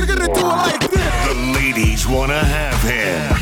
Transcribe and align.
we're 0.00 0.06
gonna 0.06 0.32
do 0.32 0.40
it 0.40 0.44
like 0.44 0.90
this. 0.90 1.28
The 1.28 1.34
ladies 1.60 2.08
wanna 2.08 2.42
have 2.42 2.80
him. 2.82 3.36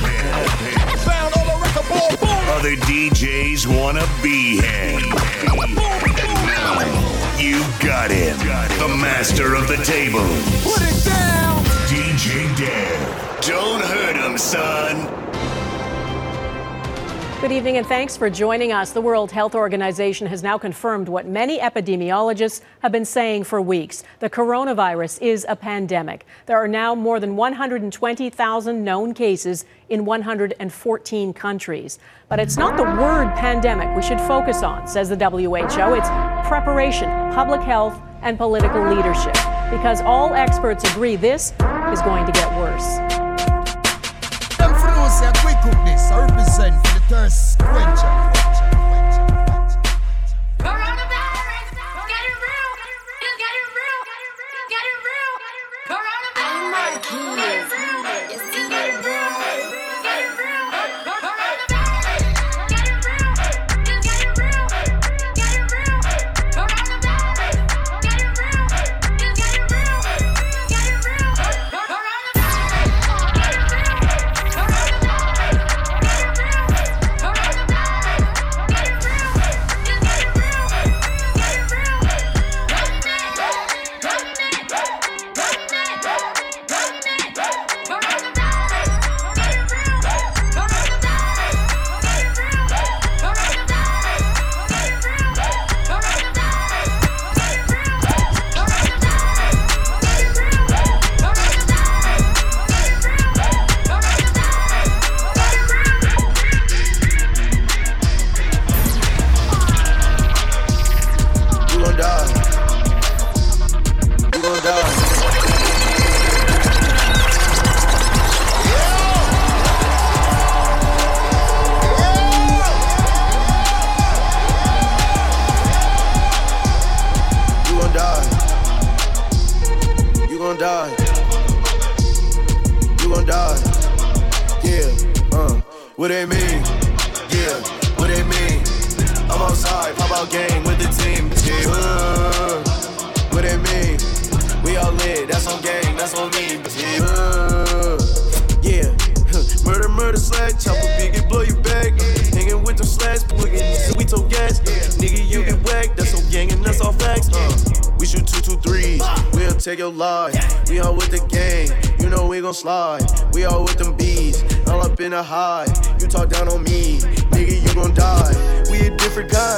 Sound 0.99 1.35
on 1.37 1.47
the 1.47 1.57
record, 1.63 1.87
boom, 1.89 2.17
boom. 2.21 2.45
Other 2.57 2.75
DJs 2.75 3.67
wanna 3.67 4.07
be 4.23 4.61
him. 4.61 5.01
You 7.39 7.63
got 7.79 8.11
him. 8.11 8.37
The 8.79 8.89
master 8.89 9.55
of 9.55 9.69
the 9.69 9.77
table. 9.85 10.27
Put 10.65 10.83
it 10.83 11.05
down. 11.05 11.65
DJ 11.87 12.49
Dev. 12.57 13.41
Don't 13.43 13.83
hurt 13.83 14.17
him, 14.17 14.37
son. 14.37 15.28
Good 17.41 17.53
evening 17.53 17.77
and 17.77 17.87
thanks 17.87 18.17
for 18.17 18.29
joining 18.29 18.73
us. 18.73 18.91
The 18.91 19.01
World 19.01 19.31
Health 19.31 19.55
Organization 19.55 20.27
has 20.27 20.43
now 20.43 20.59
confirmed 20.59 21.09
what 21.09 21.25
many 21.25 21.61
epidemiologists 21.61 22.63
have 22.81 22.91
been 22.91 23.05
saying 23.05 23.45
for 23.45 23.63
weeks. 23.63 24.03
The 24.19 24.29
coronavirus 24.29 25.23
is 25.23 25.47
a 25.49 25.55
pandemic. 25.55 26.27
There 26.47 26.57
are 26.57 26.67
now 26.67 26.97
more 26.97 27.21
than 27.21 27.37
120,000 27.37 28.85
known 28.85 29.15
cases 29.15 29.67
in 29.89 30.05
114 30.05 31.33
countries. 31.33 32.01
But 32.29 32.41
it's 32.41 32.57
not 32.57 32.77
the 32.77 32.83
word 32.83 33.33
pandemic 33.37 33.95
we 33.95 34.03
should 34.03 34.21
focus 34.23 34.65
on, 34.65 34.89
says 34.89 35.09
the 35.09 35.17
WHO. 35.17 35.95
It's 35.95 36.09
preparation, 36.49 37.09
public 37.35 37.61
health, 37.61 38.03
and 38.23 38.37
political 38.37 38.83
leadership. 38.93 39.35
Because 39.71 40.01
all 40.01 40.35
experts 40.35 40.83
agree 40.91 41.15
this 41.15 41.53
is 41.53 42.03
going 42.03 42.27
to 42.27 42.33
get 42.33 42.51
worse. 42.59 43.28
Say. 45.69 46.15
I 46.15 46.27
represent 46.27 46.87
for 46.87 46.95
the 46.95 47.07
thirst 47.09 47.59
quencher. 47.59 48.38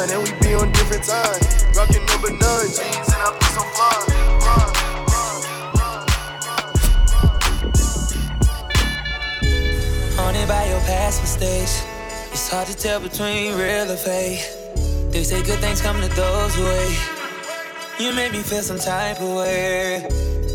Kind, 0.00 0.12
and 0.12 0.22
we 0.22 0.30
be 0.40 0.54
on 0.54 0.72
different 0.72 1.04
time. 1.04 1.40
Rockin' 1.76 2.04
number 2.06 2.30
nine 2.30 2.70
jeans, 2.76 3.08
and 3.12 3.22
I 3.22 3.38
be 3.38 3.46
so 3.56 3.62
fly. 3.74 3.96
Haunted 10.16 10.48
by 10.48 10.64
your 10.68 10.80
past 10.80 11.20
mistakes. 11.22 11.84
It's 12.32 12.48
hard 12.48 12.66
to 12.68 12.76
tell 12.76 13.00
between 13.00 13.56
real 13.56 13.90
or 13.90 13.96
fake. 13.96 14.42
They 15.12 15.24
say 15.24 15.42
good 15.42 15.58
things 15.58 15.80
come 15.80 16.00
to 16.00 16.08
those 16.08 16.54
who 16.54 16.64
wait. 16.64 16.98
You 17.98 18.14
made 18.14 18.32
me 18.32 18.42
feel 18.42 18.62
some 18.62 18.78
type 18.78 19.20
of 19.20 19.36
way, 19.36 20.06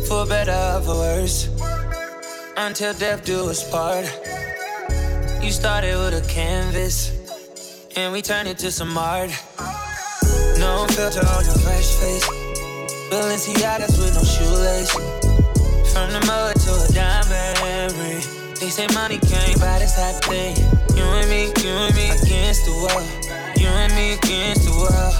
for 0.08 0.26
better 0.26 0.52
or 0.52 0.80
for 0.82 0.94
worse. 0.94 1.48
Until 2.56 2.94
death 2.94 3.24
do 3.24 3.50
us 3.50 3.68
part. 3.70 4.06
You 5.42 5.52
started 5.52 5.94
with 5.96 6.14
a 6.14 6.26
canvas, 6.26 7.15
and 7.96 8.12
we 8.12 8.20
turn 8.20 8.46
it 8.46 8.58
to 8.58 8.70
some 8.70 8.96
art. 8.96 9.30
No 10.58 10.86
filter 10.90 11.24
on 11.24 11.44
your 11.44 11.58
fresh 11.64 11.88
face. 11.96 12.26
Balenciagas 13.10 13.96
with 13.98 14.14
no 14.14 14.22
shoelace. 14.22 14.92
From 15.92 16.12
the 16.12 16.20
mud 16.26 16.56
to 16.60 16.72
a 16.76 16.88
diamond 16.92 17.92
ring. 17.96 18.20
They 18.60 18.68
say 18.68 18.86
money 18.92 19.18
can't 19.18 19.58
buy 19.60 19.78
this 19.78 19.96
type 19.96 20.16
of 20.16 20.24
thing. 20.24 20.56
You 20.96 21.04
and 21.04 21.28
me, 21.30 21.44
you 21.62 21.70
and 21.70 21.94
me 21.94 22.10
against 22.10 22.66
the 22.66 22.72
world. 22.84 23.08
You 23.56 23.68
and 23.68 23.92
me 23.94 24.12
against 24.12 24.64
the 24.64 24.76
world. 24.76 25.14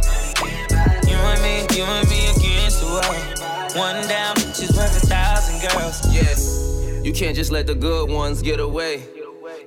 You 1.08 1.16
and 1.16 1.42
me, 1.42 1.64
you 1.76 1.84
and 1.84 2.08
me 2.08 2.28
against 2.36 2.80
the 2.80 2.86
world. 2.86 3.76
One 3.76 4.06
down, 4.08 4.36
bitch 4.36 4.76
worth 4.76 5.02
a 5.02 5.06
thousand 5.06 5.60
girls. 5.68 6.00
Yeah, 6.12 7.02
you 7.02 7.12
can't 7.12 7.36
just 7.36 7.50
let 7.50 7.66
the 7.66 7.74
good 7.74 8.10
ones 8.10 8.42
get 8.42 8.60
away. 8.60 9.02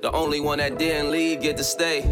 The 0.02 0.10
only 0.12 0.40
one 0.40 0.58
that 0.58 0.78
didn't 0.78 1.10
leave 1.10 1.42
get 1.42 1.56
to 1.56 1.64
stay. 1.64 2.02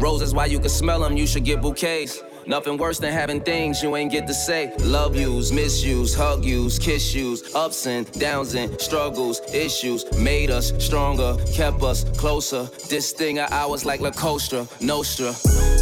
Roses, 0.00 0.32
why 0.32 0.46
you 0.46 0.58
can 0.58 0.70
smell 0.70 1.00
them, 1.00 1.16
you 1.16 1.26
should 1.26 1.44
get 1.44 1.60
bouquets. 1.60 2.22
Nothing 2.46 2.76
worse 2.78 2.98
than 2.98 3.12
having 3.12 3.40
things 3.40 3.82
you 3.82 3.96
ain't 3.96 4.10
get 4.10 4.26
to 4.26 4.34
say. 4.34 4.72
Love 4.80 5.16
yous, 5.16 5.52
misuse, 5.52 6.14
hug 6.14 6.44
yous, 6.44 6.78
kiss 6.78 7.14
yous, 7.14 7.54
ups 7.54 7.86
and 7.86 8.10
downs 8.18 8.54
and 8.54 8.80
struggles, 8.80 9.40
issues. 9.52 10.10
Made 10.18 10.50
us 10.50 10.72
stronger, 10.78 11.36
kept 11.52 11.82
us 11.82 12.04
closer. 12.18 12.64
This 12.88 13.12
thing 13.12 13.38
of 13.38 13.52
ours 13.52 13.84
like 13.84 14.00
La 14.00 14.10
Costa, 14.10 14.66
Nostra. 14.80 15.34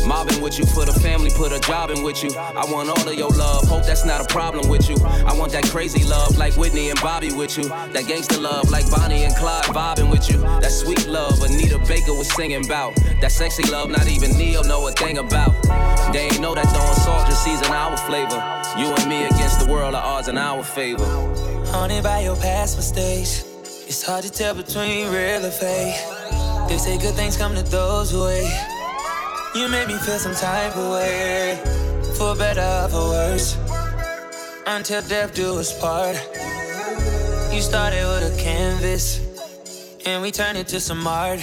Mobbing 0.06 0.40
with 0.40 0.58
you 0.58 0.64
put 0.66 0.88
a 0.88 0.92
family, 1.00 1.30
put 1.30 1.52
a 1.52 1.60
job 1.60 1.90
in 1.90 2.02
with 2.02 2.22
you. 2.22 2.30
I 2.36 2.64
want 2.70 2.88
all 2.88 3.08
of 3.08 3.14
your 3.14 3.30
love, 3.30 3.64
hope 3.64 3.84
that's 3.84 4.04
not 4.04 4.20
a 4.20 4.24
problem 4.32 4.68
with 4.68 4.88
you. 4.88 4.96
I 5.04 5.36
want 5.38 5.52
that 5.52 5.64
crazy 5.64 6.04
love 6.04 6.36
like 6.38 6.54
Whitney 6.56 6.90
and 6.90 7.00
Bobby 7.00 7.32
with 7.32 7.56
you. 7.58 7.68
That 7.68 8.06
gangster 8.06 8.40
love 8.40 8.70
like 8.70 8.90
Bonnie 8.90 9.24
and 9.24 9.34
Clyde 9.36 9.64
vibing 9.66 10.10
with 10.10 10.30
you. 10.30 10.38
That 10.38 10.70
sweet 10.72 11.06
love 11.06 11.42
Anita 11.42 11.78
Baker 11.86 12.14
was 12.14 12.32
singing 12.34 12.64
about. 12.64 12.94
That 13.20 13.32
sexy 13.32 13.70
love 13.70 13.90
not 13.90 14.06
even 14.08 14.36
Ne-Yo 14.38 14.62
know 14.62 14.86
a 14.88 14.92
thing 14.92 15.18
about. 15.18 15.52
They 16.12 16.26
ain't 16.26 16.40
know 16.40 16.47
that 16.54 16.68
throwing 16.72 16.94
salt 16.94 17.26
just 17.26 17.44
season 17.44 17.66
our 17.72 17.96
flavor. 17.96 18.40
You 18.78 18.94
and 18.94 19.08
me 19.08 19.24
against 19.24 19.60
the 19.60 19.70
world, 19.72 19.94
the 19.94 19.98
odds 19.98 20.28
in 20.28 20.38
our 20.38 20.62
favor. 20.62 21.04
Haunted 21.72 22.02
by 22.02 22.20
your 22.20 22.36
past 22.36 22.76
mistakes. 22.76 23.44
It's 23.86 24.02
hard 24.02 24.24
to 24.24 24.30
tell 24.30 24.54
between 24.54 25.10
real 25.10 25.44
or 25.44 25.50
fake. 25.50 25.96
They 26.68 26.78
say 26.78 26.98
good 26.98 27.14
things 27.14 27.36
come 27.36 27.54
to 27.54 27.62
those 27.62 28.10
who 28.10 28.24
wait. 28.24 28.52
You 29.54 29.68
made 29.68 29.88
me 29.88 29.96
feel 29.98 30.18
some 30.18 30.34
type 30.34 30.76
of 30.76 30.92
way, 30.92 31.58
for 32.18 32.36
better 32.36 32.60
or 32.60 32.88
for 32.88 33.08
worse. 33.08 33.56
Until 34.66 35.02
death 35.02 35.34
do 35.34 35.58
us 35.58 35.72
part. 35.80 36.16
You 37.52 37.62
started 37.62 38.04
with 38.04 38.32
a 38.32 38.42
canvas, 38.42 39.20
and 40.04 40.22
we 40.22 40.30
turned 40.30 40.58
it 40.58 40.68
to 40.68 40.80
some 40.80 41.06
art. 41.06 41.40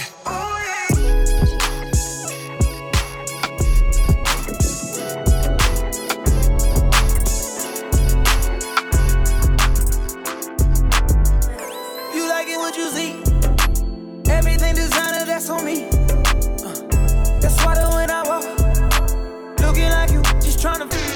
trying 20.66 20.80
to 20.80 20.96
feed 20.96 21.06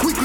Quick, 0.00 0.16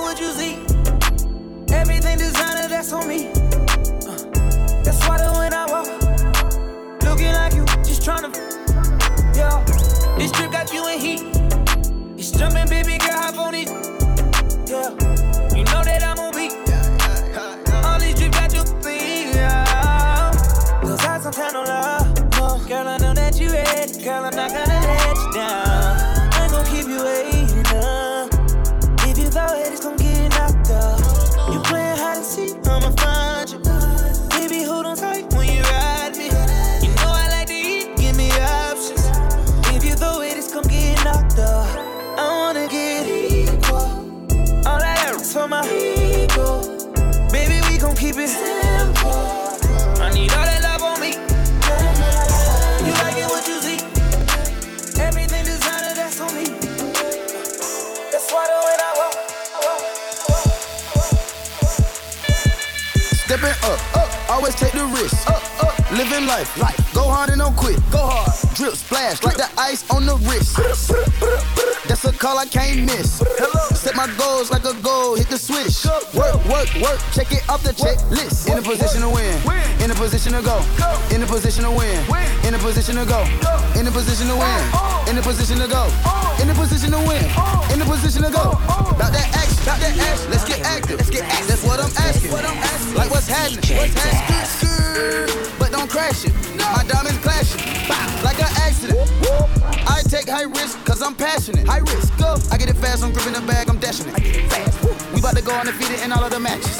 what 0.00 0.20
you 0.20 0.30
see. 0.30 0.54
Everything 1.74 2.18
designer, 2.18 2.68
that's 2.68 2.92
on 2.92 3.08
me. 3.08 3.28
Uh, 4.06 4.16
that's 4.84 5.06
why 5.08 5.18
when 5.36 5.52
I 5.52 5.66
walk, 5.68 5.88
looking 7.02 7.32
like 7.32 7.54
you, 7.54 7.64
just 7.82 8.04
trying 8.04 8.30
to. 8.30 8.38
Yeah, 9.34 9.64
this 10.16 10.30
trip 10.30 10.52
got 10.52 10.72
you 10.72 10.86
in 10.86 11.00
heat. 11.00 11.22
It's 12.16 12.30
jumping, 12.30 12.68
baby 12.68 12.98
girl, 12.98 13.16
hop 13.16 13.38
on 13.38 13.54
it. 13.56 13.68
Yeah. 14.68 15.17
Gon' 21.30 21.34
tell 21.34 21.52
no 21.52 21.62
love. 21.62 22.68
Girl, 22.68 22.88
I 22.88 22.96
know 22.98 23.14
that 23.14 23.38
you 23.40 23.50
ready. 23.50 24.02
Girl, 24.02 24.24
I'm 24.24 24.34
not 24.34 24.50
gonna 24.50 24.80
let 24.80 25.16
you 25.16 25.32
down. 25.32 25.47
The. 64.98 65.26
Up, 65.28 65.64
up, 65.64 65.90
living 65.92 66.26
life, 66.26 66.56
life. 66.58 66.94
Go 66.94 67.02
hard 67.02 67.30
and 67.30 67.38
don't 67.38 67.56
quit. 67.56 67.76
Go 67.90 67.98
hard. 67.98 68.32
Drip 68.54 68.74
splash 68.74 69.22
like 69.22 69.36
the 69.36 69.48
ice 69.56 69.88
on 69.90 70.06
the 70.06 70.16
wrist. 70.26 70.56
That's 71.88 72.04
a 72.04 72.12
call 72.12 72.38
I 72.38 72.46
can't 72.46 72.84
miss. 72.84 73.22
Set 73.78 73.94
my 73.94 74.10
goals 74.18 74.50
like 74.50 74.64
a 74.64 74.74
goal, 74.82 75.14
hit 75.14 75.28
the 75.28 75.38
switch. 75.38 75.86
Work, 76.12 76.34
work, 76.50 76.66
work, 76.82 76.98
check 77.14 77.30
it 77.30 77.48
off 77.48 77.62
the 77.62 77.70
checklist. 77.70 78.50
In 78.50 78.58
a 78.58 78.62
position 78.62 79.02
to 79.02 79.08
win. 79.08 79.38
In 79.78 79.90
a 79.90 79.94
position 79.94 80.32
to 80.32 80.42
go. 80.42 80.58
In 81.14 81.22
a 81.22 81.26
position 81.26 81.62
to 81.62 81.70
win. 81.70 82.02
In 82.42 82.54
a 82.54 82.58
position 82.58 82.96
to 82.96 83.06
go. 83.06 83.22
In 83.78 83.86
a 83.86 83.90
position 83.94 84.26
to 84.26 84.34
win. 84.34 84.62
In 85.06 85.16
a 85.16 85.22
position 85.22 85.58
to 85.62 85.68
go. 85.70 85.86
In 86.42 86.50
a 86.50 86.54
position 86.54 86.90
to 86.90 86.98
win. 87.06 87.22
In 87.70 87.80
a 87.80 87.84
position 87.86 88.22
to 88.26 88.30
go. 88.34 88.58
About 88.90 89.14
that 89.14 89.30
action, 89.38 89.62
about 89.62 89.78
that 89.78 89.94
action. 89.94 90.30
Let's 90.30 90.44
get 90.44 90.60
active. 90.66 90.98
Let's 90.98 91.10
get 91.10 91.22
active. 91.22 91.46
That's 91.46 91.62
what 91.62 91.78
I'm 91.78 91.94
asking. 92.02 92.34
Like 92.98 93.10
what's 93.14 93.28
happening? 93.30 93.78
What's 93.78 93.94
happening? 93.94 95.54
But 95.56 95.70
don't 95.70 95.88
crash 95.88 96.26
it. 96.26 96.34
My 96.58 96.82
diamonds 96.82 97.22
clashing. 97.22 97.62
Like 98.26 98.42
an 98.42 98.50
accident. 98.58 98.98
I 99.86 100.02
take 100.02 100.28
high 100.28 100.50
risk 100.50 100.84
cause 100.84 101.00
I'm 101.00 101.14
passionate. 101.14 101.66
High 101.66 101.78
risk, 101.78 102.16
go. 102.18 102.36
I 102.50 102.58
get 102.58 102.68
it 102.68 102.76
fast, 102.76 103.04
I'm 103.04 103.12
gripping 103.12 103.32
the 103.32 103.40
bag, 103.40 103.67
I'm 103.68 103.78
dashing 103.78 104.08
it. 104.08 104.14
I 104.14 104.18
get 104.20 104.36
it 104.36 104.50
fast. 104.50 105.12
We 105.12 105.20
about 105.20 105.36
to 105.36 105.42
go 105.42 105.52
undefeated 105.52 106.00
in 106.00 106.12
all 106.12 106.24
of 106.24 106.30
the 106.30 106.40
matches. 106.40 106.78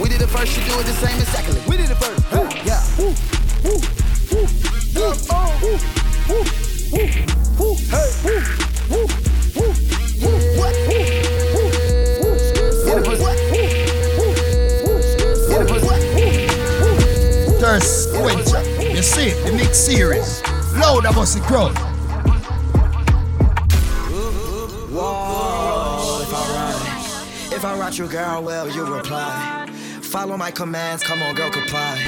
We 0.00 0.08
did 0.08 0.22
it 0.22 0.28
first, 0.28 0.56
you 0.56 0.64
do 0.64 0.78
it 0.80 0.86
the 0.86 0.92
same 0.92 1.18
exactly. 1.20 1.60
We 1.68 1.76
did 1.76 1.90
it 1.90 1.96
first. 1.96 2.32
Woo. 2.32 2.48
Yeah. 2.64 2.80
Woo. 2.98 3.14
Woo. 3.62 3.78
Woo. 4.32 4.46
Woo. 4.96 5.12
Oh. 5.30 5.52
Woo. 5.62 5.76
Woo. 6.28 6.44
Woo. 6.92 7.06
Woo. 7.58 7.76
Hey. 7.92 8.08
Woo. 8.24 8.40
Woo. 8.90 9.06
Woo. 9.56 9.68
Woo. 10.22 10.36
What? 10.58 10.74
Woo. 10.88 11.02
Woo. 11.52 11.68
Woo. 12.22 12.36
In 12.88 12.96
a 12.96 13.02
position. 13.02 13.36
In 15.52 15.60
a 15.60 15.64
position. 15.66 16.00
Thirst 17.60 18.14
Quencher. 18.14 18.62
You 18.82 19.02
see 19.02 19.28
it, 19.28 19.36
the 19.46 19.52
mix 19.52 19.78
series. 19.78 20.42
Loud 20.74 21.04
about 21.04 21.28
the 21.28 21.40
crowd. 21.40 21.91
Run, 27.98 27.98
if 27.98 27.98
I 27.98 27.98
write 27.98 27.98
you, 27.98 28.08
girl, 28.08 28.42
well, 28.42 28.70
you 28.70 28.94
reply. 28.94 29.68
Follow 30.00 30.36
my 30.36 30.50
commands, 30.50 31.02
come 31.02 31.22
on, 31.22 31.34
girl, 31.34 31.50
comply. 31.50 31.98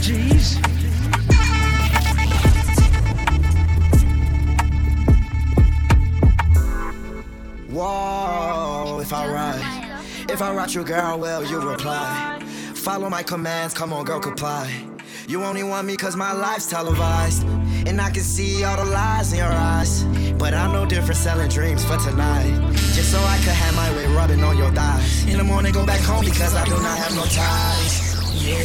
Jeez. 0.00 0.58
Whoa, 7.70 9.00
if 9.00 9.12
I 9.12 9.26
run, 9.28 10.30
if 10.30 10.42
I 10.42 10.54
write 10.54 10.74
you, 10.74 10.84
girl, 10.84 11.18
well, 11.18 11.44
you 11.44 11.60
reply. 11.60 12.40
Follow 12.74 13.10
my 13.10 13.22
commands, 13.22 13.74
come 13.74 13.92
on, 13.92 14.04
girl, 14.06 14.20
comply. 14.20 14.86
You 15.28 15.44
only 15.44 15.62
want 15.62 15.86
me 15.86 15.96
cause 15.96 16.16
my 16.16 16.32
life's 16.32 16.66
televised. 16.66 17.44
And 17.86 18.00
I 18.00 18.10
can 18.10 18.22
see 18.22 18.64
all 18.64 18.76
the 18.76 18.90
lies 18.90 19.32
in 19.32 19.38
your 19.38 19.48
eyes. 19.48 20.04
But 20.40 20.54
I'm 20.54 20.72
no 20.72 20.86
different 20.86 21.20
selling 21.20 21.50
dreams 21.50 21.84
for 21.84 21.98
tonight. 21.98 22.50
Just 22.96 23.12
so 23.12 23.18
I 23.20 23.36
could 23.44 23.52
have 23.52 23.76
my 23.76 23.94
way 23.94 24.06
rubbing 24.06 24.42
on 24.42 24.56
your 24.56 24.72
thighs. 24.72 25.26
In 25.26 25.36
the 25.36 25.44
morning, 25.44 25.70
go 25.70 25.84
back 25.84 26.00
home 26.00 26.24
because 26.24 26.54
I 26.54 26.64
do 26.64 26.72
not 26.80 26.96
have 26.96 27.14
no 27.14 27.24
ties. 27.24 27.92
Yeah. 28.42 28.64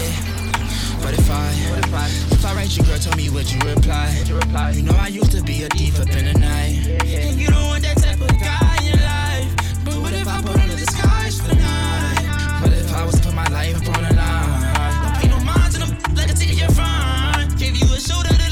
But 1.03 1.19
if 1.19 1.29
I, 1.29 1.51
if 1.83 1.93
I, 1.93 2.05
if 2.33 2.45
I 2.45 2.55
write 2.55 2.77
you, 2.77 2.83
girl, 2.85 2.97
tell 2.97 3.17
me 3.17 3.29
what 3.29 3.53
you 3.53 3.59
reply. 3.59 4.23
you 4.25 4.37
reply? 4.37 4.71
You 4.71 4.83
know 4.83 4.95
I 4.95 5.07
used 5.07 5.33
to 5.33 5.43
be 5.43 5.63
a 5.63 5.67
thief 5.67 5.99
up 5.99 6.07
in 6.15 6.23
the 6.23 6.39
night. 6.39 6.87
And 7.11 7.37
you 7.37 7.47
don't 7.47 7.67
want 7.67 7.83
that 7.83 7.97
type 7.97 8.21
of 8.21 8.31
guy 8.39 8.77
in 8.79 8.95
your 8.95 9.03
life. 9.03 9.83
But 9.83 9.95
what 9.99 10.13
if 10.13 10.27
I 10.29 10.41
put 10.41 10.57
on 10.57 10.69
the 10.69 10.77
disguise 10.77 11.41
for 11.41 11.49
the 11.49 11.55
night? 11.55 12.61
What 12.63 12.71
if 12.71 12.93
I 12.93 13.05
was 13.05 13.15
to 13.15 13.21
put 13.21 13.35
my 13.35 13.47
life 13.49 13.75
upon 13.81 14.01
the 14.01 14.15
line? 14.15 15.03
Don't 15.03 15.15
pay 15.19 15.27
no 15.27 15.39
mind 15.43 15.73
to 15.73 15.79
them, 15.79 16.15
let 16.15 16.31
it 16.31 16.37
take 16.37 16.57
your 16.57 16.71
fine. 16.71 17.49
Give 17.57 17.75
you 17.75 17.93
a 17.93 17.99
shoulder 17.99 18.44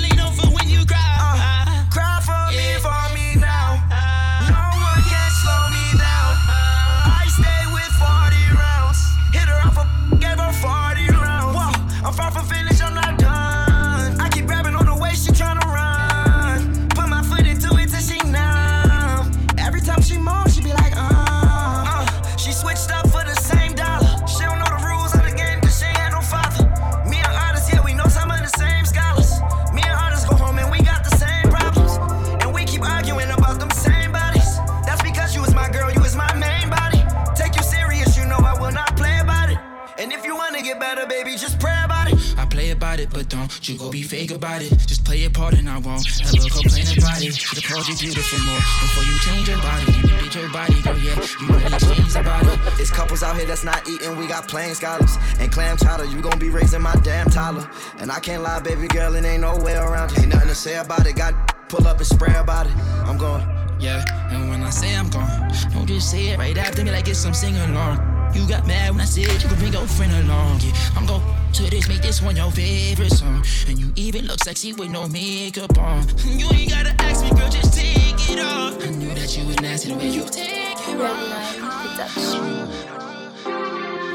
beautiful 48.04 48.40
more 48.46 48.60
before 48.84 49.04
you 49.04 49.18
change 49.20 49.48
your 49.48 49.58
body. 49.60 49.86
You 49.94 50.42
your 50.42 50.52
body, 50.52 50.82
girl, 50.82 50.98
yeah. 50.98 51.16
You 51.40 51.48
really 51.48 51.80
changed 51.80 52.16
about 52.18 52.44
it. 52.46 52.60
It's 52.80 52.90
couples 52.90 53.24
out 53.24 53.38
here 53.38 53.46
that's 53.46 53.64
not 53.64 53.88
eating, 53.88 54.18
we 54.18 54.28
got 54.28 54.48
plain 54.48 54.76
scallops 54.76 55.18
and 55.40 55.50
clam 55.52 55.78
chowder. 55.78 56.06
You 56.06 56.22
gon' 56.22 56.38
be 56.38 56.50
raising 56.50 56.82
my 56.82 56.96
damn 57.04 57.30
toddler. 57.30 57.70
And 58.00 58.12
I 58.12 58.20
can't 58.20 58.44
lie, 58.44 58.60
baby 58.60 58.88
girl, 58.88 59.16
it 59.16 59.24
ain't 59.24 59.42
no 59.42 59.56
way 59.58 59.76
around 59.76 60.12
it. 60.12 60.20
Ain't 60.20 60.34
nothing 60.34 60.50
to 60.50 60.56
say 60.56 60.78
about 60.78 61.06
it. 61.06 61.16
Got 61.16 61.34
pull 61.70 61.88
up 61.88 61.98
and 61.98 62.08
spray 62.08 62.36
about 62.36 62.66
it. 62.66 62.76
I'm 63.06 63.18
going. 63.18 63.48
Yeah, 63.80 64.04
and 64.32 64.50
when 64.50 64.64
I 64.64 64.70
say 64.70 64.96
I'm 64.96 65.10
gone, 65.10 65.52
don't 65.72 65.88
just 65.88 66.10
say 66.10 66.30
it 66.30 66.38
right 66.38 66.58
after 66.58 66.84
me 66.84 66.92
like 66.92 67.08
it's 67.08 67.20
some 67.20 67.34
sing 67.34 67.56
along. 67.56 68.00
You 68.34 68.48
got 68.48 68.66
mad 68.66 68.92
when 68.92 69.02
I 69.02 69.06
said 69.06 69.32
you 69.42 69.50
could 69.50 69.60
bring 69.60 69.74
your 69.74 69.88
friend 69.88 70.12
along. 70.26 70.62
Yeah, 70.62 70.74
I'm 70.96 71.06
gon' 71.06 71.22
to 71.54 71.70
this, 71.70 71.88
make 71.88 72.02
this 72.02 72.22
one 72.22 72.36
your 72.36 72.52
favorite 72.52 73.12
song. 73.12 73.44
And 73.68 73.80
you 73.80 73.92
even 73.96 74.26
look 74.26 74.44
sexy 74.44 74.74
with 74.74 74.90
no 74.90 75.08
makeup 75.08 75.78
on. 75.78 76.06
You 76.26 76.50
ain't 76.52 76.70
gotta 76.72 76.94
ask 77.04 77.24
me, 77.24 77.30
girl, 77.32 77.50
just 77.50 77.74
take 77.74 78.30
it 78.30 78.40
off. 78.40 78.82
I 78.84 78.90
knew 78.90 79.14
that 79.14 79.38
you 79.38 79.46
was 79.46 79.60
nasty 79.62 79.90
the 79.94 79.98
way 79.98 80.10
you 80.10 80.24
take 80.26 80.78
it 80.90 81.00
off. 81.00 81.94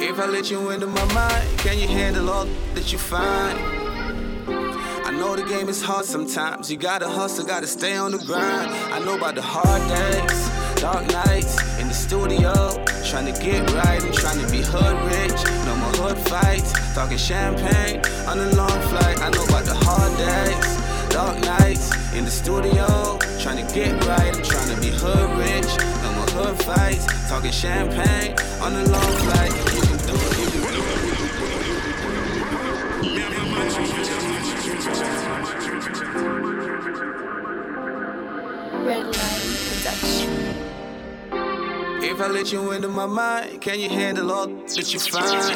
If 0.00 0.18
I 0.18 0.26
let 0.26 0.50
you 0.50 0.70
into 0.70 0.86
my 0.86 1.04
mind, 1.14 1.58
can 1.58 1.78
you 1.78 1.86
handle 1.86 2.28
all 2.28 2.46
that 2.74 2.92
you 2.92 2.98
find? 2.98 3.58
I 5.06 5.10
know 5.12 5.36
the 5.36 5.44
game 5.44 5.68
is 5.68 5.82
hard 5.82 6.04
sometimes. 6.04 6.70
You 6.70 6.76
gotta 6.76 7.08
hustle, 7.08 7.44
gotta 7.46 7.66
stay 7.66 7.96
on 7.96 8.12
the 8.12 8.18
grind. 8.18 8.70
I 8.92 8.98
know 9.04 9.16
about 9.16 9.36
the 9.36 9.42
hard 9.42 9.82
days, 9.88 10.48
dark 10.92 11.06
nights 11.12 11.54
in 11.78 11.86
the 11.86 11.94
studio. 11.94 12.52
Trying 13.04 13.28
to 13.30 13.36
get 13.42 13.60
right 13.72 14.02
and 14.02 14.14
trying 14.14 14.40
to 14.44 14.48
be 14.50 14.62
hood 14.62 14.96
rich. 15.12 15.38
No 15.66 15.76
more 15.76 15.94
hood 16.00 16.18
fights, 16.28 16.72
talking 16.94 17.18
champagne 17.18 18.00
on 18.26 18.38
a 18.38 18.48
long 18.56 18.80
flight. 18.90 19.20
I 19.20 19.28
know 19.28 19.44
about 19.44 19.66
the 19.66 19.76
hard 19.86 20.12
days, 20.16 20.68
dark 21.10 21.36
nights 21.44 21.86
in 22.16 22.24
the 22.24 22.30
studio. 22.30 23.18
Trying 23.42 23.60
to 23.66 23.74
get 23.74 23.92
right 24.06 24.34
and 24.34 24.44
trying 24.44 24.70
to 24.74 24.80
be 24.80 24.90
hood 25.02 25.28
rich. 25.44 25.70
No 26.04 26.08
more 26.16 26.30
hood 26.36 26.56
fights, 26.64 27.04
talking 27.28 27.52
champagne 27.52 28.32
on 28.62 28.72
a 28.72 28.84
long 28.94 29.12
flight. 29.24 29.52
You 29.76 29.82
can 29.88 29.98
do 30.08 30.14
it, 30.14 30.38
you 30.40 30.46
can 30.52 30.62
do 30.62 30.80
it. 39.12 39.17
If 42.10 42.22
I 42.22 42.28
let 42.28 42.50
you 42.50 42.72
into 42.72 42.88
my 42.88 43.04
mind, 43.04 43.60
can 43.60 43.78
you 43.78 43.90
handle 43.90 44.32
all 44.32 44.46
that 44.46 44.94
you 44.94 44.98
find? 44.98 45.26
I 45.28 45.52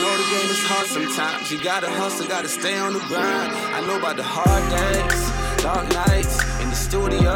know 0.00 0.12
the 0.16 0.26
game 0.32 0.48
is 0.48 0.64
hard 0.64 0.86
sometimes. 0.86 1.52
You 1.52 1.62
gotta 1.62 1.90
hustle, 1.90 2.26
gotta 2.26 2.48
stay 2.48 2.78
on 2.78 2.94
the 2.94 3.00
grind. 3.00 3.52
I 3.76 3.86
know 3.86 3.98
about 3.98 4.16
the 4.16 4.22
hard 4.24 4.64
days, 4.72 5.62
dark 5.62 5.92
nights 5.92 6.40
in 6.62 6.70
the 6.70 6.74
studio, 6.74 7.34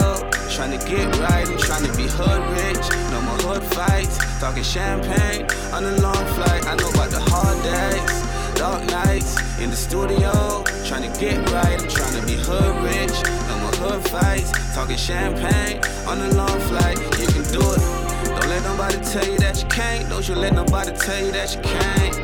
trying 0.48 0.72
to 0.78 0.82
get 0.88 1.14
right 1.20 1.46
and 1.46 1.60
trying 1.60 1.84
to 1.84 1.92
be 1.94 2.08
hood 2.08 2.40
rich. 2.56 2.88
No 3.12 3.20
more 3.20 3.36
hood 3.44 3.64
fights, 3.74 4.16
talking 4.40 4.62
champagne 4.62 5.44
on 5.74 5.84
a 5.84 5.92
long 6.00 6.24
flight. 6.32 6.66
I 6.66 6.74
know 6.76 6.88
about 6.88 7.10
the 7.10 7.20
hard 7.20 7.62
days, 7.62 8.56
dark 8.56 8.82
nights 8.86 9.36
in 9.60 9.68
the 9.68 9.76
studio, 9.76 10.64
trying 10.88 11.04
to 11.04 11.20
get 11.20 11.36
right 11.52 11.78
and 11.78 11.90
trying 11.90 12.18
to 12.18 12.26
be 12.26 12.32
hood 12.32 12.74
rich. 12.80 13.41
Hood 13.82 14.08
fights, 14.10 14.52
talking 14.74 14.96
champagne 14.96 15.80
on 16.06 16.20
a 16.20 16.30
long 16.34 16.60
flight. 16.70 16.98
You 17.18 17.26
can 17.26 17.42
do 17.50 17.58
it. 17.58 17.82
Don't 18.30 18.48
let 18.48 18.62
nobody 18.62 18.98
tell 19.02 19.26
you 19.26 19.36
that 19.38 19.60
you 19.60 19.68
can't. 19.68 20.08
Don't 20.08 20.28
you 20.28 20.36
let 20.36 20.54
nobody 20.54 20.92
tell 20.92 21.18
you 21.24 21.32
that 21.32 21.56
you 21.56 21.60
can't. 21.62 22.14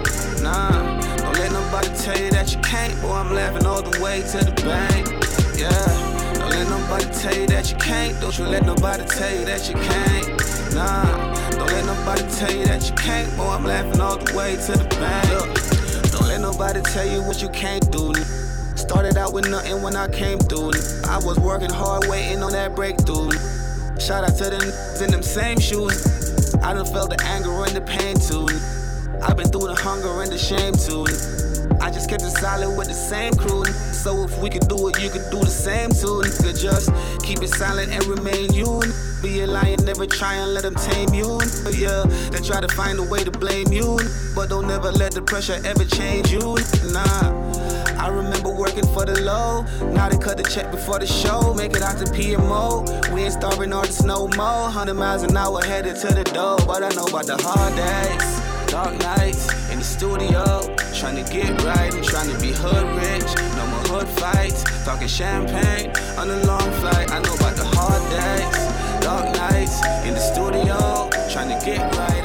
Nah, 0.40 1.00
don't 1.16 1.34
let 1.34 1.50
nobody 1.50 1.88
tell 1.98 2.16
you 2.16 2.30
that 2.30 2.54
you 2.54 2.60
can't. 2.60 2.94
Boy, 3.02 3.10
I'm 3.10 3.34
laughing 3.34 3.66
all 3.66 3.82
the 3.82 4.00
way 4.00 4.22
to 4.22 4.38
the 4.38 4.54
bank. 4.62 5.08
Yeah, 5.58 5.74
don't 6.38 6.50
let 6.50 6.68
nobody 6.70 7.06
tell 7.18 7.36
you 7.36 7.48
that 7.48 7.72
you 7.72 7.76
can't. 7.78 8.20
Don't 8.20 8.38
you 8.38 8.46
let 8.46 8.64
nobody 8.64 9.04
tell 9.06 9.34
you 9.34 9.44
that 9.44 9.68
you 9.68 9.74
can't. 9.74 10.28
Nah, 10.74 11.50
don't 11.58 11.72
let 11.74 11.84
nobody 11.86 12.22
tell 12.38 12.54
you 12.54 12.66
that 12.66 12.88
you 12.88 12.94
can't. 12.94 13.36
Boy, 13.36 13.50
I'm 13.50 13.64
laughing 13.64 14.00
all 14.00 14.16
the 14.16 14.32
way 14.36 14.54
to 14.54 14.72
the 14.78 14.86
bank. 15.00 15.28
Look, 15.34 16.12
don't 16.12 16.28
let 16.28 16.40
nobody 16.40 16.82
tell 16.82 17.06
you 17.06 17.20
what 17.22 17.42
you 17.42 17.48
can't 17.48 17.90
do. 17.90 18.14
Started 18.88 19.18
out 19.18 19.34
with 19.34 19.50
nothing 19.50 19.82
when 19.82 19.94
I 19.96 20.08
came 20.08 20.38
through. 20.38 20.72
I 21.04 21.20
was 21.22 21.38
working 21.38 21.68
hard, 21.68 22.06
waiting 22.08 22.42
on 22.42 22.52
that 22.52 22.74
breakthrough. 22.74 23.30
Shout 24.00 24.24
out 24.24 24.34
to 24.38 24.48
the 24.48 24.56
n- 24.64 25.04
in 25.04 25.10
them 25.10 25.22
same 25.22 25.60
shoes. 25.60 26.54
I 26.62 26.72
done 26.72 26.86
felt 26.86 27.10
the 27.10 27.22
anger 27.22 27.52
and 27.64 27.76
the 27.76 27.82
pain 27.82 28.16
too. 28.16 28.48
I've 29.20 29.36
been 29.36 29.48
through 29.48 29.68
the 29.68 29.74
hunger 29.74 30.22
and 30.22 30.32
the 30.32 30.38
shame 30.38 30.72
too. 30.72 31.04
I 31.84 31.90
just 31.90 32.08
kept 32.08 32.22
it 32.22 32.30
silent 32.30 32.78
with 32.78 32.88
the 32.88 32.94
same 32.94 33.34
crew. 33.34 33.66
So 33.92 34.24
if 34.24 34.36
we 34.38 34.48
could 34.48 34.66
do 34.68 34.88
it, 34.88 34.98
you 34.98 35.10
could 35.10 35.28
do 35.30 35.40
the 35.40 35.52
same 35.52 35.90
too. 35.90 36.24
Nigga, 36.24 36.58
just 36.58 36.88
keep 37.22 37.42
it 37.42 37.50
silent 37.50 37.92
and 37.92 38.02
remain 38.06 38.54
you. 38.54 38.80
Be 39.22 39.42
a 39.42 39.46
lion, 39.46 39.84
never 39.84 40.06
try 40.06 40.34
and 40.36 40.54
let 40.54 40.62
them 40.62 40.74
tame 40.74 41.12
you. 41.12 41.38
Yeah, 41.70 42.04
they 42.32 42.40
try 42.40 42.62
to 42.62 42.68
find 42.74 42.98
a 42.98 43.02
way 43.04 43.22
to 43.22 43.30
blame 43.30 43.70
you. 43.70 44.00
But 44.34 44.48
don't 44.48 44.66
never 44.66 44.90
let 44.92 45.12
the 45.12 45.20
pressure 45.20 45.60
ever 45.62 45.84
change 45.84 46.32
you. 46.32 46.56
Nah. 46.90 47.77
I 48.08 48.10
remember 48.10 48.48
working 48.48 48.86
for 48.94 49.04
the 49.04 49.20
low. 49.20 49.66
Now 49.92 50.08
they 50.08 50.16
cut 50.16 50.38
the 50.38 50.42
check 50.42 50.70
before 50.70 50.98
the 50.98 51.06
show. 51.06 51.52
Make 51.52 51.72
it 51.76 51.82
out 51.82 51.98
to 51.98 52.06
PMO. 52.06 53.12
We 53.12 53.24
ain't 53.24 53.34
starving 53.34 53.70
artists 53.70 54.02
no 54.02 54.28
more. 54.28 54.62
100 54.72 54.94
miles 54.94 55.24
an 55.24 55.36
hour 55.36 55.62
headed 55.62 55.96
to 55.96 56.14
the 56.14 56.24
door. 56.24 56.56
But 56.66 56.82
I 56.82 56.88
know 56.96 57.04
about 57.04 57.26
the 57.26 57.36
hard 57.36 57.76
days, 57.76 58.72
dark 58.72 58.96
nights 59.02 59.52
in 59.70 59.80
the 59.80 59.84
studio. 59.84 60.42
Trying 60.98 61.22
to 61.22 61.30
get 61.30 61.50
right 61.64 61.92
and 61.92 62.02
trying 62.02 62.32
to 62.32 62.40
be 62.40 62.50
hood 62.50 62.88
rich. 62.96 63.28
No 63.58 63.66
more 63.66 63.84
hood 63.92 64.08
fights. 64.08 64.64
Talking 64.86 65.06
champagne 65.06 65.92
on 66.16 66.30
a 66.30 66.38
long 66.46 66.72
flight. 66.80 67.12
I 67.12 67.20
know 67.20 67.34
about 67.34 67.56
the 67.56 67.68
hard 67.76 68.00
days, 68.08 69.04
dark 69.04 69.36
nights 69.36 69.84
in 70.08 70.14
the 70.14 70.24
studio. 70.32 71.10
Trying 71.28 71.52
to 71.52 71.60
get 71.62 71.94
right 71.98 72.17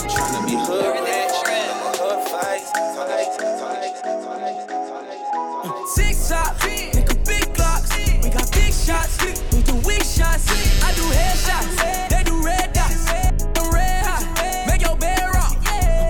shots, 8.83 9.23
we 9.23 9.61
do 9.61 9.75
weak 9.87 10.03
shots. 10.03 10.51
I 10.83 10.91
do 10.93 11.03
headshots, 11.15 12.09
they 12.09 12.23
do 12.23 12.43
red 12.43 12.73
dots. 12.73 13.07
I'm 13.07 13.71
red 13.71 14.05
hot, 14.05 14.67
make 14.67 14.81
your 14.81 14.97
bed 14.97 15.23
rock. 15.33 15.55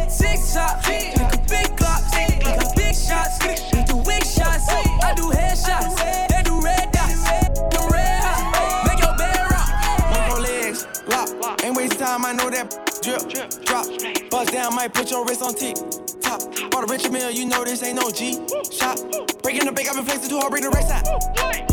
Six 0.10 0.54
top, 0.54 0.82
nigga 0.84 1.48
big 1.48 1.70
glocks. 1.78 2.10
We 2.18 2.44
got 2.44 2.76
big 2.76 2.96
shots, 2.96 3.38
we 3.46 3.84
do 3.84 3.98
weak 3.98 4.26
shots. 4.26 4.66
I 4.70 5.14
do 5.16 5.30
headshots, 5.30 5.98
they 6.30 6.42
do 6.44 6.60
red 6.62 6.92
dots. 6.92 7.28
I'm 7.30 7.92
red 7.92 8.24
hot, 8.24 8.88
make 8.88 9.00
your 9.00 9.16
bed 9.18 9.52
rock. 9.52 9.70
Mongo 10.10 10.42
legs, 10.42 10.88
lock. 11.08 11.64
Ain't 11.64 11.76
waste 11.76 12.00
time, 12.00 12.26
I 12.26 12.34
know 12.34 12.50
that 12.50 12.72
drip, 13.04 13.30
drop. 13.66 13.86
Bust 14.32 14.52
down, 14.52 14.74
might 14.76 14.94
put 14.94 15.12
your 15.12 15.26
wrist 15.26 15.44
on 15.44 15.54
tick. 15.54 15.76
Top, 16.22 16.42
bought 16.72 16.90
a 16.90 16.92
rich 16.92 17.08
meal, 17.12 17.30
you 17.30 17.46
know 17.46 17.64
this 17.64 17.84
ain't 17.84 17.98
no 17.98 18.10
G. 18.10 18.40
Shot, 18.72 18.98
breaking 19.44 19.66
the 19.66 19.72
bank, 19.72 19.90
I've 19.90 19.96
been 19.96 20.06
flexing 20.06 20.30
too 20.30 20.40
hard, 20.40 20.50
bring 20.50 20.64
the 20.64 20.72
race 20.72 20.90
out. 20.90 21.73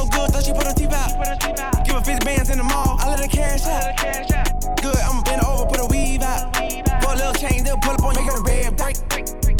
So 0.00 0.06
good, 0.06 0.30
thought 0.30 0.44
she 0.44 0.52
put 0.52 0.64
her 0.64 0.72
teeth 0.72 0.94
out. 0.94 1.84
Give 1.84 1.94
her 1.94 2.00
50 2.00 2.24
bands 2.24 2.48
in 2.48 2.56
the 2.56 2.64
mall, 2.64 2.96
I 3.00 3.10
let 3.10 3.20
her 3.20 3.28
cash 3.28 3.66
out. 3.66 4.80
Good, 4.80 4.96
I'ma 4.96 5.22
bend 5.24 5.44
over, 5.44 5.66
put 5.66 5.78
a 5.78 5.86
weave 5.92 6.22
out. 6.22 6.54
Put 6.54 7.12
a 7.12 7.16
little 7.16 7.34
chain, 7.34 7.64
they'll 7.64 7.76
pull 7.76 7.92
up 7.92 8.02
on 8.04 8.14
you, 8.14 8.22
make 8.22 8.32
her 8.32 8.42
red 8.42 8.76
break. 8.78 8.96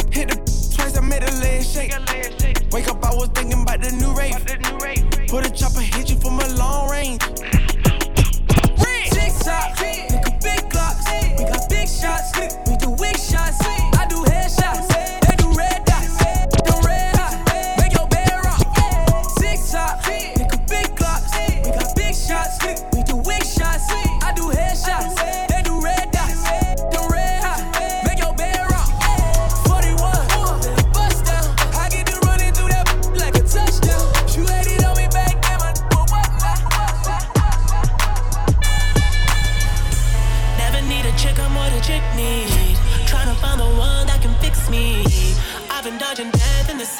Hit 0.08 0.30
the 0.30 0.36
twice, 0.74 0.96
I 0.96 1.00
made 1.00 1.24
her 1.24 1.40
leg 1.44 1.62
shake. 1.62 1.92
Wake 2.72 2.88
up, 2.88 3.04
I 3.04 3.14
was 3.14 3.28
thinking 3.34 3.60
about 3.60 3.82
the 3.82 3.92
new 3.92 4.16
rate. 4.16 4.32
Put 5.28 5.44
a 5.44 5.50
chopper, 5.50 5.80
hit 5.80 6.08
you 6.08 6.16
from 6.16 6.40
a 6.40 6.48
long 6.56 6.88
range. 6.88 7.20
Top, 9.44 9.76
nigga 9.76 10.42
big 10.42 10.60
glocks. 10.70 11.04
We 11.38 11.44
got 11.44 11.68
big 11.68 11.88
shots. 11.88 12.69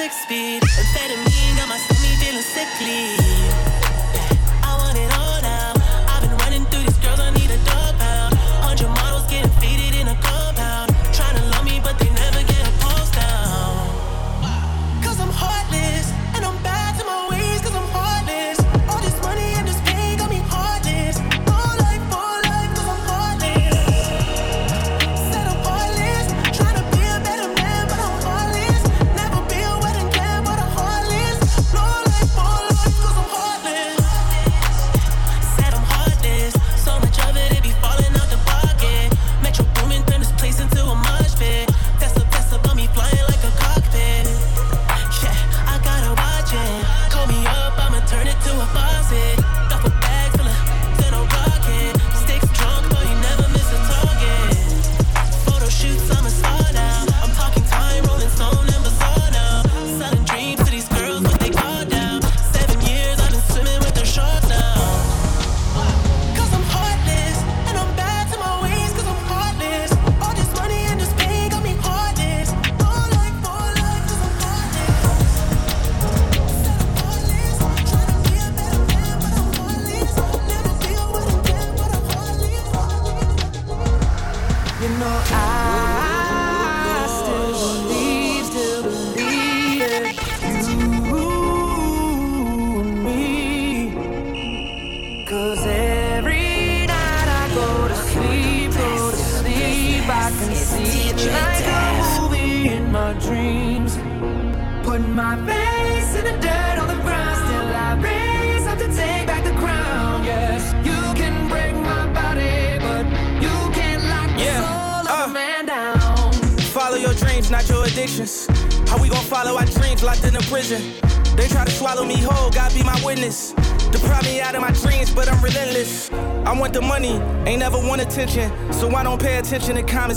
Six 0.00 0.22
speed. 0.22 0.62
Amphetamine 0.62 1.56
got 1.58 1.68
my 1.68 1.76
stomach 1.76 2.18
feeling 2.20 2.40
sickly. 2.40 3.19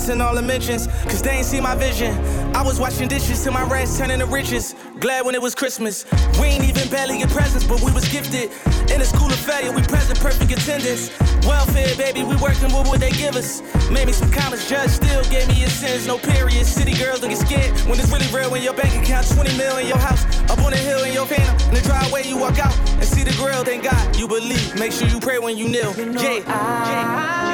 Comments 0.03 0.09
and 0.09 0.21
all 0.21 0.35
the 0.35 0.41
mentions, 0.41 0.87
cause 1.03 1.21
they 1.21 1.37
ain't 1.37 1.45
see 1.45 1.61
my 1.61 1.75
vision. 1.75 2.13
I 2.55 2.61
was 2.61 2.79
washing 2.79 3.07
dishes 3.07 3.43
till 3.43 3.53
my 3.53 3.63
rats 3.63 3.97
turning 3.97 4.19
to 4.19 4.25
riches. 4.25 4.75
Glad 4.99 5.25
when 5.25 5.35
it 5.35 5.41
was 5.41 5.55
Christmas. 5.55 6.05
We 6.39 6.47
ain't 6.47 6.63
even 6.63 6.89
barely 6.89 7.19
get 7.19 7.29
presents, 7.29 7.65
but 7.65 7.81
we 7.81 7.91
was 7.91 8.07
gifted. 8.09 8.51
In 8.91 9.01
a 9.01 9.05
school 9.05 9.27
of 9.27 9.39
failure, 9.39 9.71
we 9.71 9.81
present 9.83 10.19
perfect 10.19 10.51
attendance. 10.51 11.09
Welfare, 11.45 11.95
baby, 11.97 12.23
we 12.23 12.35
working 12.37 12.71
with 12.75 12.87
what 12.87 12.99
they 12.99 13.11
give 13.11 13.35
us. 13.35 13.61
Made 13.89 14.07
me 14.07 14.13
some 14.13 14.31
comments, 14.31 14.69
judge 14.69 14.89
still 14.89 15.23
gave 15.29 15.47
me 15.47 15.63
a 15.63 15.69
sentence, 15.69 16.07
no 16.07 16.17
period. 16.17 16.65
City 16.65 16.93
girls 16.93 17.19
don't 17.19 17.29
get 17.29 17.39
scared 17.39 17.71
when 17.87 17.99
it's 17.99 18.11
really 18.11 18.27
real. 18.33 18.51
When 18.51 18.61
your 18.61 18.73
bank 18.73 18.93
account 19.01 19.27
20 19.27 19.57
mil 19.57 19.77
in 19.77 19.87
your 19.87 19.97
house, 19.97 20.23
up 20.49 20.59
on 20.59 20.71
the 20.71 20.77
hill 20.77 21.03
in 21.03 21.13
your 21.13 21.25
phantom. 21.25 21.55
In 21.69 21.75
the 21.75 21.81
driveway, 21.81 22.27
you 22.27 22.37
walk 22.37 22.59
out 22.59 22.75
and 22.99 23.05
see 23.05 23.23
the 23.23 23.33
grill. 23.33 23.63
Thank 23.63 23.83
God 23.83 24.15
you 24.15 24.27
believe. 24.27 24.75
Make 24.77 24.91
sure 24.91 25.07
you 25.07 25.19
pray 25.19 25.39
when 25.39 25.57
you 25.57 25.67
kneel. 25.69 25.93
Yeah. 25.97 27.53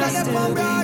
I 0.00 0.10
still 0.10 0.54
believe, 0.54 0.77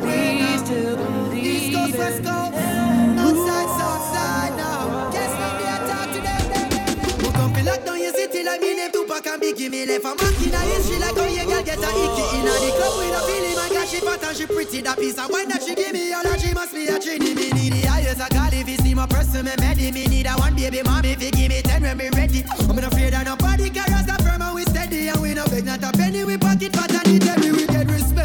Biggie. 9.55 9.71
Me 9.71 9.87
left 9.87 10.05
a 10.05 10.09
mark 10.09 10.43
in 10.43 10.55
a 10.55 10.59
history 10.59 10.99
like 10.99 11.17
how 11.17 11.25
you 11.27 11.47
girl 11.47 11.63
get 11.63 11.79
a 11.79 11.89
icky 11.89 12.25
in 12.39 12.47
a 12.47 12.53
the 12.59 12.71
club 12.77 12.99
with 12.99 13.15
a 13.15 13.21
feeling. 13.27 13.57
My 13.57 13.69
God, 13.69 13.89
she 13.89 14.01
fat 14.01 14.23
and 14.25 14.37
she 14.37 14.47
pretty. 14.47 14.81
That 14.83 14.99
piece 14.99 15.19
of 15.19 15.31
wine 15.31 15.49
that 15.49 15.63
she 15.63 15.75
give 15.75 15.93
me, 15.93 16.13
all 16.13 16.23
that 16.23 16.41
she 16.41 16.53
must 16.55 16.75
be 16.75 16.87
a 16.87 16.99
trini. 16.99 17.35
Me 17.35 17.51
need 17.53 17.73
the 17.73 17.87
highest 17.87 18.21
I 18.21 18.29
call 18.29 18.53
if 18.53 18.69
you 18.69 18.77
see 18.79 18.95
my 18.95 19.07
person, 19.07 19.45
me 19.45 19.53
ready. 19.61 19.93
Me 19.93 20.07
need 20.07 20.27
a 20.27 20.35
one 20.35 20.55
baby 20.55 20.83
mommy 20.83 21.13
if 21.13 21.23
you 21.23 21.31
give 21.31 21.49
me 21.49 21.63
ten 21.63 21.83
when 21.83 21.97
me 21.97 22.09
ready. 22.11 22.45
I'm 22.69 22.77
not 22.77 22.85
afraid 22.85 23.15
of 23.15 23.25
nobody, 23.25 23.71
cause 23.71 24.07
the 24.07 24.17
firm 24.23 24.43
and 24.43 24.55
we 24.55 24.63
steady 24.63 25.09
and 25.09 25.21
we 25.23 25.35
no 25.35 25.45
beg 25.47 25.65
not 25.65 25.83
a 25.83 25.93
penny. 25.93 26.25
We 26.25 26.37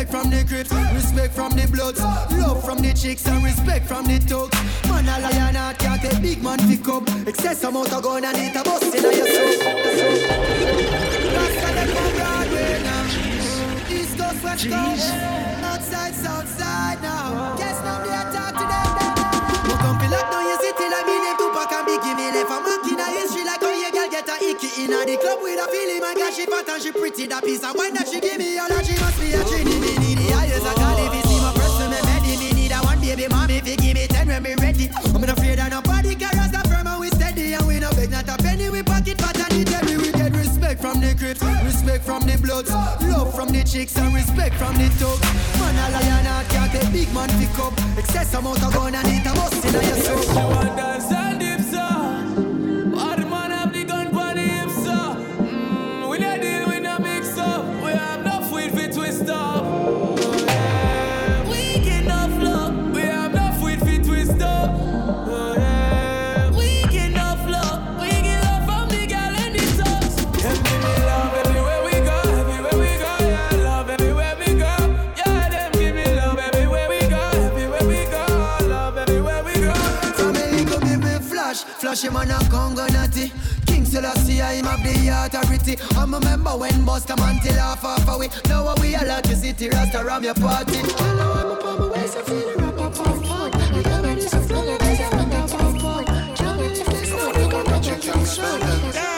respect 0.09 0.23
from 0.23 0.31
the 0.31 0.43
crips, 0.45 0.71
respect 0.93 1.33
from 1.33 1.51
the 1.51 1.67
bloods, 1.67 1.99
love 1.99 2.63
from 2.63 2.77
the 2.79 2.93
chicks 2.93 3.27
and 3.27 3.43
respect 3.43 3.85
from 3.85 4.05
the 4.05 4.17
thugs. 4.19 4.57
Man 4.87 5.07
a 5.07 5.19
lion 5.21 5.55
heart 5.55 5.77
can't 5.77 6.01
take 6.01 6.21
big 6.21 6.43
man 6.43 6.57
pick 6.67 6.87
up. 6.87 7.03
Excess 7.27 7.63
amount 7.63 7.93
of 7.93 8.03
gun 8.03 8.25
and 8.25 8.37
it 8.37 8.55
a 8.55 8.63
bust 8.63 8.83
in 8.83 9.03
your 9.03 9.13
soul. 9.13 9.53
Rasta 11.35 11.69
them 11.77 11.89
from 11.93 12.11
Broadway 12.17 12.81
now. 12.83 13.05
East 13.89 14.17
Coast, 14.17 14.43
West 14.43 14.65
Coast, 14.65 15.13
outside, 15.61 16.13
south 16.15 16.49
side 16.49 17.01
now. 17.01 17.55
Guess 17.57 17.77
now 17.85 18.01
they 18.01 18.09
attack 18.09 18.53
to 18.57 18.65
them. 18.65 18.89
You 19.69 19.75
come 19.77 19.97
feel 20.01 20.09
lock 20.09 20.25
down 20.33 20.45
your 20.49 20.57
city 20.57 20.85
like 20.89 21.05
me 21.05 21.15
name 21.21 21.37
Tupac 21.37 21.69
and 21.69 21.85
Biggie. 21.85 22.15
Me 22.17 22.25
left 22.33 22.49
a 22.49 22.57
mark 22.65 22.85
in 22.89 22.99
a 22.99 23.05
history 23.13 23.45
like 23.45 23.61
how 23.61 23.69
you 23.69 23.91
girl 23.93 24.09
get 24.09 24.25
a 24.25 24.35
icky 24.41 24.69
in 24.83 24.93
a 24.93 25.05
the 25.05 25.15
club 25.21 25.37
with 25.41 25.61
a 25.61 25.65
feeling. 25.69 26.01
My 26.01 26.17
God, 26.17 26.33
she 26.33 26.45
fat 26.49 26.67
and 26.69 26.81
she 26.81 26.91
pretty. 26.91 27.27
That 27.27 27.43
piece 27.43 27.63
of 27.63 27.75
wine 27.77 27.93
that 27.93 28.07
she 28.07 28.19
give 28.19 28.37
me, 28.37 28.57
all 28.57 28.69
that 28.69 28.85
she 28.85 28.97
must 28.97 29.19
be 29.21 29.33
a 29.37 29.43
trini. 29.45 29.68
Respect 41.29 41.39
from 41.39 41.53
the 41.57 41.65
respect 41.65 42.03
from 42.03 42.21
the 42.21 42.37
bloods, 42.37 42.71
love 42.71 43.33
from 43.35 43.49
the 43.49 43.63
chicks 43.63 43.95
and 43.97 44.13
respect 44.13 44.55
from 44.55 44.75
the 44.75 44.89
thugs. 44.97 45.21
Man 45.59 45.75
a 45.75 45.91
lion 45.91 46.25
heart 46.25 46.47
can't 46.49 46.71
take 46.71 46.91
big 46.91 47.13
man 47.13 47.29
pick 47.39 47.59
up. 47.59 47.73
Excess 47.97 48.33
amount 48.33 48.63
of 48.63 48.73
gun 48.73 48.95
and 48.95 49.07
it 49.07 49.25
a 49.25 49.33
bust 49.33 49.65
in 49.65 49.73
your 49.73 49.83
soul. 49.95 51.38
Him 82.03 82.15
on 82.15 82.29
a 82.29 82.39
Congo 82.49 82.85
natty. 82.87 83.31
King 83.65 83.85
Selassie, 83.85 84.41
I'm 84.41 84.65
of 84.65 84.83
the 84.83 85.09
authority. 85.09 85.77
I'm 85.97 86.13
a 86.13 86.19
member 86.19 86.51
when 86.51 86.85
Busta 86.85 87.17
man 87.17 87.39
till 87.41 87.53
half 87.53 87.81
half 87.81 88.07
away. 88.07 88.29
Now 88.47 88.65
what 88.65 88.79
we 88.79 88.95
electricity, 88.95 89.69
Rasta 89.69 90.03
ram 90.03 90.23
your 90.23 90.33
party. 90.35 90.77
Hello, 90.77 91.33
I'm 91.33 91.51
up 91.51 91.65
on 91.65 91.79
my 91.79 91.87
waist, 91.87 92.17
I 92.17 92.21
feel 92.23 92.37
it, 92.37 92.57
rub 92.57 92.79
up 92.79 92.99
on 92.99 93.23
point. 93.23 93.75
You 93.75 93.83
got 93.83 94.03
this 94.03 94.33
is 94.33 94.47
feeling, 94.47 94.77
this 94.77 94.99
is 94.99 95.11
when 95.13 95.29
that's 95.29 95.53
on 95.53 95.79
point. 95.79 96.37
Trouble 96.37 96.61
is 96.63 96.79
this, 96.79 97.11
I 97.11 97.31
I'm 97.31 97.65
what 97.65 97.85
you're 97.85 97.99
trying 97.99 98.19
to 98.19 98.91
show. 98.91 99.08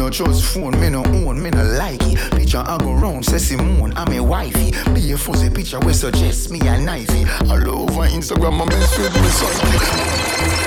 No 0.00 0.08
trust 0.08 0.54
phone, 0.54 0.80
me 0.80 0.88
no 0.88 1.04
own, 1.04 1.42
me 1.42 1.50
no 1.50 1.62
like 1.62 2.00
it. 2.04 2.32
Picture 2.32 2.64
I 2.66 2.78
go 2.78 2.94
round, 2.94 3.22
say 3.22 3.36
Simone, 3.36 3.92
I'm 3.96 4.10
a 4.14 4.20
wifey. 4.20 4.70
Be 4.94 5.12
a 5.12 5.18
fuzzy 5.18 5.50
picture 5.50 5.78
we 5.78 5.92
suggest 5.92 6.50
me 6.50 6.58
a 6.60 6.78
knifey. 6.78 7.28
All 7.50 7.82
over 7.82 8.08
Instagram, 8.08 8.62
I 8.62 8.64
mess 8.64 8.98
with 8.98 9.14
me 9.14 9.28
psyche. 9.28 10.59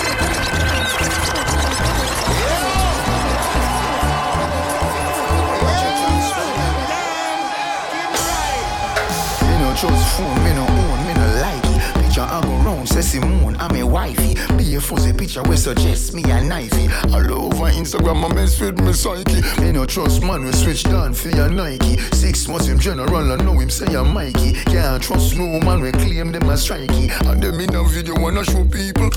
I'm 13.22 13.76
a 13.76 13.84
wifey. 13.84 14.34
Be 14.58 14.76
a 14.76 14.82
fuzzy 14.82 15.14
picture 15.14 15.44
we 15.44 15.56
suggest 15.56 16.16
me 16.16 16.24
a 16.24 16.42
knifey. 16.42 16.90
All 17.14 17.46
over 17.46 17.66
Instagram, 17.66 18.30
I 18.30 18.34
mess 18.34 18.60
with 18.60 18.80
me 18.82 18.92
psyche. 18.94 19.42
Me 19.62 19.72
no 19.72 19.86
trust 19.86 20.24
man, 20.24 20.44
we 20.44 20.52
switch 20.52 20.84
down 20.84 21.14
for 21.14 21.30
your 21.30 21.50
Nike. 21.50 21.98
Six 22.12 22.48
months 22.48 22.66
him 22.68 22.80
general, 22.80 23.32
I 23.32 23.36
know 23.36 23.54
him 23.54 23.70
say 23.70 23.94
I'm 23.96 24.14
Mikey. 24.14 24.54
Can't 24.66 25.04
trust 25.04 25.38
no 25.38 25.60
man, 25.60 25.82
we 25.82 25.92
claim 25.92 26.32
them 26.32 26.50
as 26.50 26.68
strikey. 26.68 27.12
And 27.30 27.42
them 27.42 27.60
in 27.60 27.76
a 27.76 27.84
video 27.88 28.20
wanna 28.20 28.44
show 28.46 28.64
people. 28.66 29.12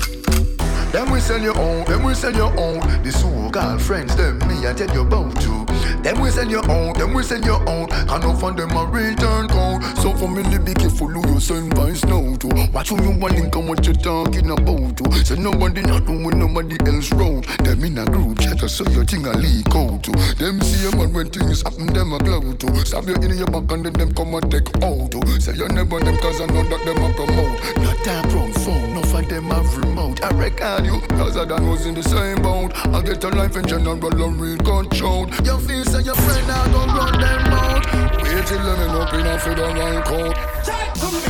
Them 0.91 1.11
we 1.11 1.19
sell 1.19 1.41
your 1.41 1.57
own, 1.57 1.85
them 1.85 2.03
we 2.03 2.13
sell 2.13 2.33
your 2.33 2.55
own. 2.59 2.79
The 3.03 3.11
so 3.11 3.49
girlfriends, 3.49 4.15
them 4.15 4.37
me 4.47 4.67
I 4.67 4.73
tell 4.73 4.93
you 4.93 5.01
about 5.01 5.39
to. 5.41 5.66
Them 6.03 6.21
we 6.21 6.29
sell 6.29 6.47
you 6.47 6.59
out, 6.59 6.97
them 6.97 7.13
we 7.13 7.23
sell 7.23 7.41
you 7.41 7.53
out. 7.53 7.89
Can 7.89 8.21
no 8.21 8.35
find 8.35 8.57
them 8.57 8.71
a 8.71 8.85
return 8.85 9.47
call. 9.47 9.81
So 10.01 10.13
for 10.15 10.27
me, 10.27 10.43
be 10.59 10.73
careful 10.73 11.07
who 11.07 11.33
you 11.33 11.39
send 11.39 11.73
vice 11.75 12.03
now 12.05 12.35
to. 12.35 12.47
Watch 12.71 12.89
who 12.89 13.01
you 13.03 13.11
want 13.17 13.35
link 13.35 13.55
and 13.55 13.67
what 13.67 13.85
you 13.85 13.93
talking 13.93 14.49
about 14.49 14.97
to. 14.97 15.25
So 15.25 15.35
nobody 15.35 15.81
not 15.81 16.07
when 16.07 16.39
nobody 16.39 16.77
else 16.85 17.11
wrote. 17.13 17.45
Them 17.63 17.83
in 17.83 17.97
a 17.97 18.05
group 18.05 18.39
chat, 18.39 18.59
so 18.69 18.83
your 18.91 19.05
thing 19.05 19.25
a 19.25 19.33
leak 19.33 19.73
out 19.75 20.03
to. 20.03 20.11
Them 20.37 20.61
see 20.61 20.87
a 20.87 20.95
man 20.95 21.13
when 21.13 21.29
things 21.29 21.61
happen, 21.61 21.87
them 21.87 22.13
a 22.13 22.19
cloud 22.19 22.59
to. 22.59 22.85
Stab 22.85 23.07
you 23.07 23.15
in 23.15 23.37
your 23.37 23.47
back 23.47 23.71
and 23.71 23.85
then 23.85 23.93
them 23.93 24.13
come 24.13 24.33
and 24.35 24.51
take 24.51 24.67
out 24.83 25.11
to. 25.11 25.41
Say 25.41 25.53
you 25.55 25.67
never 25.69 25.99
them 25.99 26.17
cause 26.17 26.41
I 26.41 26.45
know 26.47 26.63
that 26.63 26.85
them 26.85 27.03
a 27.03 27.13
promote. 27.13 27.59
Not 27.77 28.03
that 28.05 28.31
from 28.31 28.51
phone, 28.63 28.96
them 29.25 29.49
remote. 29.77 30.23
I 30.23 30.29
reckon 30.31 30.85
you, 30.85 31.01
cause 31.17 31.37
I 31.37 31.45
done 31.45 31.67
was 31.67 31.85
in 31.85 31.95
the 31.95 32.03
same 32.03 32.41
boat. 32.41 32.71
I 32.93 33.01
get 33.01 33.23
a 33.23 33.29
life 33.29 33.55
in 33.55 33.65
general 33.67 33.97
and 33.97 34.39
real 34.39 34.57
control. 34.57 35.27
Your 35.43 35.59
face 35.59 35.93
and 35.93 36.05
your 36.05 36.15
friend 36.15 36.51
are 36.51 36.67
gonna 36.69 36.93
run 36.93 37.19
them 37.19 37.53
out. 37.53 38.26
Them 38.47 38.79
end 38.79 38.91
up 38.91 39.13
in 39.13 39.27
a 39.27 39.37
federal 39.37 40.01
court. 40.03 40.37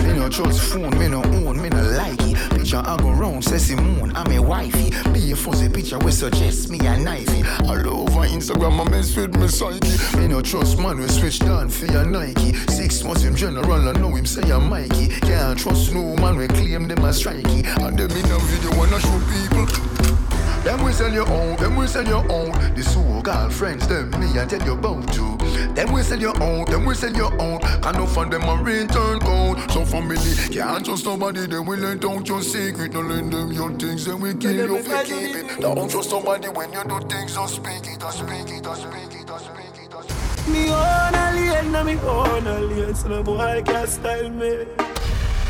Me 0.04 0.14
no 0.14 0.30
trust 0.30 0.62
phone, 0.62 0.98
me 1.00 1.08
no 1.08 1.24
own, 1.24 1.60
me 1.60 1.68
no 1.70 1.82
like 1.82 2.22
it. 2.22 2.38
Picture 2.52 2.78
I 2.86 2.96
go 2.98 3.10
round, 3.10 3.44
say 3.44 3.58
Simone, 3.58 4.16
I'm 4.16 4.32
a 4.32 4.40
wifey. 4.40 4.92
Be 5.12 5.32
a 5.32 5.36
fuzzy 5.36 5.68
picture 5.68 5.98
we 5.98 6.12
suggest 6.12 6.70
me 6.70 6.78
a 6.78 6.96
knifey. 6.96 7.44
All 7.68 8.02
over 8.02 8.28
Instagram, 8.28 8.86
I 8.86 8.90
mess 8.92 9.16
with 9.16 9.36
me 9.36 9.48
psyche. 9.48 10.18
Me 10.18 10.28
no 10.28 10.42
trust 10.42 10.78
man, 10.78 11.00
we 11.00 11.08
switch 11.08 11.40
down 11.40 11.70
for 11.70 11.88
your 11.88 12.06
Nike. 12.06 12.54
Six 12.70 13.04
months 13.04 13.24
in 13.24 13.36
general, 13.36 13.90
I 13.90 13.94
know 13.94 14.14
him 14.16 14.28
say 14.28 14.52
I'm 14.52 14.70
Mikey. 14.70 15.08
Can't 15.22 15.58
trust 15.58 15.94
no 15.94 16.16
man, 16.18 16.38
we 16.38 16.48
claim 16.48 16.88
them 16.88 17.04
as 17.04 17.24
strikey. 17.24 17.66
And 17.82 17.98
them 17.98 18.12
in 18.12 18.32
a 18.32 18.40
video 18.40 18.78
wanna 18.78 19.00
show 19.00 19.20
people. 19.32 20.27
Them 20.64 20.84
we 20.84 20.92
sell 20.92 21.12
your 21.12 21.30
own, 21.30 21.56
them 21.58 21.76
we 21.76 21.88
sell 21.88 22.06
your 22.06 22.30
own. 22.32 22.52
The 22.76 22.84
so-called 22.84 23.54
friends, 23.54 23.88
them 23.88 24.10
me 24.20 24.40
I 24.40 24.46
tell 24.46 24.62
you 24.64 24.74
about 24.74 25.16
you. 25.16 25.38
Them 25.74 25.92
we 25.94 26.02
sell 26.02 26.20
your 26.20 26.42
own, 26.44 26.66
them 26.66 26.86
we 26.86 26.96
sell 26.96 27.14
your 27.14 27.32
own. 27.42 27.60
Can 27.60 27.96
no 27.96 28.06
fund 28.06 28.34
them 28.34 28.44
a 28.44 28.62
return 28.62 29.20
code. 29.20 29.72
So 29.72 29.86
family 29.86 30.18
can't 30.52 30.86
trust 30.86 31.06
nobody. 31.06 31.48
Them 31.48 31.66
we 31.66 31.78
let 31.78 32.04
out 32.04 32.28
your 32.28 32.42
secret. 32.42 32.94
No 32.94 33.02
lend 33.02 33.32
them 33.32 33.52
your 33.52 33.72
things. 33.72 34.06
Then 34.06 34.20
we 34.20 34.34
kill 34.34 34.56
you 34.56 34.76
if 34.78 34.88
you 34.88 35.04
keep 35.04 35.36
it. 35.36 35.62
Don't 35.62 35.90
trust 35.90 36.10
somebody 36.10 36.50
when 36.50 36.72
you 36.74 36.84
do 36.84 37.00
things. 37.08 37.36
Don't 37.36 37.48
speak 37.48 37.88
it, 37.88 38.00
don't 38.00 38.12
speak 38.12 38.50
it, 38.50 38.64
don't 38.64 38.76
speak 38.76 39.22
it, 39.22 39.28
don't 39.28 39.40
speak 39.40 39.84
it, 39.84 39.90
don't. 39.90 40.10
Me 40.52 40.70
own 40.70 41.14
a 41.14 41.32
lane, 41.36 41.72
na 41.72 41.84
me 41.84 41.96
own 42.00 42.48
a 42.48 42.60
lane, 42.60 42.96
so 42.96 43.08
no 43.10 43.24
boy 43.24 43.62
can 43.66 43.88
style 43.88 44.30
me. 44.30 44.66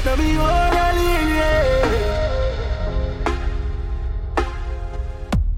Na 0.06 0.16
me 0.16 0.38
own 0.38 0.74
a 0.74 0.94
lane, 0.94 1.28
yeah. 1.36 2.27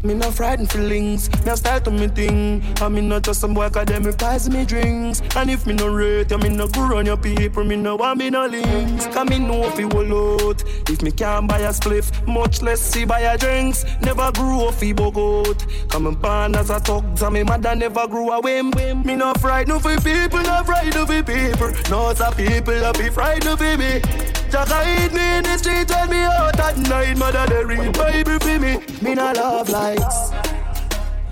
Me 0.02 0.14
no 0.14 0.32
frightened 0.32 0.72
feelings, 0.72 1.30
me 1.44 1.52
a 1.52 1.58
style 1.58 1.82
to 1.82 1.92
me 1.92 2.08
thing. 2.08 2.64
And 2.82 2.96
me 2.96 3.02
not 3.02 3.24
just 3.24 3.42
some 3.42 3.54
boy 3.54 3.70
cause 3.70 3.86
them 3.86 4.04
price 4.14 4.48
me 4.48 4.64
drinks. 4.64 5.22
And 5.36 5.50
if 5.50 5.68
me 5.68 5.74
no 5.74 5.88
rate, 5.88 6.32
you 6.32 6.38
me 6.38 6.48
no 6.48 6.68
go 6.70 6.88
run 6.88 7.06
your 7.06 7.18
people 7.18 7.66
Me 7.66 7.76
no 7.76 7.98
want 7.98 8.20
me 8.20 8.30
no 8.30 8.46
links, 8.46 9.08
cause 9.08 9.28
me 9.28 9.40
know 9.40 9.66
if 9.66 9.78
you 9.78 9.90
out 9.90 10.64
If 10.90 11.02
me 11.02 11.12
can't 11.12 11.50
buy 11.50 11.60
a 11.60 11.70
spliff, 11.70 12.26
much 12.26 12.62
less 12.62 12.80
see 12.80 13.04
buy 13.04 13.20
a 13.22 13.38
drinks. 13.38 13.84
Never 14.02 14.32
grew 14.32 14.72
fi 14.72 14.94
bug 14.94 15.18
out. 15.18 15.66
Come 15.90 16.08
and 16.08 16.22
born 16.22 16.56
as 16.56 16.70
a 16.70 16.80
thugs 16.80 17.22
and 17.22 17.34
me 17.34 17.44
mother 17.44 17.76
never 17.76 18.08
grew 18.08 18.32
a 18.32 18.40
whim 18.40 18.72
Me 19.04 19.16
no 19.16 19.34
frightened 19.34 19.82
for 19.82 19.98
people, 19.98 20.42
no 20.42 20.64
frightened 20.64 21.08
for 21.08 21.24
people. 21.24 21.72
No 21.90 22.14
some 22.14 22.34
people 22.36 22.86
a 22.86 22.94
be 22.94 23.10
frightened 23.10 23.60
for 23.60 23.78
me 23.78 24.39
Just 24.52 24.72
hide 24.72 25.14
me 25.14 25.38
in 25.38 25.44
the 25.44 25.58
street, 25.58 25.88
tell 25.88 26.08
me 26.08 26.18
out 26.18 26.60
at 26.60 26.78
night. 26.78 27.18
Mother 27.18 27.46
they 27.48 27.64
read 27.64 27.94
Bible 27.98 28.40
for 28.40 28.60
me. 28.60 28.80
Me 29.02 29.16
no 29.16 29.32
love 29.32 29.70
lights 29.70 30.32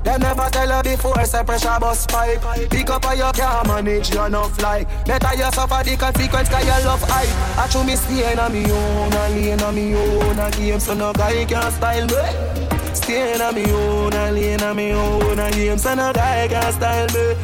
them 0.07 0.21
never 0.21 0.49
tell 0.49 0.69
her 0.69 0.83
before, 0.83 1.25
say 1.25 1.43
pressure 1.43 1.77
bus 1.81 2.05
pipe. 2.05 2.41
Pick 2.69 2.89
up 2.89 3.03
how 3.03 3.11
you 3.11 3.29
can't 3.33 3.67
manage 3.67 4.13
your 4.13 4.27
enough 4.27 4.57
like 4.61 4.87
Better 5.05 5.35
you 5.35 5.51
suffer 5.51 5.83
the 5.83 5.97
consequence 5.97 6.47
cause 6.47 6.63
you 6.63 6.87
love 6.87 7.01
hype 7.01 7.57
I 7.57 7.67
chew 7.67 7.83
me 7.83 7.95
staying 7.97 8.39
on 8.39 8.53
me 8.53 8.71
own, 8.71 9.11
I 9.11 9.29
lane 9.29 9.61
on 9.61 9.75
me 9.75 9.95
own. 9.95 10.39
A 10.39 10.49
game 10.51 10.79
so 10.79 10.93
no 10.93 11.11
guy 11.11 11.43
can 11.43 11.71
style 11.73 12.07
me. 12.07 12.93
Staying 12.95 13.41
on 13.41 13.53
me 13.53 13.69
own, 13.69 14.13
I 14.13 14.31
lane 14.31 14.61
on 14.61 14.75
me 14.77 14.93
own. 14.93 15.39
A 15.39 15.51
game 15.51 15.77
so 15.77 15.93
no 15.93 16.13
guy 16.13 16.47
can 16.47 16.71
style 16.71 17.07
me. 17.07 17.35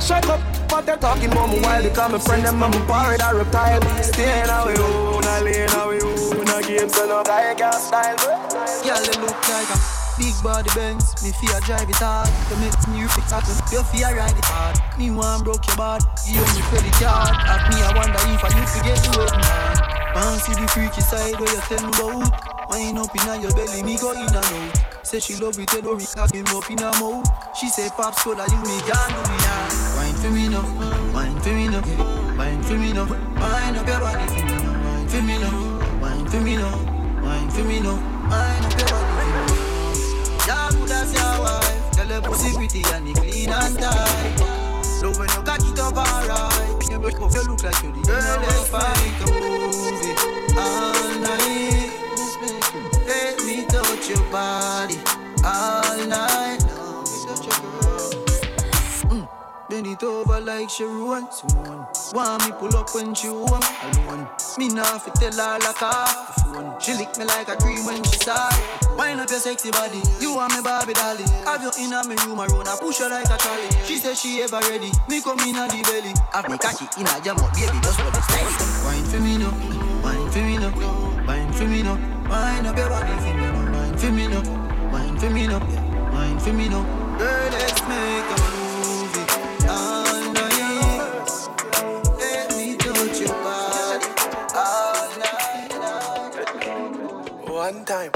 Shut 0.00 0.24
up 0.28 0.57
what 0.70 0.86
they're 0.86 0.96
talking 0.96 1.30
about 1.32 1.50
me 1.50 1.60
while 1.60 1.82
they 1.82 1.90
call 1.90 2.08
me 2.08 2.18
friend 2.18 2.44
them 2.44 2.60
me 2.60 2.78
parrot 2.86 3.20
a 3.22 3.34
reptile 3.34 3.82
Staying 4.02 4.46
me 4.46 4.74
own, 4.78 5.24
I 5.24 5.42
on 5.74 5.90
me 5.90 5.98
own 6.00 6.48
A 6.48 6.62
game 6.62 6.88
so 6.88 7.06
no 7.06 7.22
guy 7.24 7.54
can 7.54 7.72
style 7.72 8.16
me 8.16 8.58
Girl, 8.84 9.00
they 9.02 9.20
look 9.20 9.48
like 9.48 9.70
a 9.70 9.98
big 10.18 10.34
body 10.42 10.68
Benz. 10.74 11.14
Me 11.22 11.30
fear 11.30 11.60
drive 11.62 11.88
it 11.88 12.02
hard. 12.02 12.28
To 12.50 12.54
make 12.58 12.74
me 12.90 13.06
fix 13.06 13.30
happen. 13.30 13.54
You 13.70 13.82
fear 13.94 14.10
ride 14.18 14.34
it 14.34 14.44
hard. 14.44 14.76
Me 14.98 15.10
want 15.10 15.44
broke 15.44 15.64
your 15.66 15.78
bad. 15.78 16.02
You 16.26 16.42
me 16.42 16.60
credit 16.68 16.92
card. 16.98 17.32
At 17.46 17.70
me, 17.70 17.78
I 17.80 17.94
wonder 17.94 18.18
if 18.34 18.42
I 18.42 18.50
used 18.58 18.74
to 18.76 18.80
get 18.82 18.98
to 18.98 19.12
it, 19.22 19.32
man. 19.38 19.88
Man, 20.14 20.38
see 20.42 20.54
the 20.58 20.66
freaky 20.68 21.00
side 21.00 21.38
where 21.38 21.48
you 21.48 21.62
tell 21.70 21.82
me 21.86 21.92
about. 21.94 22.58
Wine 22.68 22.98
up 22.98 23.14
in 23.14 23.40
your 23.40 23.52
belly, 23.52 23.82
me 23.82 23.96
go 23.96 24.12
in 24.12 24.28
and 24.28 24.36
out. 24.36 25.06
Say 25.06 25.20
she 25.20 25.36
love 25.36 25.58
it, 25.58 25.68
tell 25.68 25.80
her 25.82 25.96
it 25.96 26.12
cock 26.14 26.34
him 26.34 26.46
up 26.48 26.70
in 26.70 26.78
her 26.78 26.92
mouth. 27.00 27.24
She 27.56 27.68
say, 27.68 27.88
Pop, 27.96 28.14
so 28.14 28.34
that 28.34 28.50
you 28.50 28.60
me 28.60 28.76
can 28.84 29.08
do 29.08 29.22
hard. 29.24 29.72
Wine 29.72 29.87
for 30.18 30.30
me 30.30 30.48
now, 30.48 30.62
wine 31.14 31.40
for 31.40 31.50
me 31.50 31.68
now, 31.68 31.82
wine 32.36 32.62
for 32.62 32.74
me 32.74 32.92
now. 32.92 33.04
Wine 33.06 33.76
up 33.76 33.86
your 33.86 34.00
body 34.00 34.26
for 34.26 34.42
me 34.42 34.52
now, 34.52 34.82
wine 34.82 35.06
for 35.08 35.20
me 35.22 35.38
now, 35.38 36.00
wine 36.00 36.26
for 36.26 36.40
me 36.40 36.56
now, 36.56 37.22
wine 37.22 37.50
for 37.50 37.64
me 37.64 37.80
now, 37.80 37.96
wine 38.28 38.64
up 38.64 38.78
your 38.78 38.88
body 38.88 39.30
for 39.30 39.44
me. 39.48 39.58
Yeah, 40.46 40.70
good 40.72 40.90
as 40.90 41.12
your 41.14 41.40
wife. 41.40 41.90
Tell 41.92 42.06
her 42.06 42.20
pussy 42.20 42.54
pretty 42.56 42.82
and 42.94 43.08
it 43.08 43.16
clean 43.16 43.50
and 43.50 43.78
tight. 43.78 44.40
Love 45.02 45.18
when 45.18 45.28
you 45.28 45.42
cock 45.42 45.60
it 45.60 45.78
up 45.78 45.96
alright. 45.96 46.90
You 46.90 46.98
look, 46.98 47.18
you 47.18 47.42
look 47.48 47.62
like 47.62 47.82
you're 47.82 47.92
the 47.92 48.00
girl 48.02 48.40
that's 48.42 48.68
fine. 48.68 49.12
Come 49.18 49.34
move 49.40 50.02
it 50.02 50.18
all 50.56 51.10
night. 51.20 51.92
Let 53.06 53.38
me 53.44 53.64
touch 53.66 54.08
your 54.08 54.22
body 54.30 54.98
all 55.44 56.06
night. 56.06 56.47
Bend 59.68 59.86
it 59.86 60.02
over 60.02 60.40
like 60.40 60.70
Sharon 60.70 61.30
Simone. 61.30 61.86
Want 62.14 62.42
me 62.46 62.52
pull 62.52 62.74
up 62.74 62.88
when 62.94 63.14
she 63.14 63.28
want 63.28 63.64
alone. 63.84 64.26
Me 64.56 64.68
nah 64.68 64.96
fi 64.96 65.10
tell 65.12 65.32
her 65.32 65.58
like 65.60 65.76
half 65.76 66.34
the 66.36 66.40
phone. 66.40 66.80
She 66.80 66.94
lick 66.94 67.18
me 67.18 67.26
like 67.26 67.48
a 67.48 67.56
cream 67.56 67.84
when 67.84 68.02
she 68.04 68.16
saw. 68.16 68.48
Wind 68.96 69.20
up 69.20 69.28
your 69.28 69.38
sexy 69.38 69.70
body, 69.70 70.00
you 70.20 70.34
want 70.34 70.54
me 70.54 70.62
Barbie 70.62 70.94
dolly. 70.94 71.24
Have 71.44 71.62
you 71.62 71.70
in 71.84 71.92
a 71.92 72.00
me 72.08 72.16
room 72.24 72.40
around, 72.40 72.66
I 72.66 72.76
push 72.80 72.98
her 73.00 73.10
like 73.10 73.28
a 73.28 73.36
trolley. 73.36 73.68
She 73.84 73.96
say 73.96 74.14
she 74.14 74.40
ever 74.40 74.58
ready, 74.72 74.90
me 75.06 75.20
come 75.20 75.38
in 75.40 75.56
a 75.60 75.68
the 75.68 75.84
belly. 75.84 76.16
Have 76.32 76.48
me 76.48 76.56
catch 76.56 76.80
it 76.80 76.96
in 76.96 77.04
a 77.04 77.20
jam 77.20 77.36
up, 77.36 77.52
baby, 77.52 77.76
just 77.84 78.00
for 78.00 78.08
the 78.08 78.22
style. 78.24 78.88
Wine 78.88 79.04
for 79.04 79.20
me 79.20 79.36
now, 79.36 79.52
wine 80.00 80.30
for 80.32 80.40
me 80.48 80.56
now, 80.56 80.72
wine 81.28 81.52
for 81.52 81.64
me 81.68 81.82
now. 81.82 82.00
Wine 82.24 82.64
up 82.64 82.76
your 82.76 82.88
body 82.88 83.12
for 83.20 83.36
me 83.36 83.44
now, 83.52 83.68
wine 83.68 83.96
for 84.00 84.10
me 84.16 84.26
now, 84.32 84.90
wine 84.90 85.18
for 85.18 85.30
me 85.30 85.46
now, 85.46 85.60
wine 86.08 86.38
for 86.40 86.52
me 86.56 86.68
now. 86.70 86.82
Girl, 87.18 87.50
let's 87.52 87.82
make 87.84 88.32
a 88.32 88.57
One 97.68 97.84
time. 97.84 98.10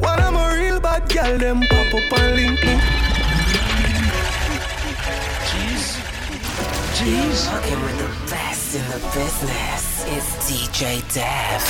When 0.00 0.18
I'm 0.24 0.36
a 0.36 0.56
real 0.56 0.80
bad 0.80 1.06
girl, 1.12 1.36
them 1.36 1.60
pop 1.68 1.92
up 1.92 2.18
and 2.18 2.34
link 2.34 2.64
me. 2.64 2.76
Jeez. 6.96 7.46
Rocking 7.52 7.82
with 7.82 7.98
the 7.98 8.10
best 8.30 8.74
in 8.76 8.84
the 8.88 9.00
business. 9.12 9.84
It's 10.16 10.30
DJ 10.48 10.82
Dev. 11.12 11.62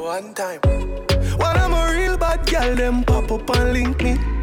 One 0.00 0.32
time. 0.32 0.60
When 1.36 1.56
I'm 1.64 1.74
a 1.74 1.92
real 1.92 2.16
bad 2.16 2.46
girl, 2.46 2.74
them 2.74 3.04
pop 3.04 3.30
up 3.30 3.50
and 3.56 3.72
link 3.74 4.02
me. 4.02 4.35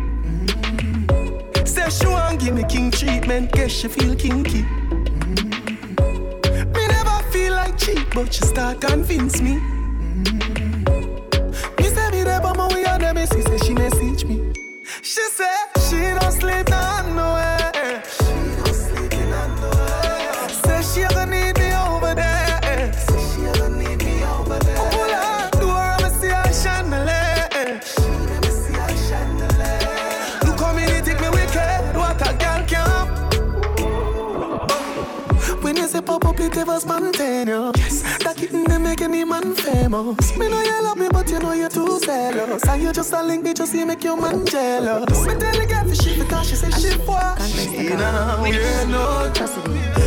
Say 1.84 2.06
she 2.06 2.08
want 2.08 2.40
give 2.40 2.56
me 2.56 2.64
king 2.64 2.92
treatment, 2.92 3.52
guess 3.52 3.72
she 3.72 3.90
feel 3.90 4.16
kinky. 4.16 4.64
Mm. 4.64 5.46
Me 6.74 6.88
never 6.88 7.24
feel 7.32 7.54
like 7.54 7.78
cheap, 7.78 8.08
but 8.16 8.34
she 8.34 8.46
start 8.46 8.80
convince 8.80 9.42
me. 9.42 9.56
Mm. 9.56 10.20
Me 11.80 11.86
say 11.86 12.10
me 12.12 12.24
never 12.24 12.54
my 12.54 12.68
way 12.74 12.86
and 12.86 13.04
them 13.04 13.18
she 13.18 13.42
say 13.42 13.58
she 13.58 13.74
message 13.74 14.24
me. 14.24 14.63
Pop 36.66 36.76
up, 36.76 36.84
it 36.84 36.98
ever 36.98 37.12
spontaneous. 37.12 37.78
Yes. 37.78 38.24
That 38.24 38.38
kitten 38.38 38.64
they 38.66 38.78
make 38.78 39.02
any 39.02 39.24
man 39.24 39.56
famous. 39.56 40.38
Me 40.38 40.50
know 40.50 40.62
you 40.62 40.84
love 40.84 40.98
me, 40.98 41.08
but 41.10 41.30
you 41.30 41.40
know 41.40 41.54
you're 41.54 41.70
too 41.70 42.00
zealous. 42.00 42.68
And 42.68 42.82
you 42.82 42.94
just 42.94 43.14
a 43.14 43.24
link 43.24 43.44
me, 43.44 43.54
just 43.54 43.72
see 43.72 43.84
make 43.86 44.04
your 44.04 44.20
man 44.20 44.46
jealous. 44.46 45.26
Me 45.26 45.36
tell 45.36 45.54
the 45.54 45.66
girl 45.66 45.88
for 45.88 45.96
shit 45.96 46.20
because 46.20 46.50
she 46.50 46.56
say 46.56 46.70
she 46.72 46.98
what? 47.00 47.42
She 47.42 47.90
nah, 47.90 48.42
we 48.42 48.52
don't 48.52 48.92
know. 48.92 49.32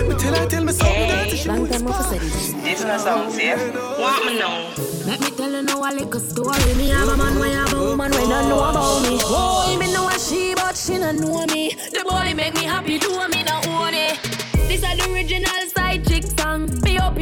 Me 0.09 0.15
tell 0.17 0.35
her, 0.35 0.47
tell 0.47 0.65
me 0.65 0.73
something 0.73 1.09
dirty, 1.09 1.37
she 1.37 1.49
Long 1.49 1.69
time 1.69 1.85
whisper. 1.85 2.19
This 2.19 2.85
not 2.85 3.01
sound 3.01 3.33
safe. 3.33 3.75
Want 3.99 4.27
me 4.27 4.39
know? 4.39 4.73
Let 5.07 5.21
me 5.21 5.31
tell 5.31 5.51
you 5.51 5.63
now 5.63 5.81
a 5.81 5.91
little 5.93 6.21
story. 6.21 6.75
Me 6.75 6.89
have 6.89 7.09
a 7.09 7.17
man, 7.17 7.39
we 7.41 7.51
have 7.51 7.73
a 7.73 7.79
woman, 7.79 8.11
we 8.13 8.19
don't 8.19 8.49
know 8.49 8.59
about 8.59 9.03
me. 9.03 9.19
Oh, 9.23 9.77
me 9.79 9.93
know 9.93 10.09
a 10.09 10.19
she, 10.19 10.55
but 10.55 10.77
she 10.77 10.99
don't 10.99 11.21
know 11.21 11.47
me. 11.47 11.75
The 11.93 12.05
body 12.07 12.35
make 12.35 12.55
me 12.55 12.65
happy, 12.65 12.99
do 12.99 13.11
me 13.29 13.43
not 13.45 13.67
own 13.69 13.95
it. 13.95 14.19
This 14.69 14.83
is 14.83 14.99
the 14.99 15.13
original 15.13 15.69
side 15.75 16.05
chick 16.09 16.26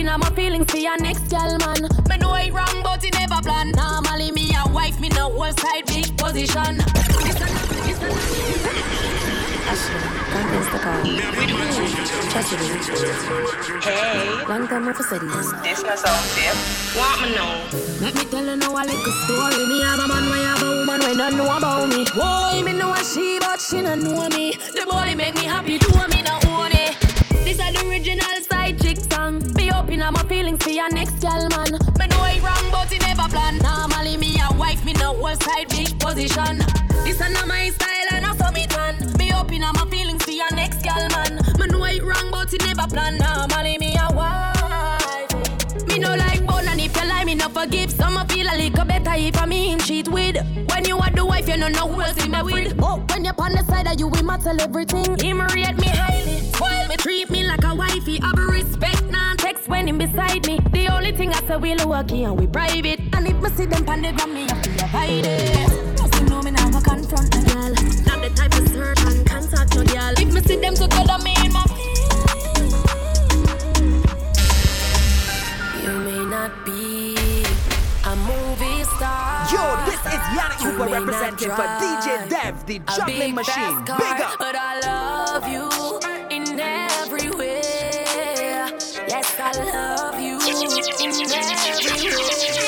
song. 0.05 0.21
Be 0.21 0.25
my 0.25 0.37
feelings 0.37 0.71
for 0.71 0.77
your 0.79 0.97
next 0.99 1.31
girl, 1.31 1.59
man. 1.59 1.83
Me 2.09 2.17
know 2.19 2.35
it 2.35 2.53
wrong, 2.53 2.83
but 2.83 3.05
it 3.05 3.15
never 3.15 3.41
plan. 3.43 3.71
Normally 3.73 4.33
me 4.33 4.51
a 4.55 4.71
wife, 4.71 5.01
me 5.01 5.09
no 5.11 5.31
whole 5.31 5.53
side 5.53 5.87
big 5.87 6.17
position. 6.17 6.81
Hey. 13.81 14.45
Long 14.49 14.69
time 14.69 14.85
never 14.85 15.03
said 15.03 15.21
this. 15.21 15.83
Not 15.83 15.99
sound 15.99 16.25
safe. 16.35 16.97
Want 16.97 17.23
me 17.23 17.35
know? 17.35 17.65
Let 18.01 18.15
me 18.15 18.25
tell 18.25 18.45
you 18.45 18.57
now 18.57 18.73
a 18.73 18.83
little 18.85 19.13
story. 19.25 19.67
Me 19.67 19.83
have 19.83 20.01
a 20.01 20.09
man, 20.09 20.25
we 20.31 20.39
have 20.45 20.63
a 20.63 20.69
woman, 20.69 21.01
we 21.01 21.17
don't 21.17 21.37
know 21.37 21.57
about 21.57 21.89
me. 21.89 22.05
Boy, 22.15 22.63
me 22.65 22.73
know 22.79 22.93
a 22.93 23.05
she, 23.05 23.39
but 23.41 23.61
she 23.61 23.83
no 23.83 23.95
know 23.95 24.29
me. 24.29 24.53
The 24.53 24.85
body 24.89 25.15
make 25.15 25.35
me 25.35 25.45
happy, 25.45 25.79
do 25.79 25.89
me 25.89 26.23
no 26.23 26.35
own 26.35 26.41
it. 26.41 26.44
This 27.45 27.61
is 27.61 27.73
the 27.75 27.87
original 27.87 28.41
side 28.41 28.81
chick 28.81 28.99
song. 29.13 29.43
Me 29.53 29.71
open 29.71 30.01
up 30.01 30.15
my 30.15 30.23
feelings 30.25 30.65
for 30.65 30.71
your 30.71 30.89
next 30.91 31.21
gal 31.21 31.47
man. 31.51 31.73
Me 31.99 32.07
know 32.09 32.25
it 32.25 32.43
wrong, 32.43 32.71
but 32.73 32.91
it 32.91 33.03
never 33.03 33.29
plan. 33.29 33.59
Normally 33.59 34.17
me 34.17 34.41
a 34.41 34.51
wife, 34.57 34.83
me 34.83 34.95
no 34.95 35.13
whole 35.15 35.37
side 35.37 35.69
big 35.69 35.99
position. 36.01 36.59
This 37.05 37.21
is 37.21 37.33
not 37.35 37.47
my 37.47 37.69
style 37.69 38.09
and 38.13 38.25
I 38.25 38.35
saw 38.37 38.51
me 38.51 38.67
done. 38.67 38.97
Be 39.19 39.31
open 39.33 39.63
up 39.63 39.75
my 39.77 39.85
feelings 39.91 40.25
for 40.25 40.31
your 40.31 40.51
next 40.55 40.83
gal 40.83 41.07
man. 41.11 41.37
Me 41.59 41.67
know 41.67 41.85
it 41.85 42.03
wrong, 42.03 42.31
but 42.31 42.53
it 42.55 42.65
never 42.65 42.89
plan. 42.89 43.19
Normally 43.19 43.77
me 43.77 43.95
a 43.95 44.09
wife. 44.15 45.87
Me 45.87 45.99
no 45.99 46.15
like 46.17 46.34
bone 47.25 47.33
and 47.33 47.33
if 47.33 47.33
you 47.33 47.33
lie, 47.33 47.35
me 47.35 47.35
no 47.35 47.49
forgive. 47.49 47.91
Some 47.91 48.17
a 48.17 48.25
feel 48.27 48.47
a 48.47 48.57
little 48.57 48.85
better 48.85 49.15
if 49.17 49.41
I 49.41 49.47
me 49.47 49.71
him 49.71 49.79
cheat 49.79 50.09
with. 50.09 50.37
When 50.71 50.85
you 50.85 50.99
are 50.99 51.11
the 51.11 51.25
wife, 51.25 51.49
you 51.49 51.57
no 51.57 51.69
know 51.69 51.89
who 51.89 52.03
else 52.03 52.25
in 52.25 52.31
my 52.31 52.43
with. 52.43 52.75
Oh, 52.83 53.05
when 53.11 53.25
you're 53.25 53.35
on 53.39 53.53
the 53.53 53.65
side 53.65 53.87
of 53.87 53.99
you, 53.99 54.09
we 54.09 54.23
matter 54.23 54.53
everything. 54.61 55.19
Him 55.19 55.41
rate 55.41 55.77
me 55.79 55.89
highly, 55.89 56.41
spoil 56.53 56.89
me, 56.89 56.97
treat 56.97 57.31
me 57.31 57.45
like 57.47 57.65
a 57.65 57.75
wifey. 57.75 58.19
Have 58.21 58.39
respect, 58.39 59.05
non 59.11 59.37
text 59.37 59.69
when 59.69 59.89
him 59.89 59.99
beside 59.99 60.47
me. 60.47 60.61
The 60.73 60.89
only 60.89 61.13
thing 61.13 61.33
I 61.33 61.41
say 61.47 61.57
work 61.85 62.11
here 62.11 62.29
and 62.29 62.41
we 62.41 62.47
private. 62.47 63.01
And 63.13 63.27
if 63.29 63.37
me 63.43 63.51
see 63.51 63.67
them 63.67 63.85
pan 63.85 64.03
the 64.03 64.13
gram, 64.13 64.35
me 64.35 64.43
have 64.43 64.63
to 64.63 64.85
avoid 64.85 65.27
it. 65.27 65.99
Cause 65.99 66.21
you 66.21 66.27
know 66.29 66.43
me 66.43 66.51
now, 66.51 66.69
I 66.69 66.81
confront 66.81 67.35
a 67.35 67.41
girl. 67.53 67.73
Not 68.07 68.23
the 68.23 68.31
type 68.35 68.55
of 68.55 68.69
search 68.69 69.01
and 69.01 69.27
contact 69.27 69.75
no 69.75 69.85
girl. 69.85 70.15
If 70.17 70.33
me 70.33 70.41
see 70.43 70.57
them 70.57 70.75
together, 70.75 71.19
me 71.23 71.35
in 71.45 71.53
my 71.53 71.65
You 75.85 75.93
may 76.01 76.25
not 76.25 76.65
be 76.65 76.94
movie 78.57 78.85
star. 78.85 79.47
Yo, 79.53 79.85
this 79.87 80.01
is 80.07 80.23
Yannick 80.37 80.63
You 80.63 80.71
Hooper 80.71 80.85
may 80.85 80.93
not 80.93 81.07
representing 81.07 81.51
for 81.51 81.67
DJ 81.83 82.29
Dev, 82.29 82.67
the 82.67 82.79
juggling 82.97 83.35
machine. 83.35 83.85
Big 83.85 84.21
up. 84.21 84.39
But 84.39 84.57
I 84.57 84.81
love 84.81 85.49
you 85.49 85.69
in 86.31 86.61
every 86.61 87.31
way. 87.31 87.63
Yes, 89.09 89.35
I 89.39 89.53
love 89.65 90.21
you 90.21 90.39
in 90.41 91.31
every 91.33 92.59
way. 92.59 92.64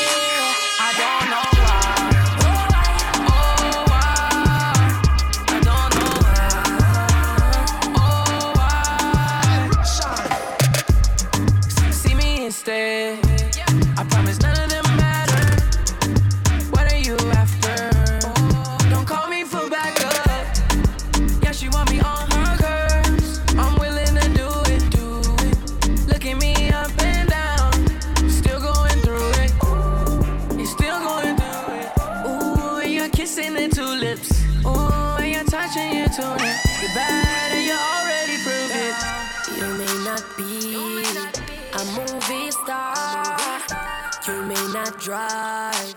Drive. 45.16 45.94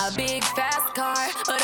A 0.00 0.12
big 0.14 0.44
fast 0.44 0.94
car, 0.94 1.57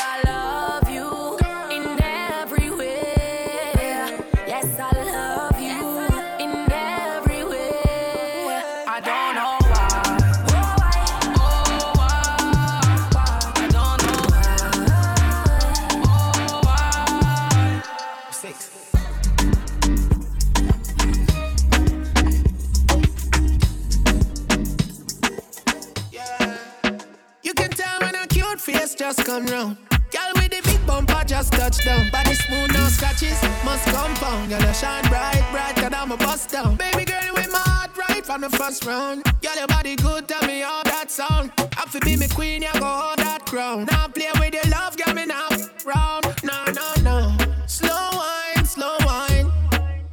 face 29.41 29.53
round. 29.53 29.77
Girl 30.11 30.33
with 30.35 30.51
the 30.51 30.61
big 30.65 30.87
bumper 30.87 31.23
just 31.27 31.53
touch 31.53 31.85
down. 31.85 32.11
Body 32.11 32.35
smooth, 32.35 32.73
no 32.73 32.87
scratches, 32.89 33.41
must 33.65 33.85
compound. 33.87 34.51
Girl, 34.51 34.61
you 34.61 34.75
shine 34.75 35.05
bright, 35.09 35.45
bright, 35.51 35.75
cause 35.77 35.93
I'm 35.93 36.13
a 36.13 36.17
bust 36.17 36.51
down. 36.51 36.77
Baby 36.77 37.05
girl 37.05 37.21
with 37.35 37.51
my 37.51 37.59
heart 37.59 37.97
right 37.97 38.25
from 38.25 38.43
the 38.43 38.51
first 38.51 38.85
round. 38.85 39.25
Girl, 39.43 39.57
your 39.57 39.67
body 39.67 39.97
good, 39.97 40.29
tell 40.29 40.47
me 40.47 40.61
how 40.61 40.83
that 40.85 41.11
sound. 41.11 41.53
Have 41.75 41.91
to 41.93 42.01
be 42.01 42.17
me 42.17 42.29
queen, 42.29 42.63
you 42.63 42.73
go 42.75 42.85
hold 42.85 43.19
that 43.19 43.45
crown. 43.47 43.87
Now 43.91 44.09
play 44.09 44.31
with 44.39 44.55
your 44.55 44.71
love, 44.71 44.97
get 44.97 45.15
me 45.15 45.27
now. 45.27 45.49
Round, 45.85 46.25
no, 46.45 46.65
no, 46.73 46.89
no. 47.03 47.37
Slow 47.67 48.11
wine, 48.13 48.65
slow 48.65 48.97
wine. 49.05 49.51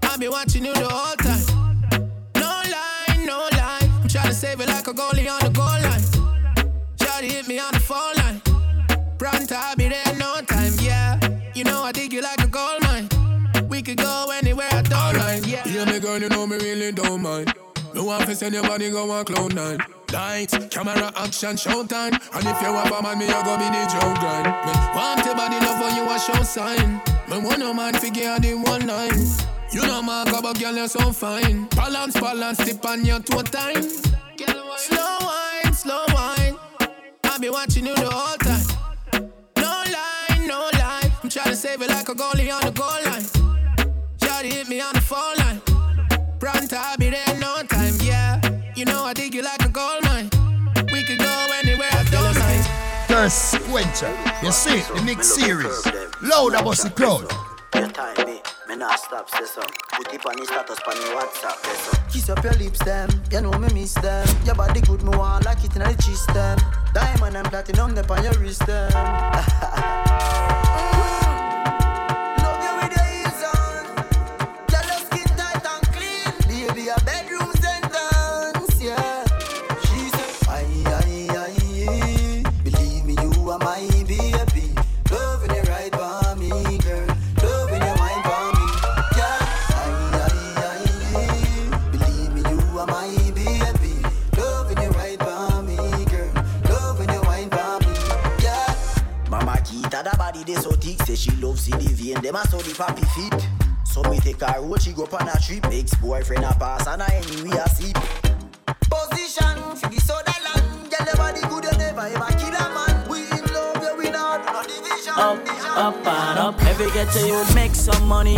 I'll 0.04 0.18
be 0.18 0.30
watching 0.30 0.66
you 0.66 0.74
the 0.74 0.90
whole 0.90 1.16
time. 1.18 2.10
No 2.36 2.50
lie, 2.76 3.26
no 3.26 3.48
lie. 3.52 3.90
I'm 4.02 4.08
trying 4.08 4.30
to 4.30 4.34
save 4.34 4.62
it 4.62 4.68
like 4.68 4.88
a 4.88 4.94
goalie 4.94 5.30
on 5.30 5.41
Pronto, 9.22 9.54
I'll 9.56 9.76
be 9.76 9.88
there 9.88 10.02
in 10.12 10.18
no 10.18 10.42
time, 10.48 10.74
yeah. 10.82 11.20
You 11.54 11.64
know 11.64 11.84
I 11.84 11.92
dig 11.92 12.12
you 12.12 12.24
like 12.24 12.44
a 12.44 12.48
gold 12.48 12.82
mine. 12.82 13.08
We 13.70 13.84
could 13.84 13.98
go 13.98 14.32
anywhere, 14.34 14.68
I 14.72 14.82
don't 14.82 15.16
mind, 15.16 15.46
yeah. 15.46 15.62
Yeah, 15.68 15.86
me 15.86 16.00
girl, 16.00 16.18
you 16.18 16.28
know 16.28 16.48
me 16.48 16.58
really 16.58 16.92
don't 16.92 17.22
mind. 17.22 17.54
No 17.94 18.06
one 18.06 18.26
fi 18.26 18.34
send 18.34 18.56
your 18.56 18.64
body 18.64 18.90
go 18.90 19.12
on 19.12 19.24
cloud 19.26 19.54
nine. 19.54 19.78
Lights, 20.12 20.58
camera, 20.72 21.14
action, 21.16 21.56
showtime. 21.56 22.14
And 22.34 22.48
if 22.48 22.62
you 22.64 22.74
have 22.74 22.92
a 22.92 23.00
man, 23.04 23.20
me 23.20 23.28
I 23.28 23.44
go 23.44 23.58
be 23.60 23.66
the 23.70 23.86
joke 23.94 24.20
grind. 24.20 24.48
Me 24.66 24.74
want 24.96 25.24
your 25.24 25.36
body 25.36 25.60
love 25.68 25.78
for 25.78 25.92
you 25.96 26.10
a 26.10 26.20
show 26.20 26.42
sign. 26.42 27.00
Me 27.30 27.46
want 27.46 27.60
no 27.60 27.76
man 27.76 27.94
figure 27.94 28.40
the 28.40 28.56
one 28.56 28.88
line. 28.88 29.22
You 29.72 29.86
know 29.86 30.02
my 30.02 30.26
but 30.32 30.60
girl 30.60 30.76
you're 30.76 30.88
so 30.88 31.12
fine. 31.14 31.68
Balance, 31.76 32.20
balance, 32.20 32.58
tip 32.58 32.84
on 32.84 33.06
your 33.06 33.20
toe 33.20 33.44
time. 33.44 33.84
Slow 33.84 35.18
wine, 35.22 35.74
slow 35.74 36.06
wine. 36.08 36.58
I'll 37.26 37.40
be 37.40 37.52
watching 37.52 37.86
you 37.86 37.94
the 37.94 38.10
whole 38.10 38.38
time. 38.38 38.71
No 41.36 41.44
lie, 41.44 41.52
no 41.52 41.54
lie. 41.54 41.56
I'm 41.56 41.56
trying 41.56 41.56
to 41.56 41.56
save 41.56 41.82
it 41.82 41.90
like 41.90 42.10
a 42.10 42.16
goalie 42.16 42.54
on 42.54 42.62
the 42.66 42.72
goal 42.72 42.88
line. 42.88 43.24
Shawty 44.18 44.52
hit 44.52 44.68
me 44.68 44.82
on 44.82 44.94
the 44.94 45.02
phone 45.02 45.38
line. 45.38 45.62
Pronto, 46.40 46.76
I'll 46.76 46.98
be 46.98 47.10
there 47.10 47.24
in 47.34 47.40
no 47.40 47.64
time, 47.70 47.94
yeah. 48.02 48.42
You 48.76 48.86
know 48.86 49.04
I 49.04 49.14
dig 49.14 49.34
you 49.34 49.44
like 49.44 49.64
a 49.66 49.70
gold 49.70 50.04
mine. 50.04 50.30
We 50.92 51.04
could 51.04 51.20
go 51.20 51.48
anywhere, 51.64 51.90
I 51.92 52.04
don't 52.12 52.38
mind. 52.40 52.66
Thirst 53.08 53.60
Quencher. 53.70 54.14
You 54.44 54.52
see, 54.52 54.82
the 54.94 55.04
next 55.06 55.36
series. 55.36 55.86
Loud 56.22 56.54
about 56.54 56.78
the 56.78 56.92
crowd. 56.96 57.32
Your 57.76 57.90
time, 57.90 58.16
eh? 58.18 58.26
me, 58.26 58.42
me 58.68 58.76
not 58.76 59.00
stop, 59.00 59.30
say 59.30 59.46
so. 59.46 59.62
Put 59.92 60.14
it 60.14 60.26
on 60.26 60.36
the 60.36 60.46
status, 60.46 60.80
on 60.88 60.96
the 60.96 61.02
WhatsApp, 61.16 61.66
say 61.66 61.76
so. 61.76 61.98
Kiss 62.12 62.30
up 62.30 62.44
your 62.44 62.54
lips, 62.54 62.84
them. 62.84 63.10
You 63.32 63.42
know 63.42 63.52
me 63.60 63.70
miss 63.74 63.94
them. 63.94 64.28
Your 64.46 64.56
body 64.56 64.82
good, 64.82 65.04
me 65.04 65.18
want 65.18 65.46
like 65.46 65.64
it 65.64 65.76
in 65.76 65.84
the 65.84 66.04
cheese, 66.04 66.26
them. 66.28 66.58
Diamond 66.94 67.38
and 67.38 67.48
platinum, 67.48 67.96
them 67.96 68.10
on 68.10 68.24
your 68.24 68.34
wrist, 68.34 68.66
them. 68.66 68.92
thick, 100.96 101.08
say 101.08 101.16
she 101.16 101.32
loves 101.38 101.62
see 101.62 101.72
the 101.72 101.94
vein, 101.94 102.22
them 102.22 102.36
a 102.36 102.48
so 102.48 102.58
the 102.58 102.72
papi 102.72 103.06
feet. 103.16 103.50
So 103.86 104.02
me 104.04 104.20
take 104.20 104.42
her 104.42 104.62
road, 104.62 104.82
she 104.82 104.94
go 104.94 105.04
on 105.04 105.28
a 105.28 105.40
trip. 105.40 105.66
Ex-boyfriend 105.66 106.44
a 106.44 106.54
pass 106.54 106.88
and 106.88 107.02
a 107.02 107.14
anyway 107.14 107.58
a 107.58 107.70
sleep. 107.70 107.98
Position 108.90 109.58
for 109.76 109.90
the 109.90 110.00
soda 110.00 110.34
land, 110.46 110.92
girl 110.92 111.06
your 111.06 111.16
body 111.16 111.42
good, 111.42 111.66
you 111.66 111.78
never 111.78 112.02
ever 112.02 112.32
kill 112.40 112.56
a 112.56 112.66
man. 112.74 113.10
We 113.10 113.24
in 113.24 113.46
love, 113.54 113.84
you 113.84 113.98
we 113.98 114.10
not 114.10 114.46
no 114.46 114.62
division. 114.64 115.14
Up, 115.18 115.40
up 115.78 116.08
and 116.08 116.40
up. 116.40 116.64
Every 116.64 116.92
get 116.92 117.12
to 117.14 117.28
you 117.28 117.44
make 117.54 117.76
some 117.76 118.08
money. 118.08 118.38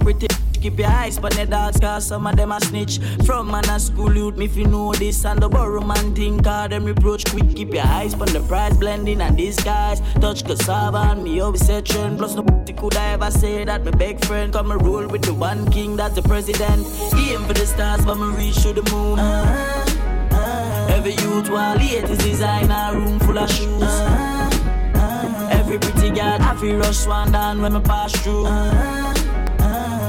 Pretty 0.00 0.28
keep 0.60 0.78
your 0.78 0.88
eyes 0.88 1.18
on 1.18 1.30
the 1.30 1.46
dogs, 1.46 1.80
cause 1.80 2.06
some 2.06 2.26
of 2.26 2.36
them 2.36 2.52
a 2.52 2.60
snitch. 2.60 2.98
From 3.24 3.50
man 3.50 3.68
a 3.70 3.80
school 3.80 4.14
youth, 4.14 4.36
me 4.36 4.44
if 4.44 4.56
you 4.56 4.66
know 4.66 4.92
this, 4.92 5.24
and 5.24 5.40
the 5.40 5.48
borrow 5.48 5.84
man 5.84 6.14
think, 6.14 6.44
cause 6.44 6.70
them 6.70 6.84
reproach 6.84 7.24
quick. 7.26 7.56
Keep 7.56 7.74
your 7.74 7.86
eyes 7.86 8.14
on 8.14 8.28
the 8.28 8.40
price, 8.40 8.76
blending 8.76 9.20
and 9.20 9.36
disguise. 9.36 10.00
Touch 10.20 10.44
cassava 10.44 10.98
and 11.12 11.24
me 11.24 11.40
always 11.40 11.66
trend. 11.84 12.18
Plus, 12.18 12.34
no 12.34 12.42
could 12.78 12.96
I 12.96 13.14
ever 13.14 13.30
say 13.30 13.64
that 13.64 13.84
my 13.84 13.90
big 13.90 14.24
friend 14.24 14.52
come 14.52 14.70
and 14.70 14.80
rule 14.82 15.08
with 15.08 15.22
the 15.22 15.34
one 15.34 15.68
king, 15.70 15.96
that's 15.96 16.14
the 16.14 16.22
president. 16.22 16.86
Aim 17.16 17.44
for 17.44 17.54
the 17.54 17.66
stars, 17.66 18.04
but 18.04 18.14
me 18.14 18.36
reach 18.36 18.62
to 18.62 18.72
the 18.72 18.88
moon. 18.92 19.18
Uh-huh. 19.18 20.94
Every 20.94 21.12
youth 21.12 21.50
while 21.50 21.76
late 21.76 22.04
is 22.04 22.18
designer 22.18 22.96
room 22.96 23.18
full 23.20 23.38
of 23.38 23.50
shoes. 23.50 23.82
Uh-huh. 23.82 24.50
Uh-huh. 24.94 25.48
Every 25.50 25.78
pretty 25.78 26.10
girl 26.10 26.38
I 26.40 26.56
feel 26.60 26.76
rush 26.76 27.04
one 27.06 27.32
down 27.32 27.60
when 27.62 27.72
me 27.72 27.80
pass 27.80 28.12
through. 28.22 29.07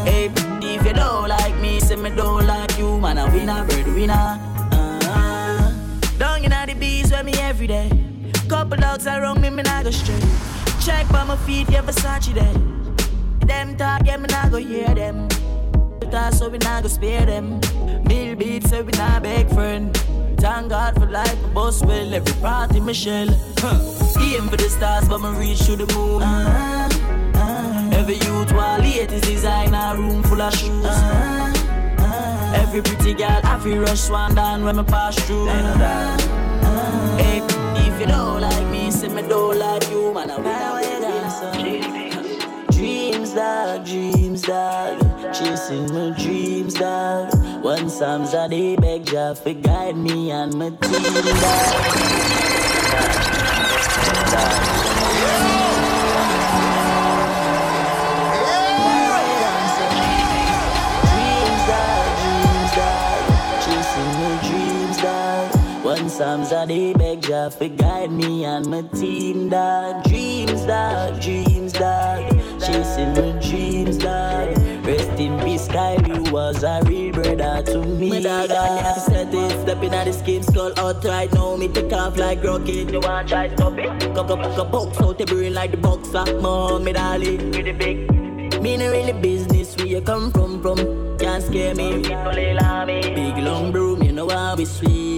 Hey, 0.10 0.32
if 0.63 0.86
you 0.86 0.93
don't 0.93 1.30
like 1.30 1.56
me, 1.62 1.80
say 1.80 1.95
me 1.95 2.10
don't 2.10 2.48
like 2.48 2.78
you, 2.80 3.00
man. 3.00 3.19
A 3.19 3.26
winner. 3.28 3.63
Uh, 4.72 5.72
down 6.17 6.43
in 6.43 6.50
the 6.50 6.76
bees 6.80 7.12
with 7.12 7.26
me 7.26 7.34
every 7.39 7.67
day. 7.67 7.89
Couple 8.50 8.78
dogs 8.78 9.06
around 9.06 9.39
me, 9.41 9.52
me 9.52 9.62
not 9.62 9.84
go 9.84 9.91
straight. 9.91 10.26
Check 10.84 11.08
by 11.10 11.24
my 11.24 11.38
feet, 11.45 11.69
yeah, 11.69 11.84
Versace 11.84 12.34
there. 12.34 12.54
Them 13.48 13.78
talk, 13.78 14.02
yeah, 14.06 14.17
me 14.17 14.28
not 14.32 14.50
go 14.50 14.58
hear 14.58 14.95
them. 14.95 15.30
Talk, 16.10 16.34
so 16.34 16.50
we 16.50 16.58
not 16.58 16.82
go 16.82 16.89
spare 16.89 17.28
them. 17.28 17.60
Mill 18.06 18.36
beats, 18.36 18.72
so 18.72 18.82
we 18.82 18.91
not 18.93 19.22
beg 19.22 19.48
friend. 19.50 19.95
Thank 20.39 20.69
God 20.69 20.95
for 20.95 21.06
life, 21.06 21.39
my 21.43 21.50
boss 21.50 21.84
will 21.84 22.15
every 22.15 22.41
party 22.41 22.80
Michelle. 22.80 23.30
Huh. 23.60 23.78
Aim 24.22 24.48
for 24.50 24.58
the 24.58 24.69
stars, 24.69 25.08
but 25.08 25.19
me 25.19 25.30
reach 25.38 25.65
to 25.65 25.76
the 25.76 25.86
moon. 25.93 26.79
Every 28.10 28.26
youth 28.26 28.52
while 28.54 28.80
late 28.80 29.12
is 29.12 29.22
designer 29.22 29.95
room 29.95 30.24
full 30.24 30.41
of 30.41 30.52
shoes. 30.52 30.84
Uh-huh. 30.84 32.56
Every 32.56 32.82
pretty 32.82 33.13
girl 33.13 33.39
I 33.43 33.60
feel 33.60 33.78
rush 33.84 34.10
one 34.10 34.34
down 34.34 34.63
when 34.65 34.78
me 34.78 34.84
pass 34.84 35.15
through. 35.28 35.48
Uh-huh. 35.48 36.17
Hey, 37.19 37.43
if 37.86 38.00
you 38.00 38.08
don't 38.08 38.41
like 38.41 38.67
me, 38.72 38.89
say 38.89 39.10
me 39.10 39.22
don't 39.22 39.60
like 39.60 39.88
you, 39.91 40.12
man. 40.12 40.32
I 40.32 40.38
will 40.39 40.50
Dreams, 42.72 43.34
dog, 43.34 43.86
dreams, 43.86 44.41
dog. 44.41 45.00
Chasing 45.32 45.93
my 45.93 46.10
dreams, 46.17 46.74
dog. 46.74 47.32
One 47.63 47.91
Psalms 47.91 48.34
a 48.34 48.50
day 48.50 48.76
beg 48.76 49.06
Jah 49.06 49.36
for 49.36 49.54
guide 49.54 49.95
me 49.95 50.32
and 50.32 50.56
my 50.56 50.72
team, 50.72 51.04
dog. 51.43 51.84
Dreams, 55.22 55.59
One 66.10 66.17
Psalms 66.17 66.52
a 66.52 66.65
day 66.65 66.91
beg 66.93 67.22
Jah 67.22 67.52
for 67.52 67.67
guide 67.67 68.12
me 68.12 68.43
and 68.43 68.65
my 68.65 68.82
team, 68.82 69.48
dog. 69.50 70.04
Dreams, 70.06 70.65
dog, 70.65 71.22
dreams, 71.22 71.74
dog. 71.74 72.32
Chasing 72.60 73.13
my 73.13 73.39
dreams, 73.39 73.98
dog. 73.98 74.58
Rest 74.88 75.19
in 75.19 75.39
peace, 75.41 75.67
Kylie 75.67 76.32
was 76.32 76.63
a 76.63 76.82
real 76.86 77.13
brother 77.13 77.62
to 77.72 77.84
me. 77.86 78.10
My 78.10 78.22
dog, 78.22 78.50
I 78.50 78.82
never 78.82 79.00
set 79.00 79.32
it. 79.32 79.62
Stepping 79.62 79.93
at 79.93 80.06
the 80.06 80.13
skin 80.13 80.41
skull 80.41 80.74
out 80.80 81.04
right 81.06 81.32
now. 81.32 81.56
Me 81.58 81.67
take 81.67 81.93
off 81.93 82.17
like 82.17 82.43
rocket. 82.43 82.91
You 82.91 83.02
want 83.02 83.30
try 83.30 83.48
to 83.48 83.56
stop 83.56 83.78
it? 83.78 84.15
Cock 84.15 84.32
up, 84.32 84.41
cock 84.41 84.58
up, 84.58 84.72
box 84.72 85.00
out 85.02 85.19
the 85.19 85.26
brain 85.26 85.54
like 85.54 85.69
the 85.69 85.78
boxer. 85.78 86.26
Mom, 86.41 86.86
me 86.86 86.93
darling, 86.93 87.52
with 87.52 87.65
the 87.65 87.74
big. 87.74 88.12
Me 88.63 88.78
no 88.78 88.89
really 88.89 89.13
business 89.13 89.78
where 89.78 89.86
you 89.86 90.02
come 90.02 90.32
from, 90.32 90.60
from. 90.63 90.78
Can't 91.19 91.43
scare 91.43 91.76
me. 91.76 92.02
Big 92.02 93.38
long 93.43 93.72
broom, 93.72 94.02
you 94.02 94.12
know 94.12 94.28
how 94.28 94.56
we 94.56 94.65
sweep. 94.65 95.09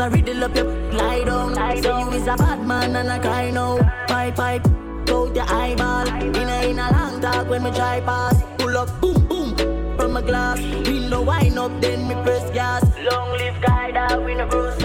I 0.00 0.08
riddle 0.08 0.44
up 0.44 0.54
your 0.54 0.64
lie 0.92 1.24
down. 1.24 1.54
Say 1.82 2.00
you 2.00 2.10
is 2.10 2.26
a 2.26 2.36
bad 2.36 2.66
man 2.66 2.96
and 2.96 3.10
I 3.10 3.18
cry 3.18 3.50
now. 3.50 3.78
Pipe, 4.06 4.36
pipe, 4.36 4.66
out 5.08 5.34
your 5.34 5.44
eyeball. 5.48 6.06
In 6.08 6.36
a, 6.36 6.70
in 6.70 6.78
a 6.78 6.90
long 6.92 7.20
talk 7.20 7.48
when 7.48 7.62
me 7.62 7.70
try 7.70 8.00
pass. 8.00 8.42
Pull 8.58 8.76
up, 8.76 9.00
boom, 9.00 9.26
boom, 9.26 9.56
from 9.96 10.12
my 10.12 10.22
glass. 10.22 10.60
Window 10.86 11.22
wind 11.22 11.58
up, 11.58 11.80
then 11.80 12.06
me 12.08 12.14
press 12.22 12.50
gas. 12.52 12.84
Long 13.10 13.30
live 13.38 13.60
guy 13.62 13.92
that 13.92 14.22
we 14.22 14.34
no 14.34 14.46
bruise 14.46 14.76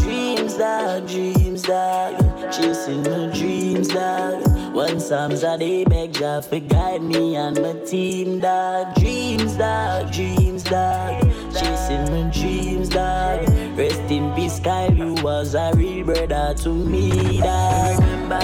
Dreams, 0.00 0.56
that, 0.56 1.06
dreams, 1.06 1.62
dog. 1.62 2.52
Chasing 2.52 3.02
my 3.02 3.32
dreams, 3.34 3.88
dog. 3.88 4.74
One 4.74 5.00
Psalms 5.00 5.42
a 5.42 5.58
day 5.58 5.84
beg 5.84 6.12
Jah 6.12 6.40
for 6.40 6.60
guide 6.60 7.02
me 7.02 7.36
and 7.36 7.60
my 7.60 7.72
team, 7.84 8.38
dog. 8.38 8.94
Dreams, 8.94 9.56
dog, 9.56 10.12
dreams, 10.12 10.62
dog. 10.62 11.24
Chasing 11.58 12.04
my 12.12 12.30
dreams, 12.30 12.88
dog. 12.88 13.48
Rest 13.76 14.10
in 14.10 14.32
peace, 14.34 14.60
Kyle, 14.60 14.92
you 14.94 15.14
was 15.24 15.54
a 15.54 15.72
real 15.74 16.04
brother 16.04 16.54
to 16.58 16.68
me, 16.68 17.40
dog. 17.40 17.98
Remember, 18.00 18.40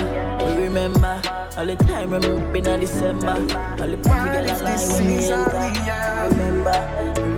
remember 0.60 1.22
all 1.56 1.66
the 1.66 1.76
time 1.76 2.10
when 2.10 2.20
we 2.22 2.28
ripping 2.28 2.66
in 2.66 2.80
December. 2.80 3.28
All 3.28 3.86
the 3.88 3.96
people 3.96 4.10
that 4.10 4.62
lie 4.62 4.76
when 4.76 5.06
we 5.06 5.30
enter. 5.30 5.60
Remember, 6.30 6.78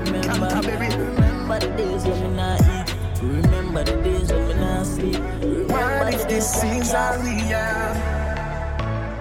remember, 0.07 0.49
remember 0.97 1.59
the 1.59 1.69
days 1.77 2.05
when 2.05 2.23
we 2.23 2.29
not 2.37 2.61
eat. 2.61 2.95
Remember 3.23 3.85
the 3.85 3.97
days 4.03 4.33
when 4.33 4.49
we 4.49 4.55
not 4.55 4.87
sleep. 4.87 5.21
Remember 5.43 6.09
if 6.09 6.27
this 6.27 6.51
seems 6.61 6.95
are 6.95 7.19
real? 7.19 8.17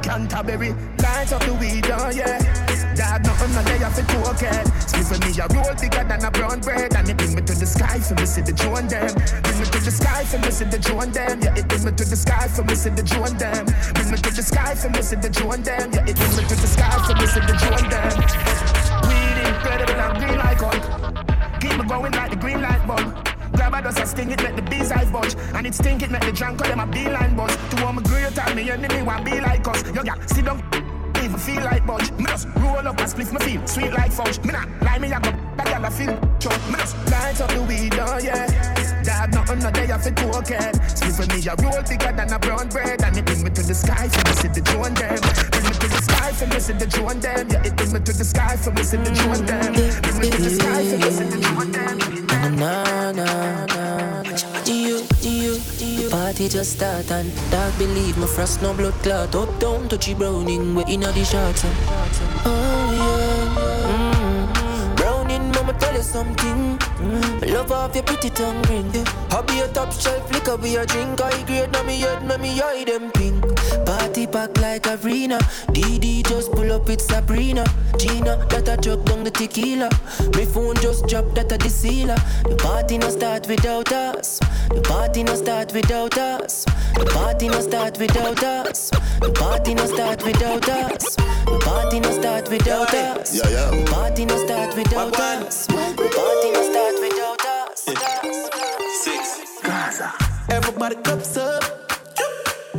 Canterbury, 0.01 0.73
lights 0.99 1.33
up 1.33 1.43
the 1.43 1.53
weed, 1.55 1.85
oh 1.91 2.09
yeah. 2.11 2.64
Dad, 2.95 3.25
nothing 3.25 3.51
on 3.55 3.65
there 3.65 3.89
for 3.91 4.03
token. 4.07 4.65
Sleep 4.87 5.05
for 5.05 5.19
me, 5.19 5.31
a 5.35 5.45
roll 5.51 5.75
bigger 5.75 6.03
than 6.07 6.23
a 6.23 6.31
brown 6.31 6.59
bread. 6.61 6.95
And 6.95 7.09
it 7.09 7.17
bring 7.17 7.35
me 7.35 7.41
to 7.41 7.53
the 7.53 7.65
sky 7.65 7.99
for 7.99 8.15
me, 8.15 8.25
see 8.25 8.41
the 8.41 8.53
drone 8.53 8.87
them. 8.87 9.11
Bring 9.43 9.59
me 9.59 9.65
to 9.65 9.79
the 9.83 9.91
sky 9.91 10.23
for 10.23 10.39
me, 10.39 10.49
see 10.51 10.65
the 10.65 10.79
drone 10.79 11.11
them. 11.11 11.41
Yeah, 11.41 11.59
it 11.59 11.67
bring 11.67 11.83
me 11.83 11.91
to 11.91 12.05
the 12.05 12.15
sky 12.15 12.47
for 12.47 12.63
me, 12.63 12.75
see 12.75 12.89
the 12.89 13.03
drone 13.03 13.37
them. 13.37 13.65
Bring 13.93 14.11
me 14.11 14.17
to 14.17 14.31
the 14.31 14.43
sky 14.43 14.75
for 14.75 14.89
me, 14.89 15.01
see 15.01 15.15
the 15.15 15.29
drone 15.29 15.61
them. 15.61 15.91
Yeah, 15.91 16.07
it 16.07 16.15
bring 16.15 16.35
me 16.35 16.43
to 16.47 16.55
the 16.55 16.67
sky 16.67 16.95
for 17.03 17.15
me, 17.19 17.27
see 17.27 17.43
the 17.43 17.55
drone 17.59 17.87
them. 17.91 18.15
Weed 19.11 19.37
incredible 19.43 19.99
and 19.99 20.15
green 20.15 20.37
like 20.39 20.59
gold. 20.59 20.83
Keep 21.59 21.75
me 21.77 21.83
going 21.87 22.13
like 22.13 22.31
the 22.31 22.37
green 22.37 22.61
light 22.61 22.87
bulb. 22.87 23.11
Grab 23.55 23.73
a 23.73 23.81
dust 23.81 23.99
and 23.99 24.09
sting 24.09 24.31
it, 24.31 24.41
make 24.43 24.55
the 24.55 24.61
bees 24.61 24.91
eye 24.91 25.05
budge. 25.11 25.35
And 25.53 25.67
it 25.67 25.75
stink 25.75 26.01
it, 26.01 26.11
make 26.11 26.25
the 26.25 26.31
drunk 26.31 26.59
call 26.59 26.67
them 26.67 26.79
a 26.79 26.87
beeline 26.87 27.35
buzz. 27.35 27.55
To 27.55 27.85
all 27.85 27.93
my 27.93 28.01
great 28.03 28.37
and 28.37 28.55
me 28.55 28.69
enemy 28.69 29.01
want 29.01 29.25
be 29.25 29.39
like 29.39 29.67
us. 29.67 29.83
Yo, 29.93 30.03
yeah, 30.03 30.15
sit 30.25 30.45
down, 30.45 30.61
even 31.35 31.55
feel 31.55 31.63
like 31.63 31.85
budge. 31.85 32.11
Me 32.13 32.25
just 32.25 32.47
roll 32.57 32.87
up 32.87 32.99
and 32.99 33.09
split 33.09 33.31
my 33.31 33.39
feel 33.39 33.65
sweet 33.67 33.91
like 33.91 34.11
fudge. 34.11 34.39
Me 34.43 34.51
not 34.51 34.67
lie 34.81 34.99
me, 34.99 35.11
I 35.11 35.19
go 35.19 35.31
that 35.57 35.65
girl 35.67 35.85
I 35.85 35.89
feel 35.89 36.13
chug. 36.39 36.59
Me 36.69 36.77
just 36.77 36.95
light 37.11 37.41
up 37.41 37.49
the 37.51 37.61
weed, 37.63 37.93
oh 37.99 38.17
yeah. 38.19 39.03
Dad, 39.03 39.33
nothing 39.33 39.59
no 39.59 39.71
day 39.71 39.87
for 39.87 40.11
cocaine. 40.11 40.73
Split 40.89 41.13
for 41.13 41.25
me, 41.33 41.39
a 41.47 41.55
roll 41.61 41.83
bigger 41.83 42.11
than 42.11 42.33
a 42.33 42.39
brown 42.39 42.67
bread. 42.69 43.01
And 43.03 43.17
it 43.17 43.25
bring 43.25 43.43
me 43.43 43.49
to 43.51 43.63
the 43.63 43.75
sky 43.75 44.07
for 44.07 44.23
me, 44.27 44.33
see 44.35 44.47
the 44.47 44.61
drone 44.61 44.93
them. 44.93 45.19
Bring 45.51 45.65
me 45.65 45.73
to 45.73 45.87
the 45.87 46.01
sky 46.01 46.31
for 46.31 46.47
me, 46.47 46.59
see 46.59 46.73
the 46.73 46.87
drone 46.87 47.19
them. 47.19 47.49
Yeah, 47.49 47.67
it 47.67 47.75
bring 47.75 47.93
me 47.93 47.99
to 47.99 48.13
the 48.13 48.23
sky 48.23 48.55
for 48.57 48.71
me, 48.71 48.83
see 48.83 48.97
the 48.97 49.11
drone 49.11 49.45
them. 49.45 49.73
Bring 49.73 50.19
me 50.19 50.29
to 50.29 50.41
the 50.41 50.49
sky 50.49 50.83
for 50.89 50.97
me, 50.97 51.09
see 51.11 51.25
the 51.25 51.39
drone 51.41 51.71
them. 51.71 51.97
Na 52.55 53.11
na 53.11 53.65
na 53.65 53.65
na. 53.65 54.23
Do 54.63 54.73
you, 54.73 55.05
do 55.21 55.29
you, 55.29 55.53
do 55.57 55.59
you? 55.59 55.74
Party 56.25 56.49
just 56.49 56.77
start 56.77 57.11
and 57.11 57.31
dog 57.51 57.71
believe 57.77 58.17
my 58.17 58.25
frost 58.25 58.59
no 58.63 58.73
blood 58.73 58.95
clot. 59.03 59.35
Up 59.35 59.59
down 59.59 59.87
touchy 59.87 60.15
browning, 60.15 60.73
we 60.73 60.83
inna 60.85 61.11
the 61.11 61.23
shots. 61.23 61.63
Oh 62.43 62.89
yeah. 62.97 63.91
Mm. 63.91 64.95
Browning, 64.97 65.51
mama 65.51 65.73
tell 65.73 65.93
you 65.93 66.01
something. 66.01 66.79
Mm. 66.97 67.53
Love 67.53 67.71
off 67.71 67.93
your 67.93 68.03
pretty 68.05 68.31
tongue 68.31 68.59
ring. 68.63 68.89
I 69.29 69.43
be 69.43 69.59
a 69.59 69.67
top 69.67 69.93
shelf 69.93 70.33
liquor 70.33 70.57
be 70.57 70.77
a 70.77 70.85
drink. 70.87 71.21
I 71.21 71.43
grade 71.43 71.71
na 71.71 71.83
me 71.83 71.99
head, 71.99 72.23
na 72.23 72.37
me 72.37 72.59
eye 72.59 72.85
them 72.85 73.11
pink. 73.11 73.45
Party 73.85 74.27
pack 74.27 74.57
like 74.59 74.87
arena. 74.87 75.37
DD 75.75 76.27
just 76.27 76.51
pull 76.51 76.71
up 76.71 76.87
with 76.87 77.01
Sabrina. 77.01 77.63
Gina 77.97 78.37
that 78.49 78.67
a 78.67 78.77
chuck 78.81 79.03
down 79.05 79.23
the 79.23 79.31
tequila. 79.31 79.89
My 80.33 80.45
phone 80.45 80.75
just 80.77 81.07
drop 81.07 81.33
that 81.35 81.51
a 81.51 81.57
the 81.57 81.69
sealer. 81.69 82.15
The 82.43 82.55
party 82.55 82.97
no 82.97 83.09
start 83.09 83.47
without 83.47 83.91
us. 83.91 84.39
The 84.69 84.81
party 84.81 85.23
no 85.23 85.35
start 85.35 85.73
without 85.73 86.17
us. 86.17 86.65
The 86.95 87.05
party 87.05 87.49
no 87.49 87.59
start 87.61 87.97
without 87.99 88.43
us. 88.43 88.89
The 89.19 89.31
party 89.33 89.73
no 89.73 89.85
start 89.85 90.23
without 90.25 90.67
us. 90.69 91.15
The 91.15 91.59
party 91.63 91.99
no 91.99 92.11
start 92.11 92.49
without 92.49 92.93
us. 92.93 93.35
Yeah, 93.35 93.49
yeah. 93.49 93.69
The 93.71 93.91
party 93.91 94.25
no 94.25 94.37
start 94.45 94.75
without 94.75 95.19
us. 95.19 95.67
The 95.67 96.09
party 96.17 96.51
no 96.51 96.61
start 96.71 96.95
without 97.01 97.45
us. 97.45 97.85
Six. 99.03 99.61
Gaza. 99.61 100.13
Everybody 100.49 100.95
cups 100.95 101.37
up. 101.37 101.63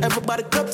Everybody 0.01 0.43
cups 0.43 0.66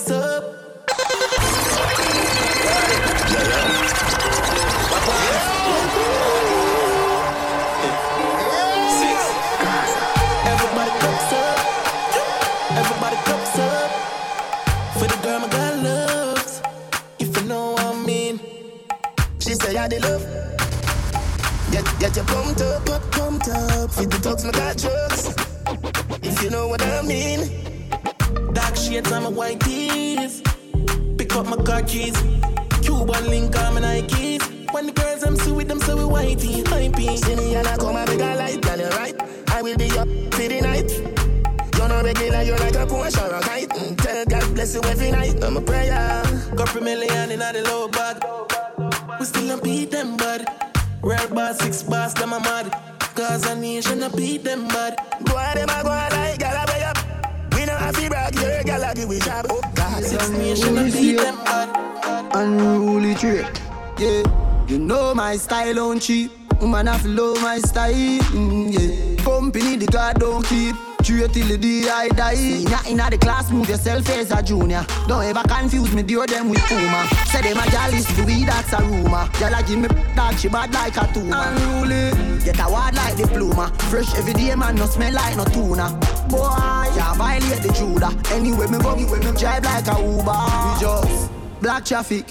my 65.73 65.99
cheap. 65.99 66.31
Woman 66.61 66.87
have 66.87 67.05
love 67.05 67.41
my 67.41 67.57
style. 67.59 68.19
Mm, 68.31 68.71
yeah, 68.71 69.23
company 69.23 69.75
the 69.75 69.87
God 69.87 70.19
don't 70.19 70.45
keep. 70.45 70.75
True 71.03 71.27
till 71.27 71.47
the 71.47 71.57
day 71.57 71.89
I 71.89 72.07
die. 72.09 72.35
Inna 72.35 72.79
inna 72.87 73.09
the 73.09 73.17
class, 73.17 73.51
move 73.51 73.67
yourself 73.67 74.07
as 74.09 74.31
a 74.31 74.41
junior. 74.41 74.85
Don't 75.07 75.23
ever 75.23 75.43
confuse 75.43 75.93
me, 75.93 76.03
deal 76.03 76.25
them 76.25 76.49
with 76.49 76.61
Puma. 76.61 77.07
Say 77.27 77.41
them 77.41 77.57
a 77.57 77.69
gal 77.69 77.93
is 77.93 78.07
the 78.15 78.23
weed, 78.23 78.47
that's 78.47 78.71
a 78.71 78.77
rumor. 78.81 79.27
Gal 79.39 79.53
a 79.53 79.63
give 79.63 79.79
me 79.79 79.89
dog, 80.15 80.37
she 80.37 80.47
bad 80.47 80.73
like 80.73 80.95
a 80.95 81.11
tumor. 81.13 81.35
Unruly, 81.35 82.11
get 82.45 82.59
a 82.59 82.71
word 82.71 82.95
like 82.95 83.17
diploma. 83.17 83.73
Fresh 83.89 84.15
every 84.15 84.33
day, 84.33 84.55
man, 84.55 84.75
no 84.75 84.85
smell 84.85 85.13
like 85.13 85.35
no 85.35 85.43
tuna. 85.45 85.89
Boy, 86.29 86.47
yeah, 86.95 87.13
violate 87.15 87.61
the 87.61 87.73
Judah. 87.73 88.15
Anyway, 88.33 88.67
me 88.67 88.79
go, 88.79 88.95
me 88.95 89.05
drive 89.37 89.65
like 89.65 89.87
a 89.87 89.99
Uber. 89.99 90.39
We 90.63 90.79
just 90.79 91.31
black 91.61 91.83
traffic. 91.83 92.25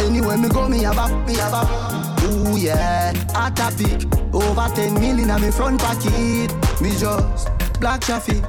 Anywhere 0.00 0.36
me 0.36 0.48
go, 0.50 0.68
me 0.68 0.82
have 0.82 0.98
a, 0.98 1.08
me 1.26 1.34
have 1.36 1.54
a. 1.54 1.87
Yeah, 2.56 3.12
hot 3.32 3.56
topic. 3.56 4.06
Over 4.32 4.74
10 4.74 4.94
million 4.94 5.30
on 5.30 5.40
me 5.40 5.50
front 5.50 5.80
pocket. 5.80 6.50
Me 6.80 6.90
just 6.98 7.48
black 7.80 8.00
traffic. 8.00 8.42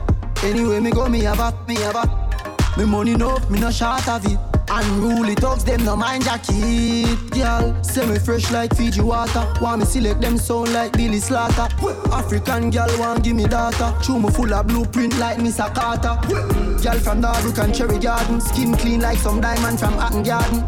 Anyway, 0.43 0.79
me 0.79 0.91
go, 0.91 1.07
me 1.07 1.21
have 1.21 1.39
a, 1.39 1.53
me 1.67 1.75
have 1.75 1.95
a. 1.95 2.77
Me 2.77 2.85
money 2.85 3.15
no, 3.15 3.37
me 3.49 3.59
no 3.59 3.71
short 3.71 4.07
of 4.07 4.25
it. 4.25 4.48
Unruly 4.71 5.33
thugs, 5.35 5.63
them 5.63 5.83
no 5.83 5.95
mind 5.95 6.23
jacket. 6.23 7.17
Girl, 7.31 7.73
me 8.07 8.19
fresh 8.19 8.51
like 8.51 8.75
Fiji 8.75 9.01
water. 9.01 9.45
Want 9.61 9.79
me 9.79 9.85
select 9.85 10.21
them 10.21 10.37
sound 10.37 10.73
like 10.73 10.93
Billy 10.93 11.19
Slaughter. 11.19 11.67
African 12.11 12.69
girl 12.69 12.87
want 12.99 13.23
give 13.23 13.35
me 13.35 13.45
data. 13.45 13.97
Chew 14.03 14.19
me 14.19 14.29
full 14.29 14.53
of 14.53 14.67
blueprint 14.67 15.17
like 15.17 15.39
Miss 15.39 15.57
Carter. 15.57 16.19
Girl 16.27 16.99
from 16.99 17.21
Darbuck 17.21 17.63
and 17.63 17.73
Cherry 17.73 17.97
Garden. 17.99 18.39
Skin 18.39 18.75
clean 18.75 19.01
like 19.01 19.17
some 19.17 19.41
diamond 19.41 19.79
from 19.79 19.93
Hatton 19.93 20.23
Garden. 20.23 20.63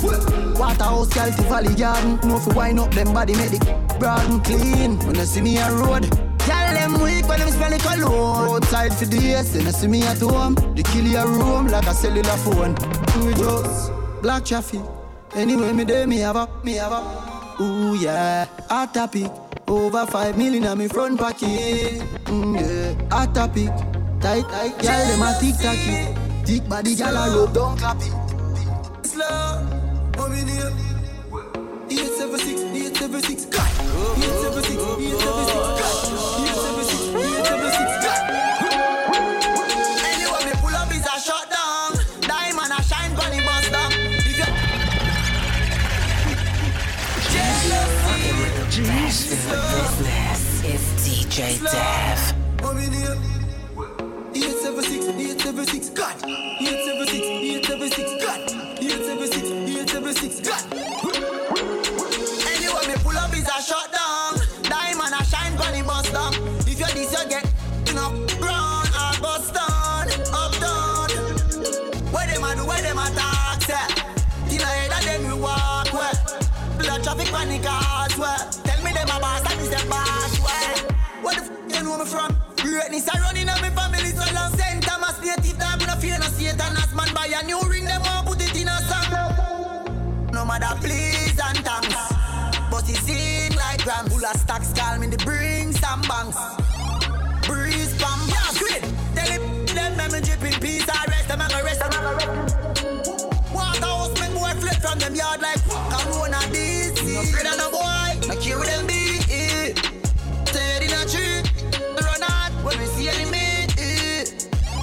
Waterhouse 0.57 1.13
girl 1.13 1.31
to 1.31 1.41
Valley 1.43 1.75
Garden. 1.75 2.19
No 2.27 2.39
for 2.39 2.53
wine 2.53 2.79
up 2.79 2.91
them 2.93 3.13
body 3.13 3.35
make 3.35 3.51
the 3.51 3.59
broad 3.99 4.27
and 4.29 4.43
clean. 4.43 4.97
When 4.99 5.15
you 5.15 5.25
see 5.25 5.41
me 5.41 5.57
a 5.57 5.71
road. 5.71 6.09
Girl, 6.47 6.73
them 6.73 6.93
weak 7.03 7.27
when 7.27 7.37
them 7.37 7.49
smell 7.49 7.71
it 7.71 7.81
cologne. 7.81 8.49
Outside 8.49 8.93
for 8.95 9.05
days, 9.05 9.53
then 9.53 9.65
you 9.65 9.71
see 9.71 9.87
me 9.87 10.01
at 10.01 10.19
home. 10.19 10.55
The 10.55 10.81
kill 10.83 11.05
your 11.05 11.27
room 11.27 11.67
like 11.67 11.85
a 11.85 11.93
cellular 11.93 12.35
phone. 12.37 12.75
We 13.19 13.33
just 13.33 13.91
black 14.21 14.45
traffic. 14.45 14.81
Anyway, 15.35 15.73
me 15.73 15.83
there, 15.83 16.07
me 16.07 16.17
have 16.17 16.35
a, 16.35 16.47
me 16.63 16.73
have 16.75 16.91
a. 16.91 17.61
Ooh 17.61 17.95
yeah, 17.95 18.45
hot 18.69 18.93
topic. 18.93 19.29
Over 19.67 20.05
five 20.05 20.37
million 20.37 20.65
on 20.65 20.77
me 20.77 20.87
front 20.87 21.19
pocket. 21.19 22.01
Mm, 22.25 22.59
yeah, 22.59 23.09
hot 23.09 23.35
topic. 23.35 23.69
Tight, 24.21 24.43
tight, 24.43 24.77
girl, 24.79 25.07
them 25.07 25.21
a 25.21 25.37
tick 25.39 25.55
tacky. 25.57 26.15
Thick 26.45 26.69
body, 26.69 26.95
girl, 26.95 27.17
a 27.17 27.35
rope, 27.35 27.53
don't 27.53 27.77
clap 27.77 27.97
it. 27.97 28.13
Slow, 29.05 29.67
mommy 30.17 30.43
near. 30.43 30.71
876, 31.91 32.61
876, 32.61 33.45
God. 33.45 33.67
876, 34.17 34.79
876, 34.79 35.59
God. 35.79 36.01
876, 36.39 36.50
DJ 51.31 51.63
Dev. 51.63 52.35
Mommy 52.61 52.89
near. 52.89 53.15
876, 54.35 55.07
876, 55.07 55.89
God. 55.91 56.15
876, 56.59 56.59
876, 56.59 57.10
seem. 94.01 94.11
Full 94.11 94.25
of 94.25 94.35
stacks, 94.37 94.73
call 94.73 94.99
me 94.99 95.07
the 95.07 95.17
bring 95.17 95.71
some 95.71 96.01
banks. 96.01 96.37
Breeze 97.47 97.93
pam 98.01 98.19
yeah, 98.29 98.51
quit. 98.57 98.81
Tell 99.15 99.29
him 99.29 99.65
them 99.65 99.97
me 99.97 100.19
me 100.19 100.21
drip 100.25 100.43
in 100.43 100.59
peace. 100.59 100.87
I 100.89 101.05
rest 101.07 101.27
them 101.27 101.41
and 101.41 101.53
rest 101.63 101.79
them 101.79 101.91
and 101.93 102.17
rest. 102.17 103.53
Waterhouse 103.53 104.19
make 104.19 104.33
boy 104.33 104.53
flip 104.59 104.81
from 104.81 104.99
them 104.99 105.15
yard 105.15 105.41
like 105.41 105.61
Corona 105.67 106.37
DC. 106.53 107.13
No 107.13 107.21
afraid 107.21 107.47
of 107.47 107.57
no 107.57 107.71
boy, 107.71 108.27
no 108.27 108.35
care 108.39 108.57
with 108.57 108.67
them 108.67 108.87
be. 108.87 109.19
Stay 110.45 110.85
in 110.85 110.93
a 110.93 111.05
tree, 111.05 111.41
run 112.01 112.23
out 112.23 112.51
when 112.63 112.77
we 112.79 112.85
see 112.85 113.09
enemy. 113.09 113.67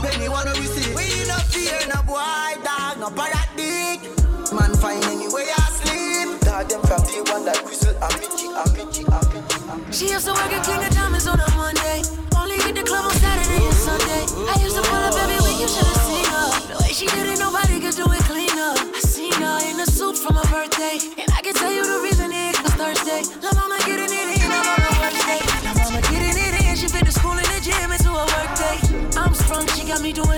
Penny 0.02 0.28
wanna 0.28 0.52
receive. 0.52 0.94
We 0.94 1.26
no 1.26 1.36
fear 1.50 1.78
no 1.92 2.02
boy, 2.02 2.54
dog, 2.64 2.98
no 3.00 3.10
paradigm. 3.10 3.48
Man 4.54 4.74
find 4.76 5.02
any 5.04 5.28
way 5.28 5.46
I 5.56 5.68
sleep. 5.78 6.40
Dog 6.40 6.68
them 6.68 6.82
from 6.82 7.02
day 7.02 7.20
one 7.30 7.44
like 7.44 7.64
Crystal 7.64 7.87
She 9.98 10.06
used 10.14 10.26
to 10.26 10.32
work 10.32 10.54
at 10.54 10.62
King 10.62 10.78
of 10.78 10.94
Diamonds 10.94 11.26
on 11.26 11.40
a 11.42 11.50
Monday. 11.58 12.06
Only 12.38 12.54
hit 12.62 12.78
the 12.78 12.86
club 12.86 13.10
on 13.10 13.16
Saturday 13.18 13.66
and 13.66 13.74
Sunday. 13.74 14.30
I 14.46 14.54
used 14.62 14.78
to 14.78 14.82
pull 14.86 15.02
up 15.02 15.18
every 15.18 15.42
week, 15.42 15.58
you 15.58 15.66
should've 15.66 16.02
seen 16.06 16.22
her. 16.22 16.70
The 16.70 16.78
way 16.78 16.94
she 16.94 17.10
did 17.10 17.26
it, 17.26 17.42
nobody 17.42 17.82
could 17.82 17.98
do 17.98 18.06
it 18.06 18.22
cleaner. 18.30 18.78
I 18.78 19.00
seen 19.02 19.34
her 19.42 19.58
in 19.66 19.82
a 19.82 19.86
suit 19.90 20.14
from 20.14 20.38
her 20.38 20.46
birthday. 20.54 21.02
And 21.18 21.26
I 21.34 21.42
can 21.42 21.50
tell 21.50 21.74
you 21.74 21.82
the 21.82 21.98
reason 21.98 22.30
it 22.30 22.54
was 22.62 22.78
Thursday. 22.78 23.26
La 23.42 23.50
mama 23.58 23.74
getting 23.90 24.06
it 24.06 24.38
in, 24.38 24.46
on 24.46 24.62
her 24.70 24.94
worst 25.02 25.18
day. 25.26 25.42
La 25.66 25.74
mama 25.74 25.98
getting 26.14 26.38
it 26.46 26.54
in, 26.62 26.78
she 26.78 26.86
fit 26.86 27.02
the 27.02 27.10
school 27.10 27.34
and 27.34 27.50
the 27.50 27.58
gym 27.58 27.90
into 27.90 28.14
a 28.14 28.22
work 28.22 28.50
day. 28.54 28.78
I'm 29.18 29.34
sprung, 29.34 29.66
she 29.74 29.82
got 29.82 29.98
me 29.98 30.14
doing 30.14 30.37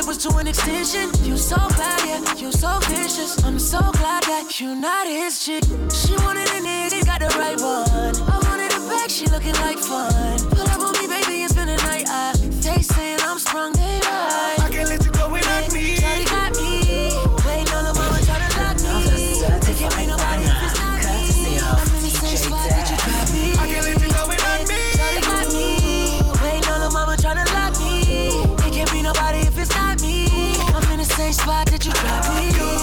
get 0.00 0.06
down 0.06 0.06
when 0.06 0.06
the 0.06 0.06
clip 0.06 0.06
was 0.06 0.18
to 0.18 0.36
an 0.36 0.46
extension. 0.46 1.10
You 1.24 1.36
so 1.36 1.56
bad, 1.56 2.00
yeah, 2.06 2.34
you 2.36 2.52
so 2.52 2.78
vicious. 2.88 3.42
I'm 3.44 3.58
so 3.58 3.78
glad 3.92 4.22
that 4.24 4.60
you 4.60 4.74
not 4.74 5.06
his 5.06 5.44
chick. 5.44 5.64
She 5.90 6.14
wanted 6.24 6.48
a 6.48 6.60
nigga, 6.60 7.04
got 7.04 7.20
the 7.20 7.28
right 7.38 7.60
one. 7.60 8.16
I 8.28 8.38
wanted 8.48 8.72
a 8.72 8.80
back, 8.88 9.10
she 9.10 9.26
looking 9.26 9.54
like 9.56 9.78
fun. 9.78 10.38
Pull 10.50 10.68
up 10.68 10.80
on 10.80 10.92
me, 11.00 11.06
baby, 11.08 11.42
and 11.42 11.50
spend 11.50 11.70
the 11.70 11.76
night. 11.88 12.04
I, 12.08 12.32
they 12.36 12.82
saying 12.82 13.20
I'm 13.22 13.38
sprung, 13.38 13.72
they 13.72 14.00
right. 14.04 14.56
I 14.58 14.68
can't 14.70 14.88
let 14.88 15.04
you 15.04 15.12
go 15.12 15.30
without 15.30 15.72
me. 15.72 15.96
Shawty 15.96 16.26
got 16.26 16.49
spot 31.32 31.66
that 31.66 31.86
you 31.86 31.92
got 31.92 32.74
me. 32.74 32.79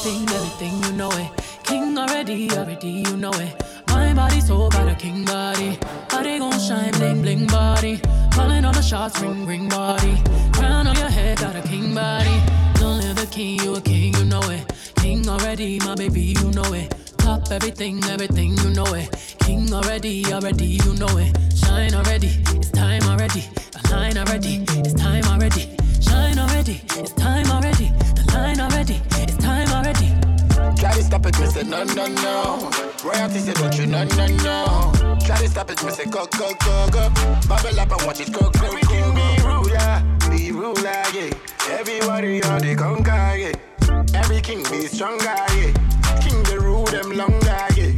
Everything, 0.00 0.28
everything, 0.30 0.82
you 0.84 0.92
know 0.92 1.10
it. 1.10 1.30
King 1.64 1.98
already, 1.98 2.48
already, 2.52 2.88
you 2.88 3.16
know 3.16 3.32
it. 3.32 3.64
My 3.88 4.14
body's 4.14 4.46
so 4.46 4.68
bad, 4.68 4.86
a 4.86 4.94
king 4.94 5.24
body. 5.24 5.76
Body 6.08 6.38
gon' 6.38 6.52
shine, 6.60 6.92
bling, 6.92 7.20
bling 7.20 7.46
body. 7.48 8.00
Calling 8.30 8.64
all 8.64 8.72
the 8.72 8.80
shots, 8.80 9.20
ring, 9.20 9.44
ring 9.44 9.68
body. 9.68 10.22
Crown 10.52 10.86
on 10.86 10.94
your 10.94 11.08
head, 11.08 11.38
got 11.38 11.56
a 11.56 11.62
king 11.62 11.96
body. 11.96 12.40
Don't 12.74 12.98
live 12.98 13.16
the 13.16 13.26
king, 13.26 13.58
you 13.58 13.74
a 13.74 13.80
king, 13.80 14.14
you 14.14 14.24
know 14.26 14.42
it. 14.42 14.72
King 15.00 15.28
already, 15.28 15.80
my 15.80 15.96
baby, 15.96 16.32
you 16.38 16.52
know 16.52 16.72
it. 16.74 16.94
Top 17.18 17.50
everything, 17.50 18.04
everything, 18.04 18.56
you 18.58 18.70
know 18.70 18.94
it. 18.94 19.34
King 19.40 19.72
already, 19.74 20.24
already, 20.32 20.78
you 20.84 20.94
know 20.94 21.18
it. 21.18 21.36
Shine 21.56 21.94
already, 21.94 22.40
it's 22.54 22.70
time 22.70 23.02
already. 23.02 23.42
Align 23.90 24.16
already, 24.16 24.64
it's 24.78 24.94
time 24.94 25.24
already. 25.24 25.76
Shine 26.00 26.38
already, 26.38 26.82
it's 26.90 27.12
time 27.14 27.50
already 27.50 27.90
time 28.28 28.60
already. 28.60 29.00
It's 29.16 29.36
time 29.36 29.68
already. 29.70 30.08
Try 30.80 30.92
to 30.94 31.02
stop 31.02 31.26
it, 31.26 31.38
me 31.40 31.46
say 31.46 31.62
no, 31.64 31.84
no, 31.84 32.06
no. 32.06 32.70
Royalty 33.04 33.38
say 33.40 33.52
don't 33.54 33.76
you, 33.78 33.86
no, 33.86 34.04
no, 34.04 34.26
no. 34.26 35.16
Try 35.24 35.36
to 35.38 35.48
stop 35.48 35.70
it, 35.70 35.82
me 35.84 35.90
say 35.90 36.04
go, 36.04 36.26
go, 36.38 36.52
go, 36.64 36.88
go. 36.90 37.08
Bubble 37.48 37.80
up 37.80 37.90
and 37.92 38.02
watch 38.06 38.20
it 38.20 38.32
go, 38.32 38.50
go, 38.50 38.72
go, 38.72 38.80
go. 38.80 39.14
Be 39.14 39.42
ruler, 39.42 40.02
be 40.30 40.52
ruler, 40.52 41.02
yeah. 41.14 41.30
Everybody 41.70 42.42
on 42.44 42.60
the 42.60 42.74
conquer, 42.76 43.36
yeah. 43.36 43.52
Every 44.14 44.40
king 44.40 44.62
be 44.70 44.86
stronger, 44.86 45.24
yeah. 45.24 45.72
King 46.20 46.42
the 46.44 46.58
rule 46.60 46.84
them 46.84 47.12
longer, 47.16 47.66
yeah. 47.76 47.92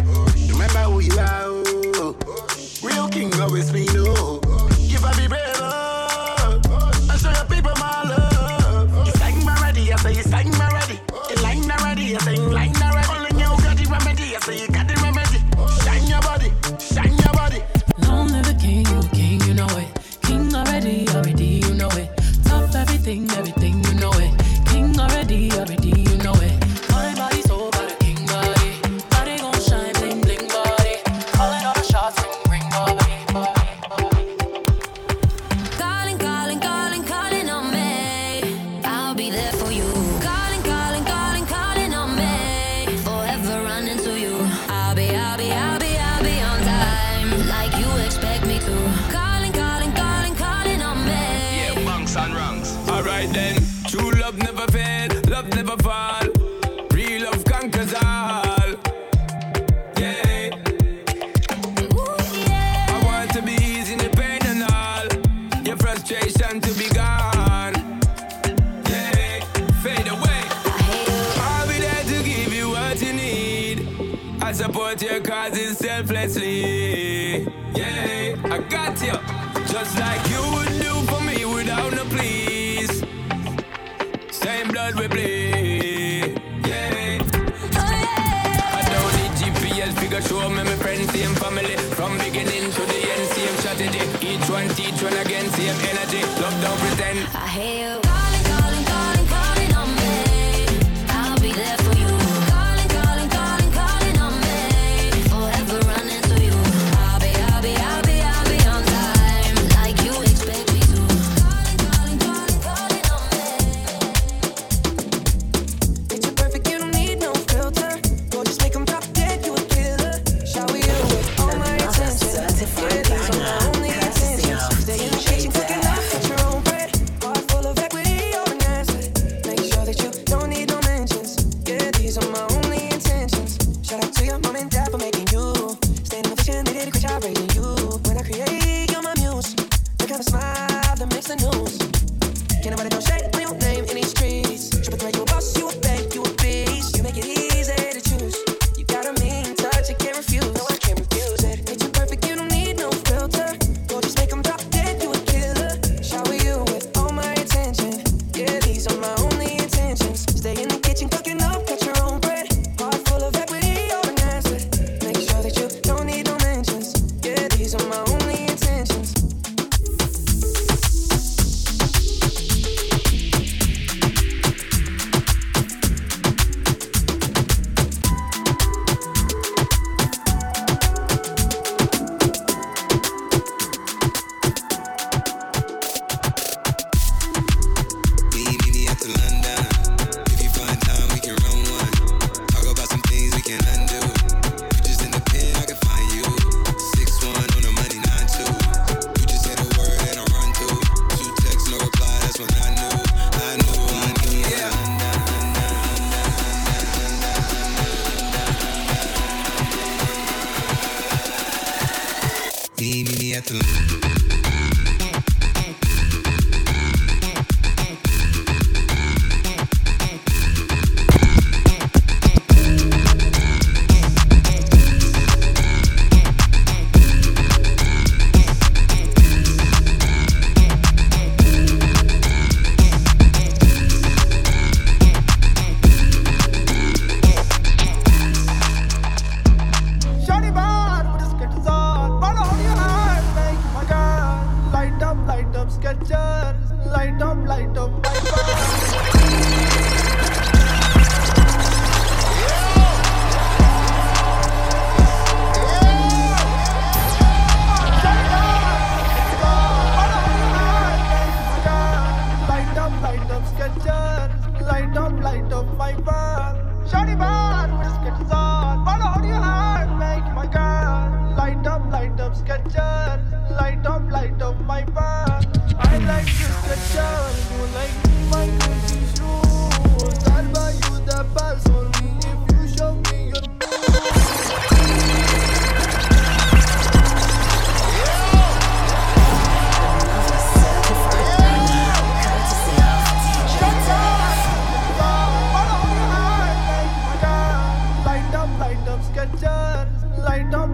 Remember 0.53 0.85
who 0.91 1.01
you 1.01 1.19
are, 1.19 1.45
oh. 1.47 2.17
Real 2.83 3.09
king 3.09 3.33
always 3.41 3.71
be 3.71 3.85
no. 3.93 4.41
Give 4.89 5.05
I 5.05 5.13
be 5.21 5.29
brave, 5.29 5.43
oh. 5.57 5.90
chasing 12.19 12.51
like 12.51 12.73
Nara. 12.79 13.03
Calling 13.05 13.39
you 13.39 13.51
got 13.63 13.77
the 13.77 13.87
remedy, 13.91 14.35
so 14.41 14.53
you 14.53 14.69
got 14.69 14.89
the 14.89 14.95
remedy. 15.03 15.39
Shine 15.85 16.07
your 16.09 16.21
body, 16.21 16.51
shine 16.79 17.17
your 17.19 17.33
body. 17.33 17.63
Long 18.07 18.29
live 18.29 18.47
the 18.47 18.55
king, 18.55 18.87
you 18.87 19.03
king, 19.11 19.41
you 19.47 19.55
know 19.55 19.69
it. 19.79 19.89
King 20.23 20.55
already, 20.55 21.09
already, 21.11 21.61
you 21.67 21.75
know 21.75 21.89
it. 21.91 22.11
Top 22.45 22.75
everything, 22.75 23.31
everything. 23.31 23.50
elle 84.89 84.95
veut. 84.95 85.50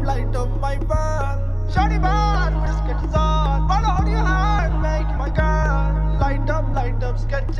Light 0.06 0.36
up, 0.36 0.48
my 0.60 0.76
band. 0.78 1.40
Shawty 1.68 2.00
bad 2.00 2.54
with 2.62 3.14
on. 3.16 3.68
Follow 3.68 4.08
your 4.08 4.20
heart, 4.20 4.72
make 4.80 5.18
my 5.18 5.28
girl. 5.30 6.18
Light 6.20 6.48
up, 6.48 6.72
light 6.72 7.02
up, 7.02 7.18
sketches. 7.18 7.58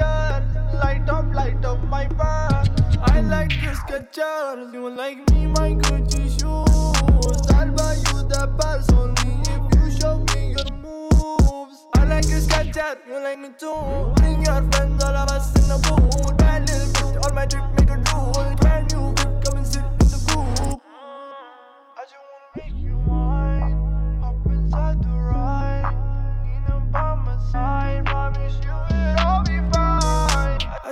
Light 0.73 1.09
up, 1.09 1.27
light 1.35 1.65
up 1.65 1.83
my 1.89 2.07
band. 2.07 2.71
I 3.03 3.21
like 3.21 3.51
the 3.51 3.75
sketches. 3.75 4.73
You 4.73 4.89
like 4.91 5.29
me, 5.33 5.47
my 5.49 5.75
Gucci 5.75 6.31
shoes. 6.39 7.51
I'll 7.51 7.73
buy 7.73 7.95
you 7.95 8.23
the 8.29 8.47
pulse 8.57 8.93
only 8.93 9.43
if 9.51 9.63
you 9.75 10.01
show 10.01 10.19
me 10.33 10.55
your 10.55 10.71
moves. 10.79 11.85
I 11.97 12.05
like 12.05 12.29
your 12.29 12.41
sketches. 12.41 12.97
You 13.09 13.19
like 13.25 13.41
me 13.41 13.49
too. 13.59 14.13
Bring 14.19 14.45
your 14.45 14.63
friends, 14.71 15.03
all 15.03 15.17
of 15.17 15.31
us 15.31 15.53
in 15.57 15.67
the 15.69 15.79
booth. 15.83 16.39
Bad 16.39 16.71
little 16.71 16.87
bitch, 16.95 17.25
all 17.25 17.35
my 17.35 17.45
drip 17.45 17.65
make 17.77 17.91
a 17.91 17.97
drool. 18.05 18.55
Brand 18.61 18.93
new 18.95 19.09
whip, 19.09 19.45
come 19.45 19.59
and 19.59 19.67
sit 19.67 19.83
in 19.83 19.99
the 19.99 20.23
group. 20.29 20.76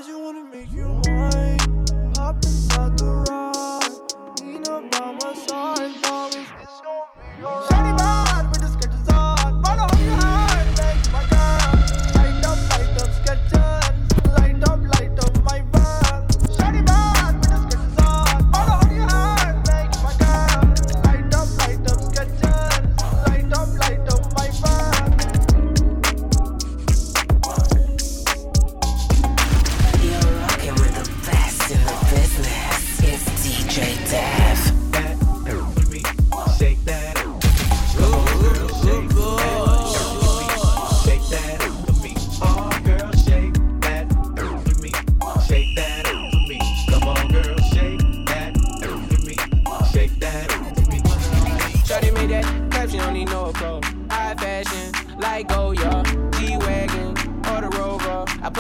Just 0.07 0.21
wanna 0.21 0.45
make 0.45 0.71
you 0.71 0.87
mine. 1.07 1.59
Hop 2.17 2.37
inside 2.45 2.99
the 2.99 3.25
ride. 3.31 4.43
Lean 4.43 4.69
up 4.69 4.91
by 4.91 5.13
my 5.13 5.35
side. 5.35 6.03
Promise 6.03 6.37
it's 6.61 6.81
gonna 6.83 7.39
be 7.39 7.45
alright. 7.45 7.74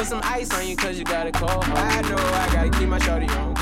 Some 0.05 0.21
ice 0.25 0.53
on 0.53 0.67
you 0.67 0.77
cause 0.77 0.99
you 0.99 1.05
got 1.05 1.27
a 1.27 1.33
cold. 1.33 1.65
I 1.65 2.03
know 2.03 2.17
I 2.17 2.53
gotta 2.53 2.71
keep 2.79 2.89
my 2.89 2.99
shorty 2.99 3.27
on 3.29 3.54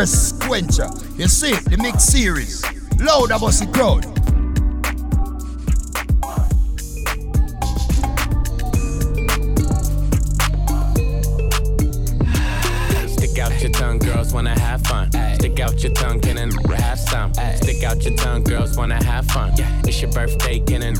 Thirst 0.00 0.40
Quencher. 0.40 0.88
You 1.18 1.28
see, 1.28 1.52
the 1.52 1.76
mix 1.76 2.04
series. 2.04 2.64
Loud 2.98 3.32
about 3.32 3.52
the 3.52 3.66
crowd. 3.70 4.04
Stick 13.10 13.38
out 13.38 13.60
your 13.60 13.70
tongue, 13.72 13.98
girls 13.98 14.32
wanna 14.32 14.58
have 14.58 14.80
fun. 14.86 15.12
Stick 15.34 15.60
out 15.60 15.82
your 15.82 15.92
tongue, 15.92 16.18
can 16.18 16.38
and 16.38 16.54
have 16.72 16.98
some. 16.98 17.34
Stick 17.56 17.82
out 17.84 18.02
your 18.02 18.16
tongue, 18.16 18.42
girls 18.42 18.78
wanna 18.78 19.04
have 19.04 19.26
fun. 19.26 19.52
It's 19.84 20.00
your 20.00 20.10
birthday, 20.12 20.60
can 20.60 20.82
and 20.82 20.96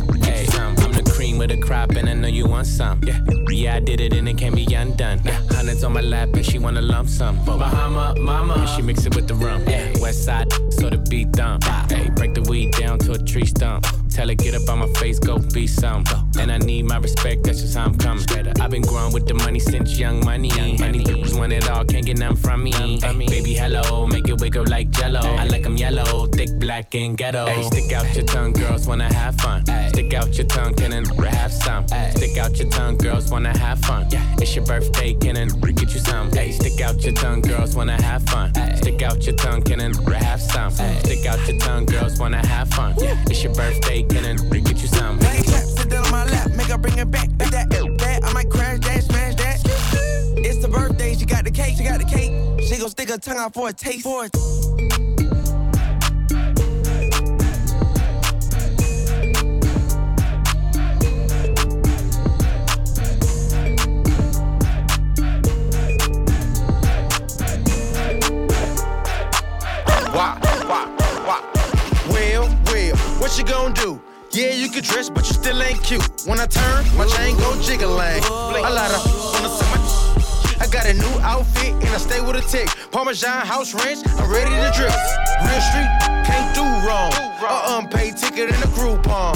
some. 0.50 0.76
I'm 0.76 0.92
the 0.92 1.10
cream 1.10 1.38
with 1.38 1.48
the 1.48 1.56
crop, 1.56 1.92
and 1.92 2.06
I 2.06 2.12
know 2.12 2.28
you 2.28 2.46
want 2.46 2.66
some. 2.66 3.00
Yeah, 3.02 3.18
yeah, 3.48 3.76
I 3.76 3.80
did 3.80 4.02
it, 4.02 4.12
and 4.12 4.28
it 4.28 4.36
can't 4.36 4.54
be 4.54 4.66
undone. 4.74 5.22
Yeah, 5.24 5.39
hundreds 5.60 5.84
on 5.84 5.92
my 5.92 6.00
lap, 6.00 6.30
and 6.32 6.46
she 6.46 6.58
wanna 6.58 6.80
lump 6.80 7.06
some. 7.06 7.36
Bahama, 7.44 8.14
mama, 8.18 8.54
and 8.54 8.68
she 8.70 8.80
mix 8.80 9.04
it 9.04 9.14
with 9.14 9.28
the 9.28 9.34
rum. 9.34 9.62
Yeah, 9.68 9.92
west 10.00 10.24
side, 10.24 10.50
so 10.70 10.88
the 10.88 10.96
beat 11.10 11.32
dump. 11.32 11.64
Hey, 11.90 12.08
break 12.16 12.32
the 12.32 12.40
weed 12.48 12.72
down 12.72 12.98
to 13.00 13.12
a 13.12 13.18
tree 13.18 13.44
stump. 13.44 13.84
Tell 14.08 14.28
her 14.28 14.34
get 14.34 14.54
up 14.54 14.66
on 14.70 14.78
my 14.78 14.88
face, 14.94 15.18
go 15.18 15.38
be 15.38 15.66
some. 15.66 16.04
And 16.40 16.50
I 16.50 16.58
need 16.58 16.86
my 16.86 16.96
respect, 16.96 17.44
that's 17.44 17.60
just 17.60 17.76
how 17.76 17.84
I'm 17.84 17.94
coming. 17.96 18.24
I've 18.60 18.70
been 18.70 18.82
growing 18.82 19.12
with 19.12 19.26
the 19.26 19.34
money 19.34 19.58
since 19.58 19.98
young 19.98 20.24
money. 20.24 20.48
Money 20.78 21.04
bitches 21.04 21.38
want 21.38 21.52
it 21.52 21.68
all, 21.68 21.84
can't 21.84 22.06
get 22.06 22.18
none 22.18 22.36
from 22.36 22.64
me. 22.64 22.72
Ay, 22.74 23.12
baby, 23.12 23.52
hello, 23.54 24.06
make 24.06 24.28
it 24.28 24.40
wiggle 24.40 24.64
like 24.66 24.90
jello. 24.90 25.20
I 25.20 25.44
like 25.46 25.66
'em 25.66 25.76
yellow, 25.76 26.26
thick, 26.26 26.50
black, 26.58 26.94
and 26.94 27.16
ghetto. 27.16 27.46
Ay, 27.46 27.62
stick 27.62 27.92
out 27.92 28.14
your 28.14 28.24
tongue, 28.24 28.52
girls 28.52 28.86
wanna 28.86 29.12
have 29.12 29.36
fun. 29.36 29.64
Stick 29.88 30.14
out 30.14 30.34
your 30.36 30.46
tongue, 30.46 30.74
can 30.74 30.92
and 30.92 31.06
have 31.24 31.52
some. 31.52 31.86
Stick 32.16 32.38
out 32.38 32.56
your 32.58 32.68
tongue, 32.68 32.96
girls 32.96 33.30
wanna 33.30 33.56
have 33.58 33.78
fun. 33.80 34.06
It's 34.40 34.54
your 34.54 34.64
birthday, 34.64 35.14
can 35.14 35.36
and 35.36 35.50
get 35.76 35.92
you 35.94 36.00
some. 36.00 36.30
Ay, 36.36 36.50
stick 36.50 36.80
out 36.80 37.02
your 37.02 37.12
tongue, 37.12 37.42
girls 37.42 37.76
wanna 37.76 38.00
have 38.02 38.22
fun. 38.24 38.52
Stick 38.76 39.02
out 39.02 39.24
your 39.26 39.36
tongue, 39.36 39.62
can 39.62 39.80
and 39.80 39.94
have 40.14 40.40
some. 40.40 40.70
Stick 41.04 41.26
out 41.26 41.40
your 41.48 41.58
tongue, 41.58 41.84
girls 41.86 42.18
wanna 42.18 42.44
have 42.46 42.68
fun. 42.70 42.94
It's 43.30 43.42
your 43.42 43.54
birthday, 43.54 44.02
can 44.02 44.24
and 44.24 44.38
get 44.64 44.80
you 44.82 44.88
some 44.88 45.18
nigga, 46.70 46.82
bring 46.82 46.98
it 46.98 47.10
back. 47.10 47.28
With 47.30 47.50
that, 47.50 47.70
that, 47.70 48.24
I 48.24 48.32
might 48.32 48.50
crash 48.50 48.80
that, 48.80 49.02
smash 49.04 49.34
that. 49.36 49.60
It's 50.36 50.58
the 50.58 50.68
birthday, 50.68 51.14
she 51.14 51.24
got 51.24 51.44
the 51.44 51.50
cake, 51.50 51.76
she 51.76 51.84
got 51.84 51.98
the 51.98 52.04
cake. 52.04 52.32
She 52.62 52.78
gon' 52.78 52.90
stick 52.90 53.08
her 53.10 53.18
tongue 53.18 53.38
out 53.38 53.54
for 53.54 53.68
a 53.68 53.72
taste. 53.72 54.02
For 54.02 54.24
a 54.24 54.30
Why, 70.12 70.38
why, 70.66 70.86
why? 71.24 71.46
What 73.20 73.38
you 73.38 73.44
gonna 73.44 73.74
do? 73.74 74.09
Cute. 75.82 76.04
When 76.24 76.38
I 76.38 76.46
turn, 76.46 76.84
my 76.96 77.04
chain 77.06 77.36
go 77.36 77.60
jiggling. 77.60 78.22
A 78.22 78.70
lot 78.70 78.90
of 78.94 79.02
wanna 79.34 79.48
see 79.48 79.66
my. 79.70 79.80
I 80.60 80.66
got 80.70 80.86
a 80.86 80.94
new 80.94 81.18
outfit 81.20 81.72
and 81.72 81.88
I 81.88 81.96
stay 81.98 82.20
with 82.20 82.36
a 82.36 82.42
tick. 82.42 82.68
Parmesan 82.92 83.44
house 83.44 83.74
ranch, 83.74 84.06
I'm 84.06 84.30
ready 84.30 84.50
to 84.50 84.70
drip. 84.76 84.94
Real 85.42 85.60
street, 85.60 85.90
can't 86.24 86.54
do 86.54 86.62
wrong. 86.86 87.12
A 87.42 87.78
unpaid 87.78 88.16
ticket 88.16 88.50
in 88.50 88.54
a 88.62 88.70
Groupon. 88.76 89.34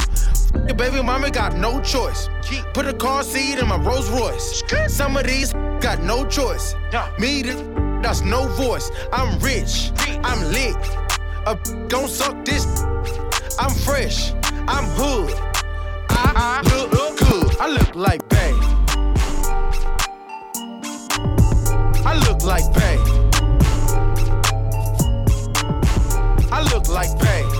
Your 0.68 0.76
baby 0.76 1.03
mama 1.03 1.28
got 1.30 1.57
no 1.57 1.80
choice. 1.80 2.28
Put 2.72 2.86
a 2.86 2.95
car 2.95 3.24
seat 3.24 3.59
in 3.59 3.66
my 3.66 3.78
Rolls 3.78 4.09
Royce. 4.11 4.62
Some 4.86 5.16
of 5.16 5.26
these 5.26 5.53
got 5.80 6.03
no 6.03 6.24
choice. 6.24 6.76
Me, 7.18 7.42
this, 7.42 7.61
that's 8.01 8.20
no 8.20 8.47
voice. 8.49 8.92
I'm 9.12 9.40
rich, 9.40 9.90
I'm 10.22 10.40
lit. 10.53 10.76
A 11.47 11.59
gon' 11.88 12.07
suck 12.07 12.45
this. 12.45 12.64
I'm 13.59 13.70
fresh, 13.70 14.32
I'm 14.67 14.85
hood. 14.97 15.31
I, 16.11 16.33
I 16.37 16.69
look 16.91 17.19
good. 17.19 17.57
I 17.61 17.69
look 17.69 17.95
like 17.95 18.29
bae. 18.29 18.55
I 22.05 22.15
look 22.27 22.43
like 22.45 22.73
bae. 22.73 22.99
I 26.51 26.62
look 26.73 26.89
like 26.89 27.19
bae. 27.19 27.53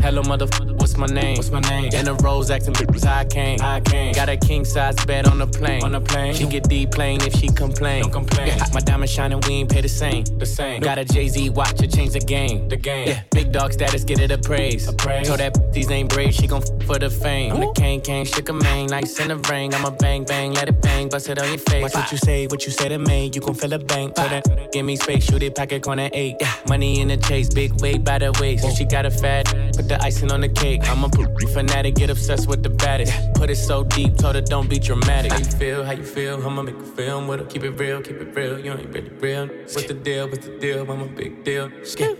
Hello, 0.00 0.22
motherfucker, 0.22 0.78
what's 0.78 0.96
my 0.96 1.06
name? 1.06 1.36
What's 1.36 1.50
my 1.50 1.60
name? 1.60 1.92
In 1.92 2.04
the 2.04 2.14
rose 2.14 2.50
acting 2.50 2.72
bitch, 2.74 3.04
how 3.04 3.18
I 3.18 3.24
came. 3.24 3.60
I 3.60 3.80
came. 3.80 4.12
Got 4.12 4.28
a 4.28 4.36
king 4.36 4.64
size 4.64 4.94
bed 5.06 5.26
on 5.26 5.38
the 5.38 5.46
plane. 5.46 5.82
On 5.82 5.92
the 5.92 6.00
plane. 6.00 6.34
She 6.34 6.46
get 6.46 6.68
deep 6.68 6.92
plane 6.92 7.20
if 7.22 7.34
she 7.34 7.48
complain. 7.48 8.02
Don't 8.02 8.12
complain. 8.12 8.46
Yeah, 8.48 8.64
my 8.72 8.80
diamond 8.80 9.10
shining, 9.10 9.40
we 9.46 9.54
ain't 9.54 9.70
pay 9.70 9.80
the 9.80 9.88
same. 9.88 10.24
The 10.24 10.46
same. 10.46 10.80
Got 10.80 10.98
a 10.98 11.04
Jay 11.04 11.28
Z 11.28 11.50
watch 11.50 11.76
to 11.78 11.88
change 11.88 12.12
the 12.12 12.20
game. 12.20 12.68
The 12.68 12.76
game. 12.76 13.08
Yeah, 13.08 13.22
big 13.32 13.52
dog 13.52 13.72
status, 13.72 14.04
get 14.04 14.20
it 14.20 14.30
appraised. 14.30 14.88
Appraised. 14.88 15.28
Told 15.28 15.40
that 15.40 15.54
these 15.72 15.90
ain't 15.90 16.10
brave, 16.10 16.32
she 16.32 16.46
gon' 16.46 16.62
f 16.62 16.86
for 16.86 16.98
the 16.98 17.10
fame. 17.10 17.52
I'm 17.52 17.60
the 17.60 17.72
cane 17.72 18.00
king, 18.00 18.24
shook 18.24 18.48
a 18.48 18.52
mane, 18.52 18.88
like 18.88 19.04
in 19.18 19.28
the 19.28 19.36
ring. 19.50 19.74
I'm 19.74 19.84
a 19.84 19.90
bang, 19.90 20.24
bang, 20.24 20.52
let 20.52 20.68
it 20.68 20.80
bang, 20.80 21.08
bust 21.08 21.28
it 21.28 21.38
on 21.38 21.48
your 21.48 21.58
face. 21.58 21.82
Watch 21.82 21.94
what 21.94 22.12
you 22.12 22.18
say, 22.18 22.46
what 22.46 22.64
you 22.64 22.72
say 22.72 22.88
to 22.88 22.98
me, 22.98 23.30
you 23.34 23.40
gon' 23.40 23.54
feel 23.54 23.72
a 23.72 23.78
bang. 23.78 24.12
Told 24.12 24.30
that, 24.30 24.70
give 24.72 24.86
me 24.86 24.96
space, 24.96 25.24
shoot 25.24 25.42
it, 25.42 25.58
on 25.58 25.96
that 25.96 26.14
eight. 26.14 26.36
Yeah, 26.40 26.54
money 26.68 27.00
in 27.00 27.08
the 27.08 27.16
chase, 27.16 27.52
big 27.52 27.80
weight 27.80 28.04
by 28.04 28.18
the 28.18 28.32
waist. 28.40 28.64
If 28.64 28.76
she 28.76 28.84
got 28.84 29.06
a 29.06 29.10
fat, 29.10 29.52
put 29.78 29.88
the 29.88 30.02
icing 30.02 30.32
on 30.32 30.40
the 30.40 30.48
cake. 30.48 30.82
I'm 30.90 31.04
a 31.04 31.08
poop 31.08 31.30
fanatic, 31.52 31.94
get 31.94 32.10
obsessed 32.10 32.48
with 32.48 32.64
the 32.64 32.68
baddest. 32.68 33.12
Put 33.34 33.48
it 33.48 33.56
so 33.56 33.84
deep, 33.84 34.16
told 34.16 34.34
her 34.34 34.40
don't 34.40 34.68
be 34.68 34.78
dramatic. 34.80 35.30
How 35.30 35.38
you 35.38 35.44
feel, 35.44 35.84
how 35.84 35.92
you 35.92 36.04
feel, 36.04 36.44
I'ma 36.44 36.62
make 36.62 36.74
a 36.74 36.90
film 36.98 37.28
with 37.28 37.38
her. 37.40 37.46
Keep 37.46 37.62
it 37.62 37.70
real, 37.70 38.02
keep 38.02 38.16
it 38.16 38.34
real, 38.34 38.58
you 38.58 38.72
ain't 38.72 38.92
really 38.92 39.10
real. 39.20 39.46
What's 39.46 39.86
the 39.86 39.94
deal, 39.94 40.28
what's 40.28 40.46
the 40.46 40.58
deal, 40.58 40.90
I'm 40.90 41.02
a 41.02 41.06
big 41.06 41.44
deal. 41.44 41.70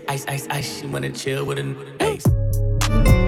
Ice, 0.07 0.25
ice, 0.27 0.47
ice, 0.49 0.79
she 0.79 0.87
wanna 0.87 1.11
chill 1.11 1.45
with 1.45 1.59
an 1.59 1.75
ace. 1.99 3.18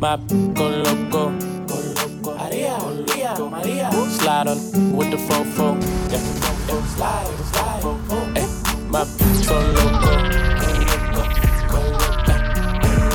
My 0.00 0.16
go 0.54 0.66
loco, 0.68 1.30
go 1.66 1.76
loco. 1.94 2.34
Maria, 2.38 2.78
Maria, 2.78 3.34
Maria. 3.38 3.92
Slide 4.08 4.46
on 4.48 4.58
with 4.96 5.10
the 5.10 5.18
fofo. 5.18 5.76
Yeah, 6.10 6.18
yeah. 6.68 6.86
Slide, 6.86 7.28
slide. 7.52 7.82
Hey, 8.34 8.48
my 8.88 9.04
go 9.46 9.56
loco, 9.76 10.12
go 10.56 10.68
loco, 10.86 11.22
go 11.68 11.80
loco. 12.00 12.34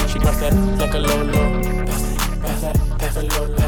She 0.08 0.20
bust 0.20 0.40
that 0.42 0.54
like 0.78 0.94
a 0.94 1.00
lolo. 1.00 1.44
Pass 2.42 2.62
that, 2.62 2.78
pass 3.00 3.16
that 3.16 3.26
lolo. 3.34 3.68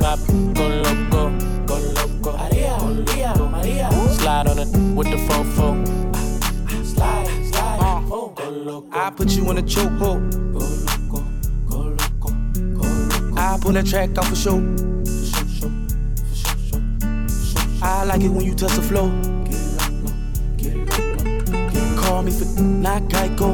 My 0.00 0.16
go 0.54 0.64
loco, 0.84 1.22
go 1.66 1.76
loco. 1.96 2.30
Maria, 2.38 2.74
Maria, 2.80 3.30
Maria. 3.36 3.86
Slide 4.14 4.46
on 4.46 4.58
it 4.58 4.68
with 4.96 5.10
the 5.10 5.18
fofo. 5.28 5.66
Slide, 6.82 7.28
slide. 7.52 7.78
Oh, 8.10 8.32
go 8.34 8.48
loco. 8.48 8.88
I 8.90 9.10
put 9.10 9.32
you 9.32 9.50
in 9.50 9.58
a 9.58 9.62
chokehold. 9.62 10.46
I 13.56 13.58
pull 13.58 13.72
that 13.72 13.86
track 13.86 14.18
off 14.18 14.28
for 14.28 14.36
show. 14.36 14.58
I 17.82 18.04
like 18.04 18.20
it 18.20 18.28
when 18.28 18.44
you 18.44 18.54
touch 18.54 18.74
the 18.74 18.82
flow. 18.82 19.08
Call 21.96 22.22
me 22.22 22.32
for 22.32 22.60
not 22.60 23.04
Geico. 23.04 23.50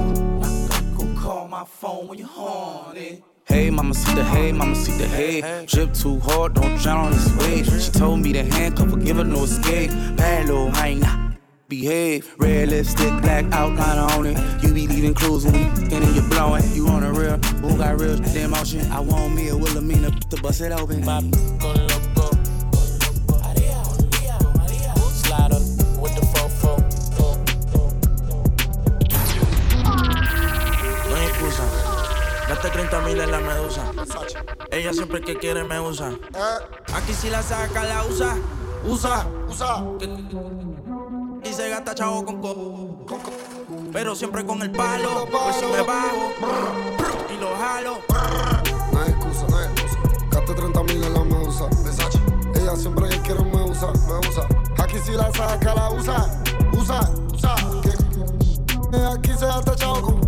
Call 1.16 1.46
my 1.46 1.64
phone 1.64 2.08
when 2.08 2.18
you're 2.18 2.26
horny. 2.26 3.22
Hey, 3.44 3.70
mama, 3.70 3.94
see 3.94 4.12
the 4.16 4.24
hay, 4.24 4.50
mama, 4.50 4.74
see 4.74 4.98
the 4.98 5.06
hay. 5.06 5.66
Drip 5.66 5.94
too 5.94 6.18
hard, 6.18 6.54
don't 6.54 6.76
drown 6.80 7.06
on 7.06 7.12
this 7.12 7.36
wave. 7.36 7.80
She 7.80 7.92
told 7.92 8.18
me 8.22 8.32
to 8.32 8.42
handcuff 8.42 8.90
her, 8.90 8.96
give 8.96 9.18
her 9.18 9.24
no 9.24 9.44
escape. 9.44 9.90
Bad 10.16 10.48
little 10.48 10.72
hyena. 10.72 11.21
Behave, 11.72 12.34
red 12.36 12.68
lipstick, 12.68 13.22
black 13.22 13.46
outline 13.50 13.96
on 13.96 14.26
it. 14.26 14.36
You 14.62 14.74
be 14.74 14.86
leaving 14.86 15.14
clues 15.14 15.46
when 15.46 15.54
we 15.54 15.60
f***ing 15.60 16.02
and 16.04 16.14
you 16.14 16.20
blowing. 16.28 16.62
You 16.74 16.86
on 16.88 17.02
a 17.02 17.10
real, 17.10 17.38
who 17.62 17.78
got 17.78 17.98
real 17.98 18.18
damn 18.18 18.50
motion? 18.50 18.82
I 18.92 19.00
want 19.00 19.34
me 19.34 19.48
a 19.48 19.56
Wilhelmina 19.56 20.10
to 20.10 20.42
bust 20.42 20.60
it 20.60 20.70
open. 20.70 21.00
Bop, 21.00 21.24
go 21.60 21.68
loco, 21.72 22.28
Slide 25.22 25.52
on 25.52 25.62
the 26.14 26.20
fofo. 26.34 26.76
No 31.08 31.16
hay 31.16 31.26
excusa. 31.26 31.64
Gaste 32.48 32.68
30 32.68 33.00
mil 33.00 33.18
en 33.18 33.30
la 33.30 33.40
medusa. 33.40 33.90
Ella 34.70 34.92
siempre 34.92 35.22
que 35.22 35.36
quiere 35.36 35.64
me 35.64 35.80
usa. 35.80 36.10
Eh. 36.10 36.58
Aquí 36.92 37.14
si 37.14 37.30
la 37.30 37.42
saca, 37.42 37.82
la 37.84 38.04
usa. 38.04 38.36
Usa, 38.84 39.26
usa. 39.48 39.82
Y 41.52 41.54
se 41.54 41.68
gasta 41.68 41.94
chavo 41.94 42.24
con 42.24 42.40
co. 42.40 42.56
Pero 43.92 44.14
siempre 44.14 44.42
con 44.46 44.62
el 44.62 44.72
palo. 44.72 45.26
Por 45.30 45.52
si 45.52 45.66
me 45.66 45.82
bajo. 45.82 46.32
Y 47.28 47.38
lo 47.38 47.54
jalo. 47.58 47.98
No 48.90 49.02
hay 49.02 49.10
excusa, 49.10 49.46
no 49.50 49.58
hay 49.58 49.66
excusa. 49.66 49.98
Gaste 50.30 50.54
30 50.54 50.82
mil 50.84 51.04
en 51.04 51.12
la 51.12 51.24
medusa. 51.24 51.68
Ella 52.54 52.74
siempre 52.74 53.10
que 53.10 53.18
quiere 53.20 53.44
me 53.44 53.64
usa, 53.64 53.88
me 53.92 54.28
usa. 54.28 54.46
Aquí 54.82 54.96
si 55.04 55.12
la 55.12 55.30
saca, 55.30 55.74
la 55.74 55.90
usa. 55.90 56.42
Usa, 56.72 57.10
usa. 57.34 57.54
Aquí 59.12 59.32
se 59.38 59.44
gasta 59.44 59.76
chavo 59.76 60.00
con. 60.00 60.20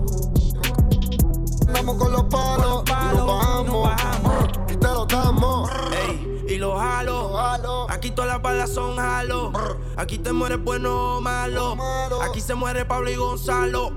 Andamos 1.68 1.96
con 1.96 2.12
los 2.12 2.24
palos, 2.24 2.84
y 2.86 3.16
nos 3.16 3.26
bajamos. 3.26 4.48
Y 4.68 4.76
te 4.76 4.88
lo 4.88 5.06
damos. 5.06 5.70
Ey, 6.06 6.33
y 6.54 6.58
lo 6.58 6.78
jalo. 6.78 7.90
Aquí 7.90 8.10
todas 8.10 8.30
las 8.30 8.42
balas 8.42 8.70
son 8.70 8.96
jalo. 8.96 9.52
Aquí 9.96 10.18
te 10.18 10.32
mueres 10.32 10.62
bueno 10.62 11.16
o 11.16 11.20
malo. 11.20 11.76
Aquí 12.22 12.40
se 12.40 12.54
muere 12.54 12.84
Pablo 12.84 13.10
y 13.10 13.16
Gonzalo. 13.16 13.92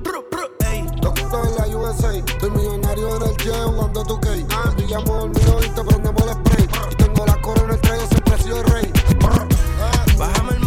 Loquito 1.01 1.43
en 1.43 1.55
la 1.55 1.77
USA, 1.77 2.17
estoy 2.17 2.49
millonario 2.51 3.15
en 3.17 3.21
el 3.23 3.37
jet 3.37 3.63
jugando 3.63 4.03
tu 4.03 4.19
gay. 4.19 4.43
Te 4.43 4.71
pillamos 4.81 5.07
dormido 5.07 5.59
y 5.63 5.69
te 5.69 5.83
prendemos 5.83 6.21
el 6.23 6.29
spray. 6.33 6.67
Y 6.91 6.95
tengo 6.95 7.25
la 7.25 7.41
corona, 7.41 7.73
el 7.73 7.81
traje, 7.81 8.07
siempre 8.07 8.35
he 8.35 8.41
sido 8.41 8.57
el 8.61 8.65
rey. 8.65 8.93
Bájame 10.17 10.53
el 10.53 10.59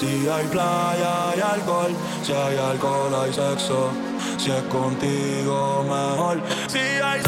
Si 0.00 0.26
hay 0.26 0.46
playa 0.46 1.30
hay 1.30 1.40
alcohol, 1.40 1.92
si 2.22 2.32
hay 2.32 2.56
alcohol 2.56 3.14
hay 3.22 3.34
sexo, 3.34 3.90
si 4.38 4.50
es 4.50 4.62
contigo 4.62 5.84
mejor, 5.84 6.40
si 6.68 6.78
hay 6.78 7.20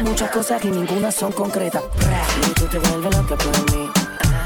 pienso 0.00 0.10
muchas 0.10 0.30
cosas 0.30 0.64
y 0.64 0.70
ninguna 0.70 1.10
son 1.10 1.32
concretas. 1.32 1.82
Y 2.46 2.50
tú 2.54 2.64
te 2.66 2.78
vuelves 2.78 3.16
loca 3.16 3.36
por 3.36 3.72
mí. 3.72 3.90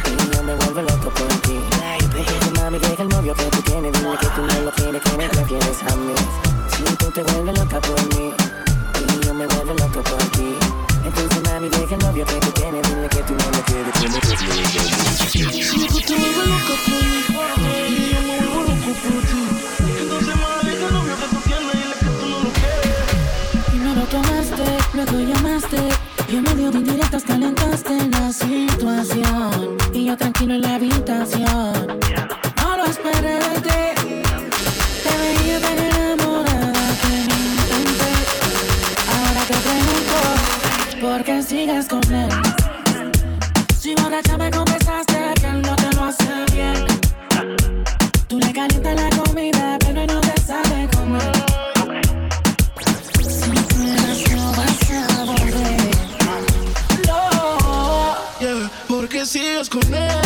Y 0.07 0.35
yo 0.35 0.43
me 0.43 0.55
vuelvo 0.55 0.83
loco 0.83 1.11
por 1.11 1.29
ti. 1.43 1.59
Baby, 1.81 2.61
mami, 2.61 2.79
llega 2.79 3.03
el 3.03 3.09
novio 3.09 3.35
que 3.35 3.45
tú 3.45 3.63
tienes. 3.63 3.93
Dile 3.93 4.17
que 4.19 4.27
tú 4.27 4.43
no 4.43 4.61
lo 4.61 4.73
quieres, 4.73 5.03
que 5.03 5.17
me 5.17 5.29
prefieres 5.29 5.83
a 5.83 5.97
mí. 5.97 6.15
Y 6.79 6.97
tú 6.97 7.11
te 7.11 7.23
vuelves 7.23 7.59
loca 7.59 7.81
por 7.81 8.17
mí. 8.17 8.33
Y 9.01 9.27
yo 9.27 9.35
me 9.35 9.47
vuelvo 9.47 9.75
loco 9.75 10.03
por 10.03 10.25
ti. 10.33 10.57
Entonces, 11.05 11.43
mami, 11.45 11.69
llega 11.69 11.97
el 11.97 11.99
novio 12.05 12.27
que 12.27 12.35
tú 12.35 12.51
tienes. 12.53 12.83
Dile 12.89 13.09
que 13.09 13.23
tú 13.23 13.35
no 13.35 13.51
lo 13.51 13.63
quieres, 13.65 13.93
que 14.01 14.09
me 14.09 14.19
prefieres 14.19 14.67
a 14.67 14.79
mí. 14.89 15.89
tú 15.89 16.01
te 16.01 16.15
vuelves 16.17 16.47
loca 16.49 16.75
por 16.85 17.03
mí. 17.63 17.79
Y 17.89 18.11
yo 18.13 18.21
me 18.23 18.37
vuelvo 18.43 18.61
loco 18.71 18.91
por 19.03 19.23
ti. 19.31 19.43
Entonces, 20.01 20.35
mami, 20.35 20.71
llega 20.71 20.87
el 20.87 20.93
novio 20.95 21.15
que 21.17 21.27
tú 21.29 21.39
tienes. 21.47 21.73
Dile 21.75 21.95
que 22.01 22.07
tú 22.07 22.27
no 22.27 22.39
lo 22.43 22.51
quieres. 22.51 23.73
Y 23.73 23.79
no 23.79 23.95
lo 23.95 24.05
tomaste. 24.07 24.74
Luego 24.95 25.19
llamaste 25.19 25.89
y 26.29 26.37
en 26.37 26.43
medio 26.45 26.71
de 26.71 26.79
indirectas 26.79 27.25
calentaste 27.25 27.97
la 28.11 28.33
situación. 28.33 29.77
Y 29.93 30.05
yo 30.05 30.17
tranquilo 30.17 30.55
en 30.55 30.63
la 30.63 30.77
habitación. 30.77 31.99
No 32.63 32.77
lo 32.77 32.85
esperé 32.85 33.35
de 33.35 33.61
ti. 33.61 34.23
Te 35.03 35.17
veía 35.19 35.61
tan 35.61 35.79
enamorada 35.79 36.73
que 37.03 37.09
me 37.09 37.37
intenté. 37.51 38.13
Ahora 39.17 39.43
te 39.49 39.57
pregunto, 39.67 40.17
¿por 41.01 41.25
qué 41.25 41.43
sigues 41.43 41.89
con 41.89 42.15
él? 42.15 42.31
Si 43.77 43.95
borracha 43.97 44.39
me 44.39 44.49
gonna 59.69 60.24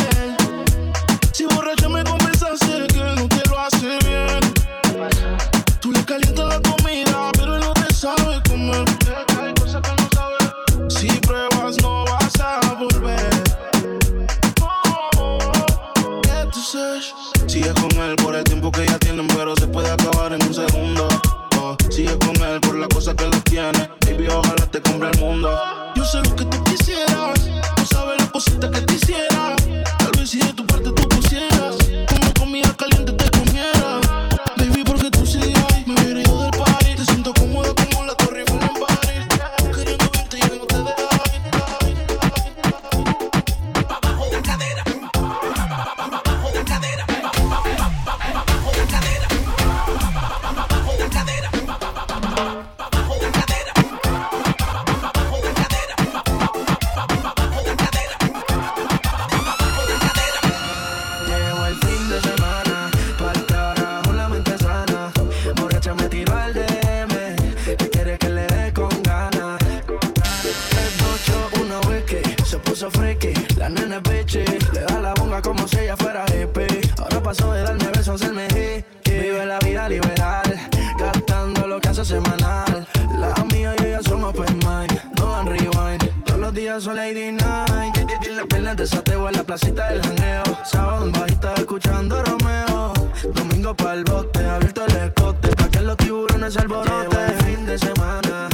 normal. 82.78 83.20
Las 83.20 83.38
amigas 83.38 83.76
y 83.80 83.86
ellas 83.86 84.04
son 84.04 84.24
open 84.24 84.58
mind, 84.58 85.00
no 85.18 85.30
dan 85.32 85.46
rewind. 85.46 86.24
Todos 86.24 86.40
los 86.40 86.54
días 86.54 86.82
son 86.82 86.96
lady 86.96 87.32
night. 87.32 87.96
Y 88.22 88.34
las 88.34 88.46
piernas 88.46 88.76
de 88.76 88.86
sateo 88.86 89.28
en 89.28 89.36
la 89.36 89.44
placita 89.44 89.88
del 89.88 90.02
janeo. 90.02 90.42
Sábado 90.64 91.04
en 91.04 91.12
bajita 91.12 91.54
escuchando 91.54 92.22
Romeo. 92.24 92.92
Domingo 93.34 93.74
pa'l 93.74 94.04
bote, 94.04 94.44
abierto 94.44 94.84
el 94.86 94.96
escote. 94.96 95.48
Pa' 95.48 95.68
que 95.68 95.80
los 95.80 95.96
tiburones 95.96 96.56
alboroten. 96.56 97.00
Llevo 97.00 97.20
el 97.20 97.44
fin 97.44 97.66
de 97.66 97.78
semana 97.78 98.48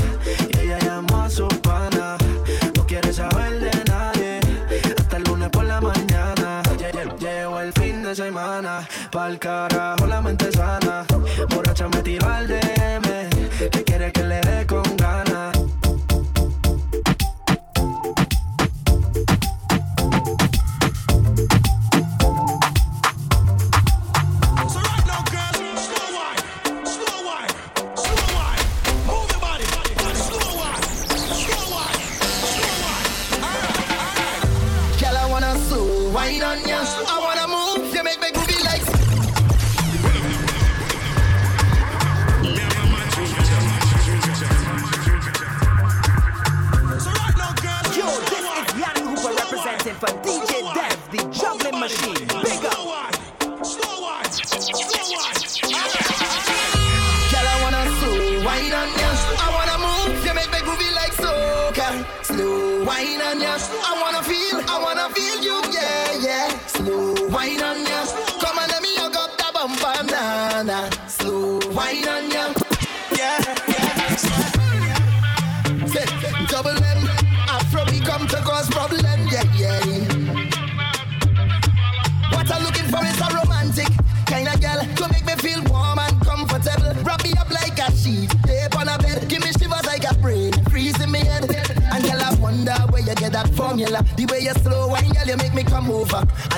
y 0.52 0.58
ella 0.60 0.78
llamó 0.78 1.22
a 1.22 1.30
su 1.30 1.48
pana. 1.48 2.16
No 2.76 2.86
quiere 2.86 3.12
saber 3.12 3.60
de 3.60 3.84
nadie 3.84 4.40
hasta 4.98 5.16
el 5.16 5.24
lunes 5.24 5.50
por 5.50 5.64
la 5.64 5.80
mañana. 5.80 6.62
Llevo 7.18 7.60
el 7.60 7.72
fin 7.72 8.02
de 8.02 8.14
semana 8.14 8.86
pa'l 9.10 9.38
carajo 9.38 10.06
la 10.06 10.20
mente 10.20 10.50
sana. 10.52 11.04
Borracha 11.48 11.88
me 11.88 12.02
tiró 12.02 12.28
al 12.28 12.48
de 12.48 12.63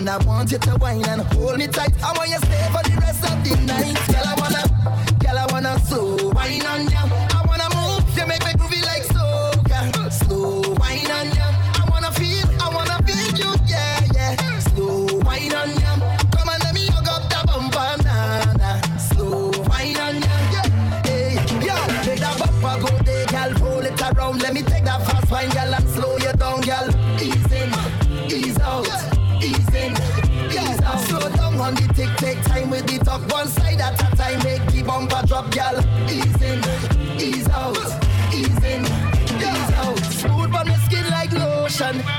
And 0.06 0.22
I 0.22 0.24
want 0.24 0.52
you 0.52 0.58
to 0.58 0.70
whine 0.78 1.04
and 1.04 1.20
hold 1.34 1.58
me 1.58 1.66
tight. 1.66 1.90
I 2.00 2.12
want 2.16 2.30
you 2.30 2.38
to 2.38 2.46
stay 2.46 2.68
for 2.70 2.82
the 2.88 2.96
rest 3.00 3.24
of 3.24 3.42
the 3.42 3.56
night. 3.66 3.98
Girl, 4.06 4.22
I 4.24 4.34
wanna 4.38 4.65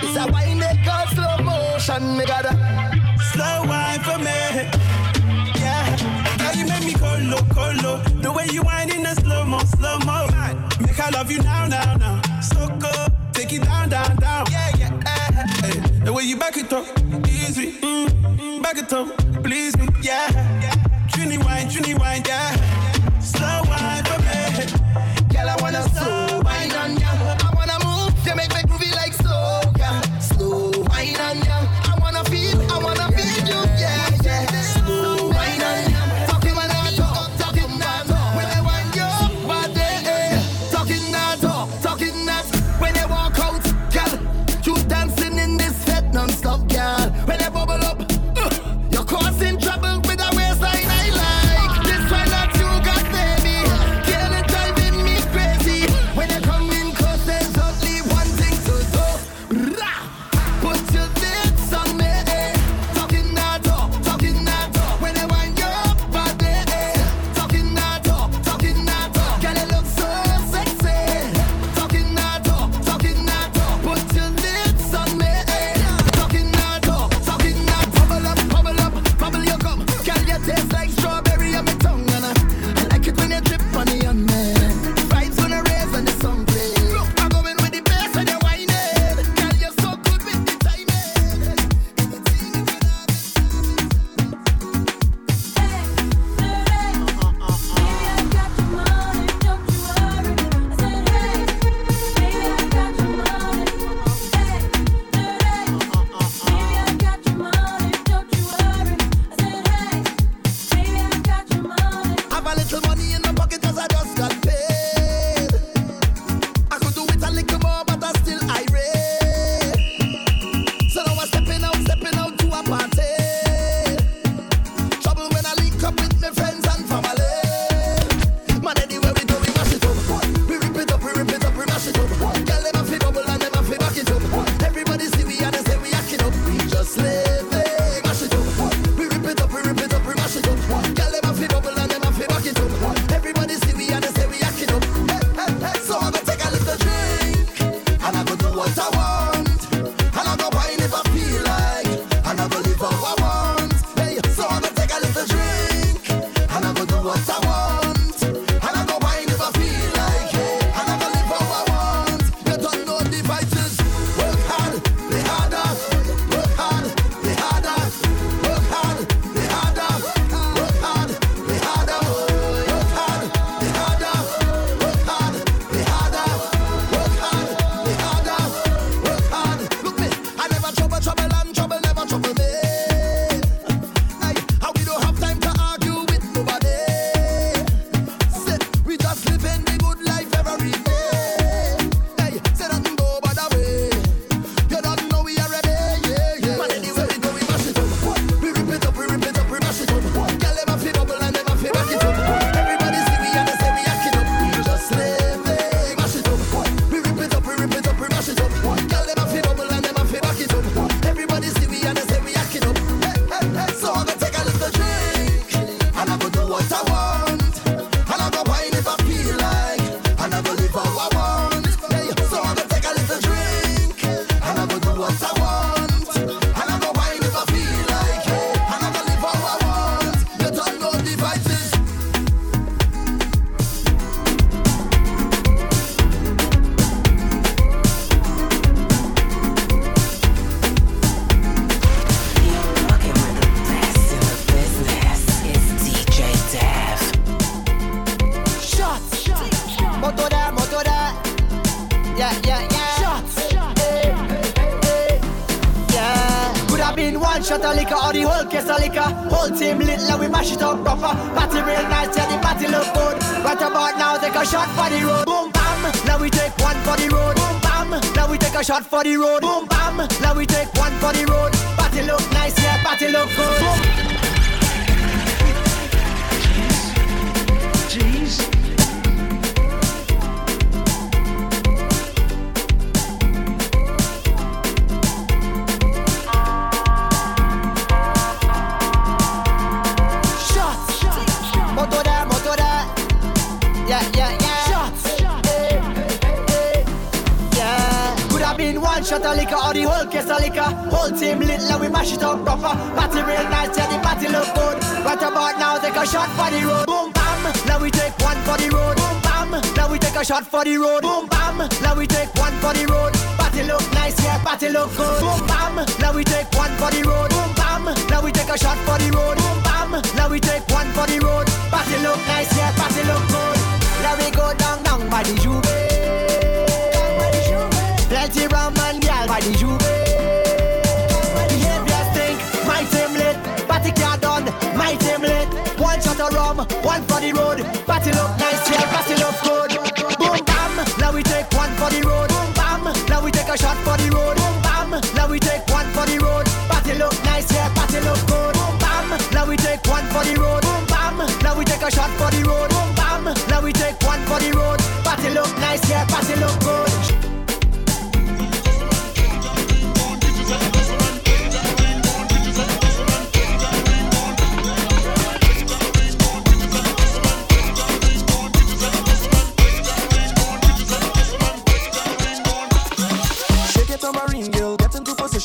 It's 0.03 0.17
a 0.17 0.31
wine 0.31 0.59
they 0.59 0.73
slow 1.13 1.37
motion. 1.43 2.17
Me 2.17 2.25
gotta 2.25 2.53
slow 3.33 3.63
wine 3.67 3.99
for 4.01 4.17
me. 4.17 4.39
Yeah, 5.59 5.85
now 6.39 6.51
you 6.53 6.65
make 6.67 6.83
me 6.85 6.93
colo 6.93 7.37
colo. 7.53 7.97
The 8.21 8.31
way 8.31 8.47
you 8.51 8.63
wine 8.63 8.89
in 8.91 9.05
a 9.05 9.15
slow 9.15 9.45
mo, 9.45 9.59
slow 9.77 9.99
mo. 9.99 10.27
Make 10.79 10.99
I 10.99 11.09
love 11.11 11.31
you 11.31 11.41
now, 11.41 11.67
now, 11.67 11.95
now. 11.95 12.21
So 12.41 12.67
cool, 12.81 13.07
take 13.33 13.53
it 13.53 13.63
down, 13.63 13.89
down, 13.89 14.15
down. 14.17 14.45
Yeah, 14.51 14.71
yeah. 14.77 14.91
yeah. 15.05 15.65
eh. 15.65 16.03
The 16.05 16.13
way 16.13 16.23
you 16.23 16.37
back 16.37 16.57
it 16.57 16.71
up, 16.73 16.85
easy. 17.27 17.73
Mm, 17.81 18.07
mm, 18.37 18.63
back 18.63 18.77
it 18.77 18.91
up, 18.93 19.07
please 19.43 19.77
me. 19.77 19.87
Yeah, 20.01 20.27
Trini 21.11 21.37
wine, 21.43 21.67
Trini 21.67 21.97
wine, 21.99 22.23
yeah. 22.25 22.46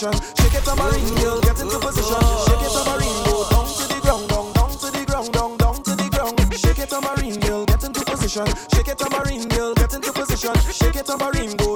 position. 0.03 0.35
Shake 0.37 0.55
it, 0.55 0.65
tambourine 0.65 1.15
girl, 1.17 1.41
get 1.41 1.61
into 1.61 1.79
position. 1.79 2.23
Shake 2.47 2.63
it, 2.63 2.73
tambourine, 2.73 3.25
go 3.25 3.47
down 3.51 3.67
to 3.67 3.85
the 3.89 4.01
ground, 4.03 4.29
down, 4.29 4.53
down 4.53 4.71
to 4.71 4.91
the 4.91 5.05
ground, 5.07 5.33
down, 5.33 5.57
down 5.57 5.83
to 5.83 5.95
the 5.95 6.09
ground. 6.11 6.35
Shake 6.55 6.79
it, 6.79 6.91
tambourine 6.91 7.41
girl, 7.41 7.65
get 7.67 7.85
into 7.85 8.05
position. 8.05 8.47
Shake 8.75 8.89
it, 8.89 8.99
tambourine 8.99 9.49
girl, 9.49 9.75
get 9.75 9.95
into 9.95 10.13
position. 10.13 10.55
Shake 10.73 10.97
it, 10.97 11.07
tambourine, 11.07 11.57
go 11.57 11.72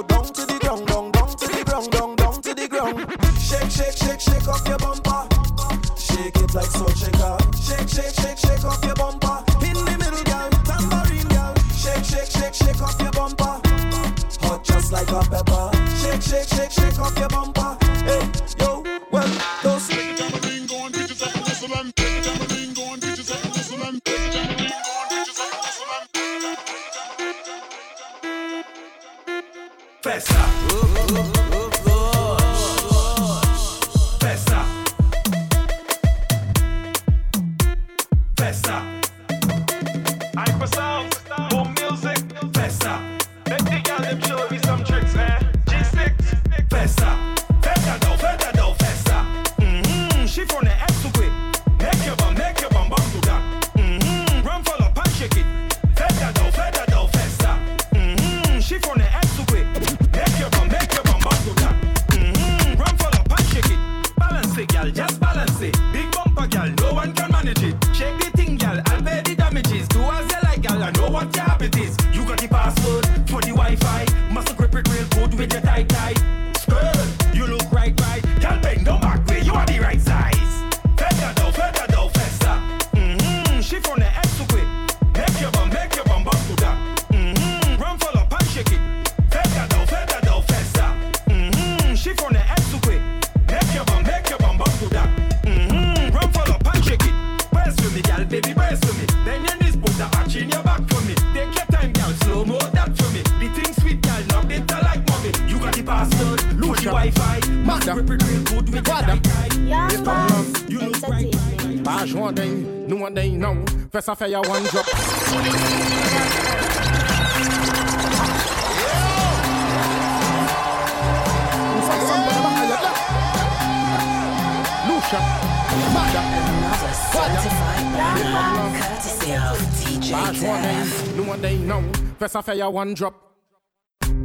fire 132.57 132.71
one 132.71 132.93
drop. 132.93 133.13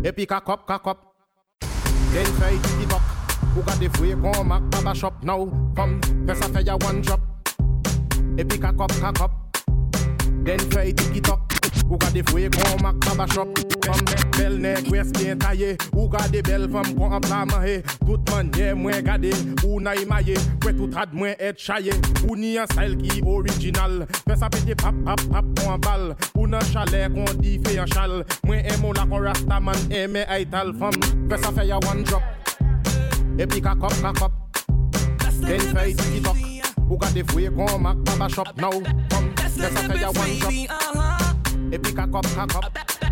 Epic 0.04 0.30
a 0.30 0.40
cup, 0.40 0.66
cock 0.66 0.84
cup. 0.84 1.14
Then 2.12 2.26
fire 2.38 2.56
to 2.56 2.76
the 2.76 2.86
buck. 2.88 3.02
Who 3.54 3.62
got 3.62 3.78
the 3.78 3.88
free 3.90 4.12
come 4.12 4.48
mac, 4.48 4.62
baba 4.70 4.94
shop 4.94 5.22
now? 5.22 5.46
Come, 5.76 6.00
press 6.24 6.40
a 6.40 6.48
fire 6.48 6.76
one 6.78 7.02
drop. 7.02 7.20
Epic 8.38 8.64
a 8.64 8.72
cup, 8.72 8.90
cock 9.00 9.14
cup. 9.16 9.32
Then 10.44 10.58
fire 10.70 10.92
to 10.92 11.04
the 11.10 11.20
talk. 11.20 11.52
Who 11.88 11.98
got 11.98 12.12
the 12.12 12.22
free 12.22 12.48
come 12.48 12.82
mac, 12.82 12.98
baba 13.00 13.30
shop 13.32 13.51
wef 14.92 15.12
bien 15.18 15.40
taye 15.40 15.74
Ou 15.96 16.08
gade 16.12 16.44
bel 16.46 16.68
fam 16.72 16.92
kon 16.98 17.16
an 17.16 17.24
pla 17.24 17.44
manye 17.48 17.80
Tout 18.04 18.30
manye 18.30 18.72
mwen 18.78 19.04
gade. 19.06 19.32
Ou 19.64 19.80
na 19.80 19.96
imaye 19.98 20.36
Kwe 20.62 20.76
tout 20.76 20.98
had 20.98 21.14
mwen 21.16 21.34
et 21.38 21.58
chaye 21.58 21.96
Ou 22.28 22.36
ni 22.36 22.56
an 22.60 22.68
style 22.70 22.98
ki 23.00 23.22
original? 23.26 24.02
Fè 24.26 24.36
sa 24.38 24.48
pete 24.52 24.76
pap 24.78 24.96
pap 25.06 25.22
pap 25.32 25.48
kon 25.60 25.80
bal. 25.82 26.04
Ou 26.36 26.46
nan 26.50 26.62
chalet 26.70 27.10
kon 27.14 27.40
di 27.40 27.56
fe 27.64 27.78
an 27.82 27.90
chal? 27.90 28.22
Mwen 28.46 28.66
emo 28.72 28.92
la 28.96 29.06
kon 29.10 29.24
rasta 29.26 29.60
man 29.60 29.78
eme 29.90 30.24
aital 30.30 30.72
fam. 30.78 30.96
Fè 31.30 31.40
sa 31.42 31.52
fè 31.54 31.66
ya 31.68 31.80
one 31.88 32.04
drop. 32.08 32.22
Epi 33.40 33.62
ka 33.64 33.74
kop 33.80 33.96
na 34.04 34.12
kop. 34.18 34.32
Den 35.42 35.66
fè 35.72 35.88
yi 35.88 35.96
tiki 35.98 36.22
tok. 36.24 36.44
Ou 36.88 37.00
gade 37.02 37.26
fwe 37.32 37.48
kon 37.56 37.82
mak 37.82 38.04
baba 38.08 38.30
shop 38.32 38.54
now? 38.60 38.74
Fè 39.48 39.68
sa 39.68 39.88
fè 39.88 40.00
ya 40.00 40.12
one 40.14 40.38
drop. 40.40 41.72
Epi 41.72 41.96
ka 41.96 42.06
kop 42.12 42.28
ka 42.36 43.11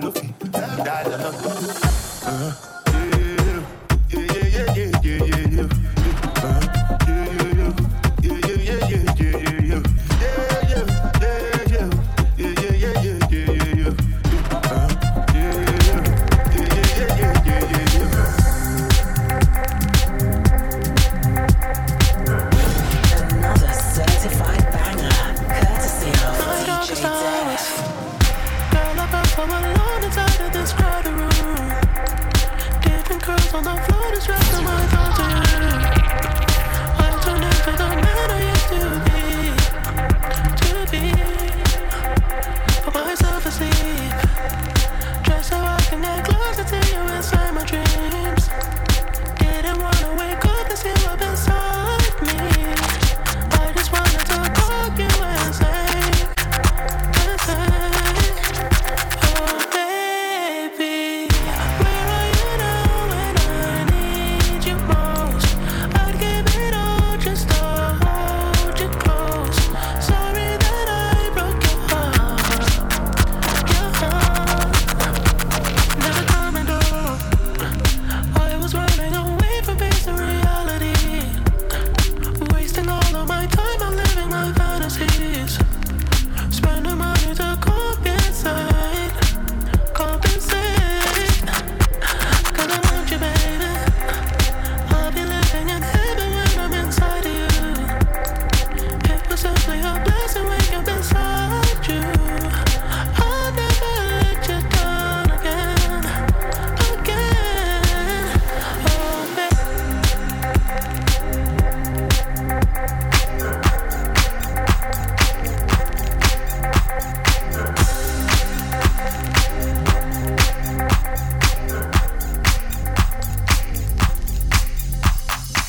no 0.00 0.10
fit, 0.12 0.34
die 0.50 1.04
for 1.04 1.89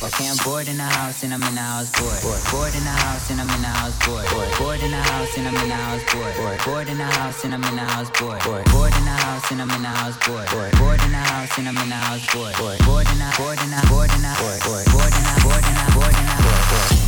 Okay, 0.02 0.26
I'm 0.26 0.36
bored 0.42 0.66
in 0.66 0.78
the 0.78 0.82
house 0.82 1.22
and 1.22 1.32
I'm 1.32 1.42
in 1.44 1.54
the 1.54 1.60
house 1.62 1.86
bored. 1.94 2.42
Bored 2.50 2.74
in 2.74 2.82
the 2.82 2.90
house 2.90 3.30
and 3.30 3.40
I'm 3.40 3.48
in 3.54 3.62
the 3.62 3.70
house 3.70 3.94
bored. 4.02 4.26
Bored 4.58 4.82
in 4.82 4.90
the 4.90 4.96
house 4.98 5.38
and 5.38 5.46
I'm 5.46 5.54
in 5.54 5.68
the 5.68 5.78
house 5.78 6.02
bored. 6.10 6.58
Bored 6.66 6.88
in 6.88 6.98
the 6.98 7.04
house 7.04 7.44
and 7.44 7.54
I'm 7.54 7.62
in 7.62 7.76
the 7.76 7.86
house 7.86 8.10
bored. 8.18 8.42
Bored 8.42 8.92
in 8.98 9.04
the 9.06 9.14
house 9.14 9.52
and 9.52 9.62
I'm 9.62 9.70
in 9.70 9.82
the 9.82 9.88
house 9.88 10.18
bored. 10.26 10.50
Bored 10.50 11.02
in 11.06 11.12
the 11.12 11.22
house 11.22 11.56
and 11.56 11.68
I'm 11.68 11.78
in 11.78 11.88
the 11.88 11.94
house 11.94 12.26
bored. 12.34 12.54
Bored 12.58 13.06
in 13.06 13.18
the 13.22 13.30
bored 13.38 13.62
in 13.62 13.70
the 13.70 13.80
bored 13.86 14.10
in 14.10 14.22
the 14.26 14.34
bored 14.42 14.74
in 14.74 15.22
the 15.22 15.38
bored 15.46 15.62
in 15.62 15.74
the 15.78 15.86
bored 15.94 16.16
in 16.18 16.26
the 16.26 16.36
bored 16.42 17.01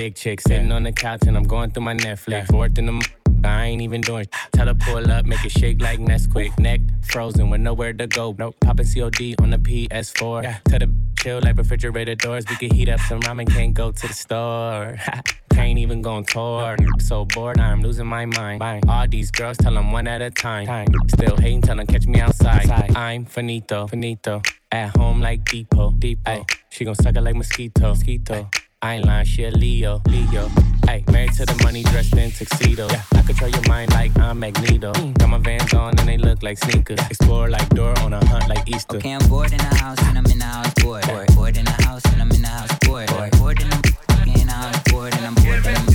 need 0.00 0.04
me 0.04 0.06
a 0.06 0.10
thick 0.10 0.16
chick 0.16 0.40
sitting 0.40 0.72
on 0.72 0.82
the 0.82 0.92
couch 0.92 1.20
and 1.26 1.36
I'm 1.36 1.44
going 1.44 1.70
through 1.70 1.84
my 1.84 1.94
Netflix. 1.94 2.46
Fourth 2.48 2.78
in 2.78 2.86
the 2.86 2.92
m- 2.92 3.44
I 3.44 3.66
ain't 3.66 3.80
even 3.82 4.00
doing. 4.02 4.24
sh- 4.24 4.48
Tell 4.52 4.66
her 4.66 4.74
pull 4.74 5.10
up, 5.10 5.24
make 5.24 5.44
it 5.44 5.52
shake 5.52 5.80
like 5.80 5.98
Nesquik. 5.98 6.58
Neck 6.58 6.80
frozen 7.02 7.48
with 7.50 7.60
nowhere 7.60 7.92
to 7.94 8.06
go. 8.06 8.34
Nope. 8.38 8.56
Popping 8.60 8.86
COD 8.86 9.34
on 9.40 9.50
the 9.50 9.58
PS4. 9.58 10.60
Tell 10.64 10.78
the 10.78 10.90
chill 11.18 11.40
like 11.42 11.56
refrigerator 11.56 12.14
doors. 12.14 12.44
We 12.48 12.56
can 12.56 12.74
heat 12.76 12.88
up 12.88 13.00
some 13.00 13.20
ramen, 13.20 13.48
can't 13.48 13.72
go 13.74 13.92
to 13.92 14.08
the 14.08 14.12
store. 14.14 14.98
Can't 15.52 15.78
even 15.78 16.00
go 16.00 16.12
on 16.12 16.24
tour. 16.24 16.76
So 17.00 17.24
bored, 17.26 17.58
I'm 17.60 17.82
losing 17.82 18.06
my 18.06 18.24
mind. 18.24 18.62
All 18.88 19.06
these 19.08 19.30
girls 19.30 19.58
tell 19.58 19.74
them 19.74 19.92
one 19.92 20.06
at 20.06 20.22
a 20.22 20.30
time. 20.30 20.86
Still 21.08 21.36
hating, 21.36 21.62
tell 21.62 21.76
them 21.76 21.86
catch 21.86 22.06
me 22.06 22.18
outside. 22.20 22.70
I'm 22.96 23.26
finito, 23.26 23.86
finito. 23.88 24.40
At 24.72 24.96
home 24.96 25.20
like 25.20 25.44
Depot, 25.44 25.90
Depot. 25.98 26.46
she 26.70 26.84
gon' 26.86 26.94
suck 26.94 27.14
it 27.16 27.20
like 27.20 27.34
mosquito, 27.34 27.88
mosquito. 27.90 28.48
I 28.82 28.94
ain't 28.94 29.04
lying, 29.04 29.26
she 29.26 29.44
a 29.44 29.50
Leo, 29.50 30.00
Leo. 30.08 30.50
Ay, 30.88 31.04
married 31.12 31.34
to 31.34 31.44
the 31.44 31.54
money, 31.62 31.82
dressed 31.82 32.16
in 32.16 32.30
tuxedo. 32.30 32.88
Yeah, 32.88 33.02
I 33.12 33.20
control 33.20 33.50
your 33.50 33.68
mind 33.68 33.90
like 33.92 34.18
I'm 34.18 34.38
Magneto. 34.40 34.94
Mm. 34.94 35.18
Got 35.18 35.28
my 35.28 35.36
vans 35.36 35.74
on 35.74 35.98
and 35.98 36.08
they 36.08 36.16
look 36.16 36.42
like 36.42 36.56
sneakers. 36.56 36.98
Explore 37.10 37.50
like 37.50 37.68
door 37.70 37.92
on 37.98 38.14
a 38.14 38.24
hunt 38.24 38.48
like 38.48 38.66
Easter. 38.66 38.96
Okay, 38.96 39.12
I'm 39.12 39.28
bored 39.28 39.52
in 39.52 39.58
the 39.58 39.74
house 39.76 39.98
and 40.04 40.16
I'm 40.16 40.24
in 40.24 40.38
the 40.38 40.44
house 40.46 40.72
bored. 40.82 41.04
Bored 41.36 41.58
in 41.58 41.66
the 41.66 41.82
house 41.82 42.02
and 42.06 42.22
I'm 42.22 42.30
in 42.30 42.40
the 42.40 42.48
house 42.48 42.70
bored. 42.86 43.06
Bored 43.38 43.60
in 43.60 43.68
the 43.68 43.96
in 44.40 44.46
the 44.46 44.52
house 44.52 44.82
bored 44.90 45.14
and 45.14 45.26
I'm 45.26 45.34
bored 45.34 45.66
in 45.66 45.74
the 45.74 45.89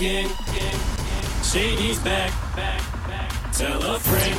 again. 0.00 0.30
Shady's 1.42 1.98
back. 1.98 2.32
Tell 3.52 3.82
a 3.82 3.98
friend. 3.98 4.34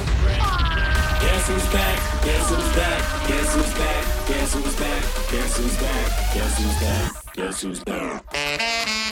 Guess 1.21 1.47
who's 1.49 1.67
back? 1.71 2.23
Guess 2.25 2.49
who's 2.49 2.75
back? 2.75 3.27
Guess 3.27 3.55
who's 3.55 3.73
back? 3.75 4.27
Guess 4.27 4.53
who's 4.53 4.75
back? 4.75 5.03
Guess 5.31 5.57
who's 5.57 5.77
back? 5.77 6.33
Guess 6.33 6.57
who's 6.57 6.79
back? 6.79 7.33
Guess 7.35 7.61
who's 7.61 7.83
back? 7.83 9.10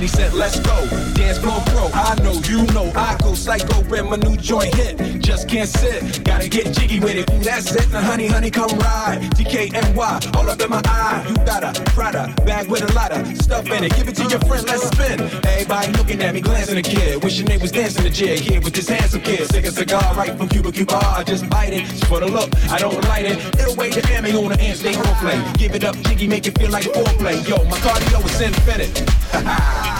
Your 0.00 0.08
mark, 0.08 0.32
let's 0.32 0.58
go. 0.60 1.09
Pro, 1.38 1.88
I 1.94 2.16
know, 2.22 2.32
you 2.48 2.66
know, 2.74 2.90
I 2.96 3.16
go 3.22 3.34
psycho 3.34 3.82
when 3.88 4.10
my 4.10 4.16
new 4.16 4.36
joint 4.36 4.74
hit. 4.74 5.20
Just 5.20 5.48
can't 5.48 5.68
sit, 5.68 6.24
gotta 6.24 6.48
get 6.48 6.72
jiggy 6.74 6.98
with 6.98 7.14
it. 7.14 7.26
That's 7.44 7.74
it, 7.74 7.90
now 7.92 8.00
honey, 8.00 8.26
honey, 8.26 8.50
come 8.50 8.70
ride. 8.78 9.30
DKNY, 9.36 10.36
all 10.36 10.50
up 10.50 10.60
in 10.60 10.70
my 10.70 10.82
eye. 10.84 11.24
You 11.28 11.36
got 11.46 11.62
a 11.62 11.80
Prada 11.92 12.34
bag 12.44 12.68
with 12.68 12.82
a 12.82 12.92
lot 12.94 13.12
of 13.12 13.26
stuff 13.38 13.66
in 13.70 13.84
it. 13.84 13.94
Give 13.94 14.08
it 14.08 14.16
to 14.16 14.24
your 14.24 14.40
friend, 14.40 14.66
let's 14.66 14.88
spin. 14.88 15.20
Everybody 15.46 15.92
looking 15.92 16.22
at 16.22 16.34
me, 16.34 16.40
glancing 16.40 16.78
a 16.78 16.82
kid. 16.82 17.22
Wishing 17.22 17.46
they 17.46 17.58
was 17.58 17.70
dancing 17.70 18.02
the 18.02 18.10
jig 18.10 18.40
here 18.40 18.60
with 18.60 18.74
this 18.74 18.88
handsome 18.88 19.20
kid. 19.20 19.46
Sick 19.50 19.64
a 19.66 19.70
cigar 19.70 20.14
right 20.16 20.36
from 20.36 20.48
Cuba 20.48 20.72
Cuba. 20.72 20.96
I 20.96 21.22
just 21.22 21.48
bite 21.48 21.72
it, 21.72 21.84
just 21.84 22.06
for 22.06 22.20
the 22.20 22.26
look. 22.26 22.50
I 22.70 22.78
don't 22.78 23.00
light 23.04 23.26
it. 23.26 23.38
It'll 23.60 23.76
wait 23.76 23.94
the 23.94 24.04
ammo 24.12 24.42
on 24.42 24.48
the 24.50 24.60
end, 24.60 24.78
stay 24.78 24.94
on 24.94 25.14
play. 25.16 25.40
Give 25.58 25.74
it 25.74 25.84
up, 25.84 25.96
jiggy, 26.02 26.26
make 26.26 26.46
it 26.46 26.58
feel 26.58 26.70
like 26.70 26.84
foreplay. 26.84 27.46
Yo, 27.48 27.62
my 27.64 27.78
cardio 27.78 28.24
is 28.24 28.40
infinite. 28.40 29.96